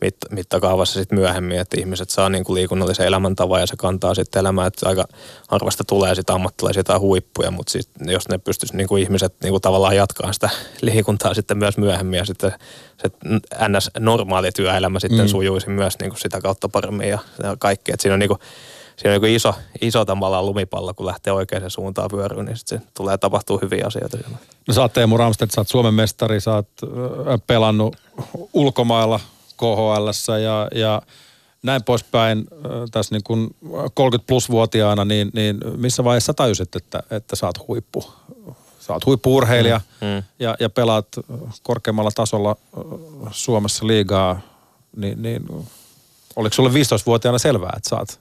mit, 0.00 0.16
mittakaavassa 0.30 1.00
sitten 1.00 1.18
myöhemmin, 1.18 1.58
että 1.58 1.80
ihmiset 1.80 2.10
saa 2.10 2.28
niin 2.28 2.44
kuin 2.44 2.54
liikunnallisen 2.54 3.06
elämäntavan 3.06 3.60
ja 3.60 3.66
se 3.66 3.76
kantaa 3.76 4.14
sitten 4.14 4.40
elämää, 4.40 4.66
että 4.66 4.88
aika 4.88 5.04
harvasta 5.48 5.84
tulee 5.84 6.14
sitten 6.14 6.34
ammattilaisia 6.34 6.84
tai 6.84 6.98
huippuja, 6.98 7.50
mutta 7.50 7.72
sit, 7.72 7.88
jos 8.00 8.28
ne 8.28 8.38
pystyisi 8.38 8.76
niin 8.76 8.88
kuin 8.88 9.02
ihmiset 9.02 9.34
niin 9.42 9.52
kuin 9.52 9.62
tavallaan 9.62 9.96
jatkaa 9.96 10.32
sitä 10.32 10.50
liikuntaa 10.82 11.34
sitten 11.34 11.58
myös 11.58 11.78
myöhemmin 11.78 12.18
ja 12.18 12.24
sitten 12.24 12.52
se 13.02 13.10
ns. 13.68 13.90
normaali 13.98 14.52
työelämä 14.52 15.00
sitten 15.00 15.20
mm. 15.20 15.28
sujuisi 15.28 15.68
myös 15.68 15.94
niin 16.00 16.10
kuin 16.10 16.20
sitä 16.20 16.40
kautta 16.40 16.68
paremmin 16.68 17.08
ja, 17.08 17.18
ja 17.42 17.56
kaikki, 17.58 17.92
että 17.92 18.02
siinä 18.02 18.14
on 18.14 18.20
niin 18.20 18.28
kuin 18.28 18.40
siinä 18.96 19.16
on 19.16 19.24
iso, 19.24 19.54
iso 19.80 20.04
tavallaan 20.04 20.46
lumipallo, 20.46 20.94
kun 20.94 21.06
lähtee 21.06 21.32
oikeaan 21.32 21.70
suuntaan 21.70 22.10
vyöryyn, 22.12 22.46
niin 22.46 22.56
sitten 22.56 22.82
tulee 22.96 23.18
tapahtuu 23.18 23.58
hyviä 23.58 23.84
asioita. 23.86 24.18
No 24.68 24.74
sä 24.74 24.80
oot 24.80 24.92
Teemu 24.92 25.16
Ramstedt, 25.16 25.52
sä 25.52 25.60
oot 25.60 25.68
Suomen 25.68 25.94
mestari, 25.94 26.40
sä 26.40 26.54
oot 26.54 26.68
pelannut 27.46 27.96
ulkomailla 28.52 29.20
KHL 29.56 30.36
ja, 30.42 30.68
ja 30.74 31.02
näin 31.62 31.84
poispäin 31.84 32.46
tässä 32.90 33.14
niin 33.14 33.22
kuin 33.24 33.56
30 33.94 34.26
plus 34.26 34.50
vuotiaana, 34.50 35.04
niin, 35.04 35.30
niin 35.34 35.60
missä 35.76 36.04
vaiheessa 36.04 36.34
tajusit, 36.34 36.76
että, 36.76 37.02
että 37.10 37.36
sä 37.36 37.46
oot 37.46 37.68
huippu? 37.68 38.12
Sä 38.80 38.92
oot 38.92 39.06
huippuurheilija 39.06 39.80
mm, 40.00 40.06
mm. 40.06 40.22
Ja, 40.38 40.56
ja 40.60 40.70
pelaat 40.70 41.08
korkeammalla 41.62 42.10
tasolla 42.14 42.56
Suomessa 43.30 43.86
liigaa, 43.86 44.40
niin, 44.96 45.22
niin 45.22 45.66
oliko 46.36 46.54
sulle 46.54 46.70
15-vuotiaana 46.70 47.38
selvää, 47.38 47.72
että 47.76 47.88
sä 47.88 47.96
oot 47.96 48.20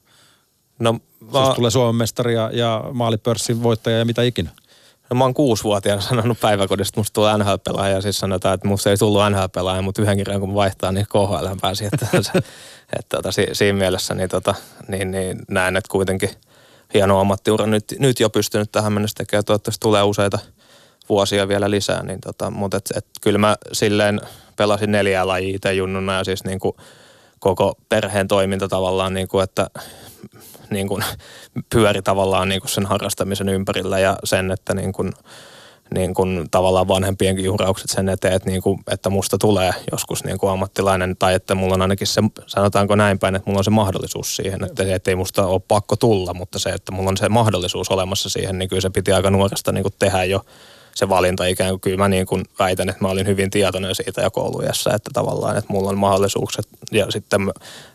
No, 0.80 0.99
va- 1.34 1.45
siis 1.45 1.55
tulee 1.55 1.71
Suomen 1.71 1.95
mestari 1.95 2.34
ja, 2.34 2.49
ja 2.53 2.84
maalipörssin 2.93 3.63
voittaja 3.63 3.97
ja 3.97 4.05
mitä 4.05 4.21
ikinä. 4.21 4.51
No, 5.09 5.15
mä 5.15 5.23
oon 5.23 5.34
kuusivuotiaana 5.34 6.01
sanonut 6.01 6.39
päiväkodista, 6.39 6.91
että 6.91 6.99
musta 6.99 7.13
tulee 7.13 7.38
NHL-pelaaja 7.38 7.95
ja 7.95 8.01
siis 8.01 8.19
sanotaan, 8.19 8.53
että 8.55 8.67
musta 8.67 8.89
ei 8.89 8.97
tullut 8.97 9.21
NHL-pelaaja, 9.30 9.82
mutta 9.82 10.01
yhden 10.01 10.17
kerran 10.17 10.39
kun 10.39 10.53
vaihtaa, 10.53 10.91
niin 10.91 11.05
KHL 11.09 11.47
pääsi. 11.61 11.86
Että, 11.86 12.07
että, 12.17 12.32
että 12.99 13.17
tota, 13.17 13.32
si, 13.32 13.47
siinä 13.53 13.78
mielessä 13.78 14.13
niin, 14.13 14.30
tota, 14.30 14.55
niin, 14.88 15.11
niin 15.11 15.39
näen, 15.49 15.78
että 15.78 15.91
kuitenkin 15.91 16.30
hieno 16.93 17.19
ammattiura 17.19 17.65
nyt, 17.65 17.86
nyt 17.99 18.19
jo 18.19 18.30
pystynyt 18.30 18.71
tähän 18.71 18.93
mennessä 18.93 19.15
tekemään. 19.17 19.45
Toivottavasti 19.45 19.82
tulee 19.82 20.03
useita 20.03 20.39
vuosia 21.09 21.47
vielä 21.47 21.69
lisää, 21.71 22.03
niin 22.03 22.21
tota, 22.21 22.51
mutta 22.51 22.78
et, 22.78 22.91
et, 22.95 23.05
kyllä 23.21 23.38
mä 23.38 23.55
silleen 23.71 24.21
pelasin 24.55 24.91
neljää 24.91 25.28
lajia 25.28 25.55
itse 25.55 25.73
junnuna 25.73 26.17
ja 26.17 26.23
siis 26.23 26.43
niin 26.43 26.59
kuin 26.59 26.76
koko 27.46 27.78
perheen 27.89 28.28
toiminta 28.28 28.68
tavallaan, 28.68 29.14
niin 29.14 29.28
kuin, 29.28 29.43
että 29.43 29.70
niin 30.70 30.88
kuin, 30.88 31.04
pyöri 31.70 32.02
tavallaan 32.02 32.50
niin 32.50 32.62
kuin 32.62 32.72
sen 32.72 32.86
harrastamisen 32.86 33.50
ympärillä 33.50 34.00
ja 34.00 34.18
sen, 34.24 34.52
että 34.52 34.74
niin 34.74 34.93
kuin, 34.93 35.14
niin 35.93 36.14
kuin 36.14 36.48
tavallaan 36.52 36.88
vanhempienkin 36.88 37.46
juhraukset 37.46 37.89
sen 37.89 38.10
eteen, 38.10 38.34
että, 38.34 38.50
niin 38.50 38.62
kuin, 38.62 38.80
että 38.91 39.10
musta 39.10 39.38
tulee 39.38 39.72
joskus 39.91 40.24
niin 40.24 40.38
kuin 40.38 40.52
ammattilainen 40.52 41.18
tai 41.18 41.34
että 41.34 41.56
mulla 41.56 41.74
on 41.74 41.82
ainakin 41.82 42.08
se, 42.08 42.22
sanotaanko 42.48 42.96
näin 42.96 43.20
päin, 43.20 43.36
että 43.36 43.50
mulla 43.50 43.60
on 43.60 43.64
se 43.64 43.72
mahdollisuus 43.72 44.36
siihen, 44.36 44.64
että, 44.64 44.96
että 44.96 45.12
ei 45.12 45.16
musta 45.16 45.46
ole 45.46 45.62
pakko 45.68 45.96
tulla, 45.96 46.34
mutta 46.34 46.60
se, 46.60 46.70
että 46.70 46.91
mulla 46.91 47.10
on 47.10 47.18
se 47.18 47.30
mahdollisuus 47.30 47.89
olemassa 47.89 48.30
siihen, 48.30 48.60
niin 48.60 48.70
kyllä 48.70 48.82
se 48.82 48.89
piti 48.89 49.12
aika 49.12 49.30
nuoresta 49.30 49.72
niin 49.72 49.84
kuin 49.84 49.93
tehdä 50.00 50.24
jo 50.24 50.46
se 50.96 51.10
valinta 51.10 51.46
ikään 51.46 51.70
kuin 51.70 51.82
kyllä 51.82 51.98
mä 51.98 52.08
niin 52.08 52.26
kuin 52.26 52.46
väitän, 52.60 52.89
että 52.89 53.02
mä 53.02 53.08
olin 53.08 53.28
hyvin 53.28 53.50
tietoinen 53.50 53.96
siitä 53.96 54.22
jo 54.22 54.32
koulujassa, 54.32 54.93
että 54.93 55.10
tavallaan, 55.14 55.58
että 55.58 55.74
mulla 55.74 55.89
on 55.89 55.98
mahdollisuukset 55.98 56.68
ja 56.91 57.06
sitten, 57.10 57.41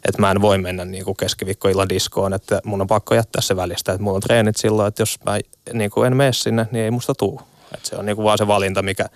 että 0.05 0.21
mä 0.21 0.31
en 0.31 0.41
voi 0.41 0.59
mennä 0.59 0.85
niin 0.85 1.05
kuin 1.05 1.17
keskiviikkoilla 1.17 1.89
diskoon, 1.89 2.35
että 2.35 2.61
mun 2.65 2.81
on 2.81 2.87
pakko 2.87 3.15
jättää 3.15 3.43
se 3.43 3.57
välistä, 3.57 3.93
että 3.93 4.03
mulla 4.03 4.17
on 4.17 4.23
treenit 4.23 4.57
silloin, 4.57 4.89
että 4.89 5.03
jos 5.03 5.19
mä 5.27 5.39
niin 5.73 5.91
kuin 5.91 6.07
en 6.07 6.17
mene 6.17 6.33
sinne, 6.33 6.67
niin 6.71 6.85
ei 6.85 6.91
musta 6.91 7.15
tuu. 7.15 7.41
Että 7.75 7.89
se 7.89 7.97
on 7.97 8.07
niin 8.07 8.17
kuin 8.17 8.25
vaan 8.25 8.39
se 8.39 8.47
valinta, 8.47 8.83
mikä, 8.83 9.07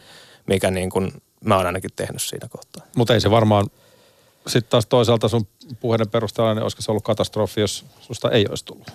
mikä 0.47 0.71
niin 0.71 0.91
kuin 0.91 1.13
mä 1.45 1.57
oon 1.57 1.67
ainakin 1.67 1.91
tehnyt 1.97 2.23
siinä 2.23 2.49
kohtaa. 2.49 2.87
Mutta 2.97 3.15
ei 3.15 3.21
se 3.21 3.31
varmaan 3.31 3.67
sitten 4.47 4.71
taas 4.71 4.87
toisaalta 4.87 5.29
sun 5.29 5.47
puheiden 5.81 6.09
perusteella, 6.09 6.55
niin 6.55 6.63
olisiko 6.63 6.83
se 6.83 6.91
ollut 6.91 7.05
katastrofi, 7.05 7.61
jos 7.61 7.85
susta 8.01 8.31
ei 8.31 8.47
olisi 8.49 8.65
tullut? 8.65 8.91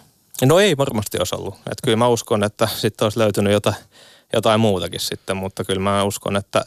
No 0.46 0.60
ei 0.60 0.78
varmasti 0.78 1.18
olisi 1.18 1.36
ollut. 1.36 1.56
Että 1.56 1.82
kyllä 1.84 1.98
mä 1.98 2.08
uskon, 2.08 2.44
että 2.44 2.68
sitten 2.78 3.06
olisi 3.06 3.20
löytynyt 3.20 3.54
jotain 3.54 3.76
jotain 4.34 4.60
muutakin 4.60 5.00
sitten, 5.00 5.38
mutta 5.38 5.64
kyllä 5.64 5.82
mä 5.82 6.04
uskon, 6.04 6.36
että 6.36 6.66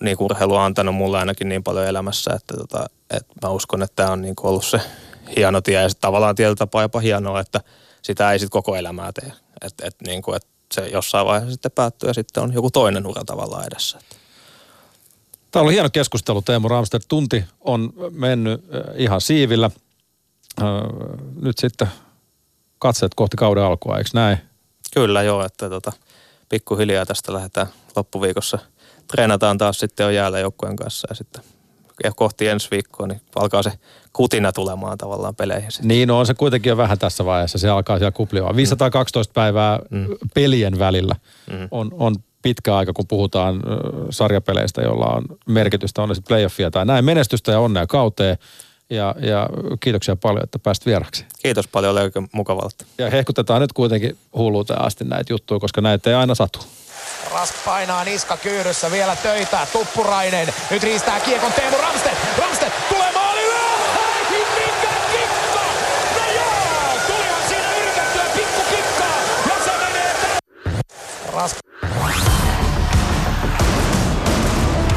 niin 0.00 0.16
urheilu 0.20 0.54
on 0.54 0.62
antanut 0.62 0.94
mulle 0.94 1.18
ainakin 1.18 1.48
niin 1.48 1.62
paljon 1.62 1.86
elämässä, 1.86 2.30
että, 2.34 2.56
tota, 2.56 2.86
että 3.10 3.34
mä 3.42 3.48
uskon, 3.48 3.82
että 3.82 3.96
tämä 3.96 4.10
on 4.10 4.22
niin 4.22 4.34
ollut 4.42 4.64
se 4.64 4.80
hieno 5.36 5.60
tie 5.60 5.82
ja 5.82 5.88
tavallaan 6.00 6.34
tietyllä 6.34 6.56
tapaa 6.56 6.82
jopa 6.82 7.00
hienoa, 7.00 7.40
että 7.40 7.60
sitä 8.02 8.32
ei 8.32 8.38
sitten 8.38 8.50
koko 8.50 8.76
elämää 8.76 9.12
tee. 9.12 9.32
Että 9.62 9.86
et, 9.86 9.96
niin 10.06 10.22
kuin, 10.22 10.36
että 10.36 10.48
se 10.74 10.88
jossain 10.88 11.26
vaiheessa 11.26 11.52
sitten 11.52 11.72
päättyy 11.72 12.10
ja 12.10 12.14
sitten 12.14 12.42
on 12.42 12.52
joku 12.52 12.70
toinen 12.70 13.06
ura 13.06 13.24
tavallaan 13.24 13.66
edessä. 13.66 13.98
Tämä 15.50 15.64
on 15.64 15.70
hieno 15.70 15.90
keskustelu, 15.90 16.42
Teemu 16.42 16.68
Ramster. 16.68 17.00
Tunti 17.08 17.44
on 17.60 17.92
mennyt 18.10 18.64
äh, 18.74 18.80
ihan 18.96 19.20
siivillä. 19.20 19.70
Äh, 20.62 20.66
nyt 21.42 21.58
sitten 21.58 21.88
katseet 22.78 23.14
kohti 23.14 23.36
kauden 23.36 23.64
alkua, 23.64 23.98
eikö 23.98 24.10
näin? 24.14 24.38
Kyllä 24.94 25.22
joo, 25.22 25.44
että 25.44 25.68
tota, 25.68 25.92
pikkuhiljaa 26.48 27.06
tästä 27.06 27.32
lähdetään 27.32 27.66
loppuviikossa. 27.96 28.58
Treenataan 29.08 29.58
taas 29.58 29.78
sitten 29.78 30.06
on 30.06 30.14
jäällä 30.14 30.38
joukkueen 30.38 30.76
kanssa 30.76 31.06
ja 31.10 31.14
sitten 31.14 31.42
ja 32.04 32.12
kohti 32.16 32.48
ensi 32.48 32.68
viikkoa, 32.70 33.06
niin 33.06 33.20
alkaa 33.34 33.62
se 33.62 33.72
kutina 34.12 34.52
tulemaan 34.52 34.98
tavallaan 34.98 35.36
peleihin. 35.36 35.72
Sitten. 35.72 35.88
Niin, 35.88 36.08
no 36.08 36.18
on 36.18 36.26
se 36.26 36.34
kuitenkin 36.34 36.70
jo 36.70 36.76
vähän 36.76 36.98
tässä 36.98 37.24
vaiheessa. 37.24 37.58
Se 37.58 37.68
alkaa 37.68 37.98
siellä 37.98 38.12
kuplioon. 38.12 38.56
512 38.56 39.30
mm. 39.30 39.34
päivää 39.34 39.78
mm. 39.90 40.06
pelien 40.34 40.78
välillä 40.78 41.16
mm. 41.52 41.68
on, 41.70 41.90
on 41.92 42.16
pitkä 42.42 42.76
aika, 42.76 42.92
kun 42.92 43.06
puhutaan 43.08 43.62
sarjapeleistä, 44.10 44.82
jolla 44.82 45.06
on 45.06 45.24
merkitystä, 45.46 46.02
on 46.02 46.08
ne 46.08 46.14
sitten 46.14 46.28
playoffia 46.28 46.70
tai 46.70 46.86
näin. 46.86 47.04
Menestystä 47.04 47.52
ja 47.52 47.60
onnea 47.60 47.86
kauteen. 47.86 48.36
Ja, 48.90 49.14
ja 49.20 49.48
kiitoksia 49.80 50.16
paljon, 50.16 50.44
että 50.44 50.58
pääsit 50.58 50.86
vieraksi. 50.86 51.24
Kiitos 51.42 51.68
paljon, 51.68 51.92
oli 51.92 52.00
oikein 52.00 52.28
mukavalta. 52.32 52.84
Ja 52.98 53.10
hehkutetaan 53.10 53.60
nyt 53.60 53.72
kuitenkin 53.72 54.16
hulluuteen 54.36 54.80
asti 54.80 55.04
näitä 55.04 55.32
juttuja, 55.32 55.60
koska 55.60 55.80
näitä 55.80 56.10
ei 56.10 56.16
aina 56.16 56.34
satu. 56.34 56.58
Rask 57.32 57.54
painaa 57.64 58.04
niska 58.04 58.36
kyyryssä 58.36 58.90
vielä 58.90 59.16
töitä. 59.16 59.66
Tuppurainen. 59.72 60.54
Nyt 60.70 60.82
riistää 60.82 61.20
kiekon 61.20 61.52
Teemu 61.52 61.76
Ramstedt. 61.76 62.16
Ramstedt 62.38 62.88
tulee 62.88 63.12
maalille. 63.12 63.54
Kikka! 68.70 69.06
No 71.26 71.32
Rask. 71.32 71.56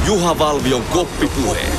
Juha 0.05 0.39
Valvion 0.39 0.83
koppipuhe. 0.83 1.78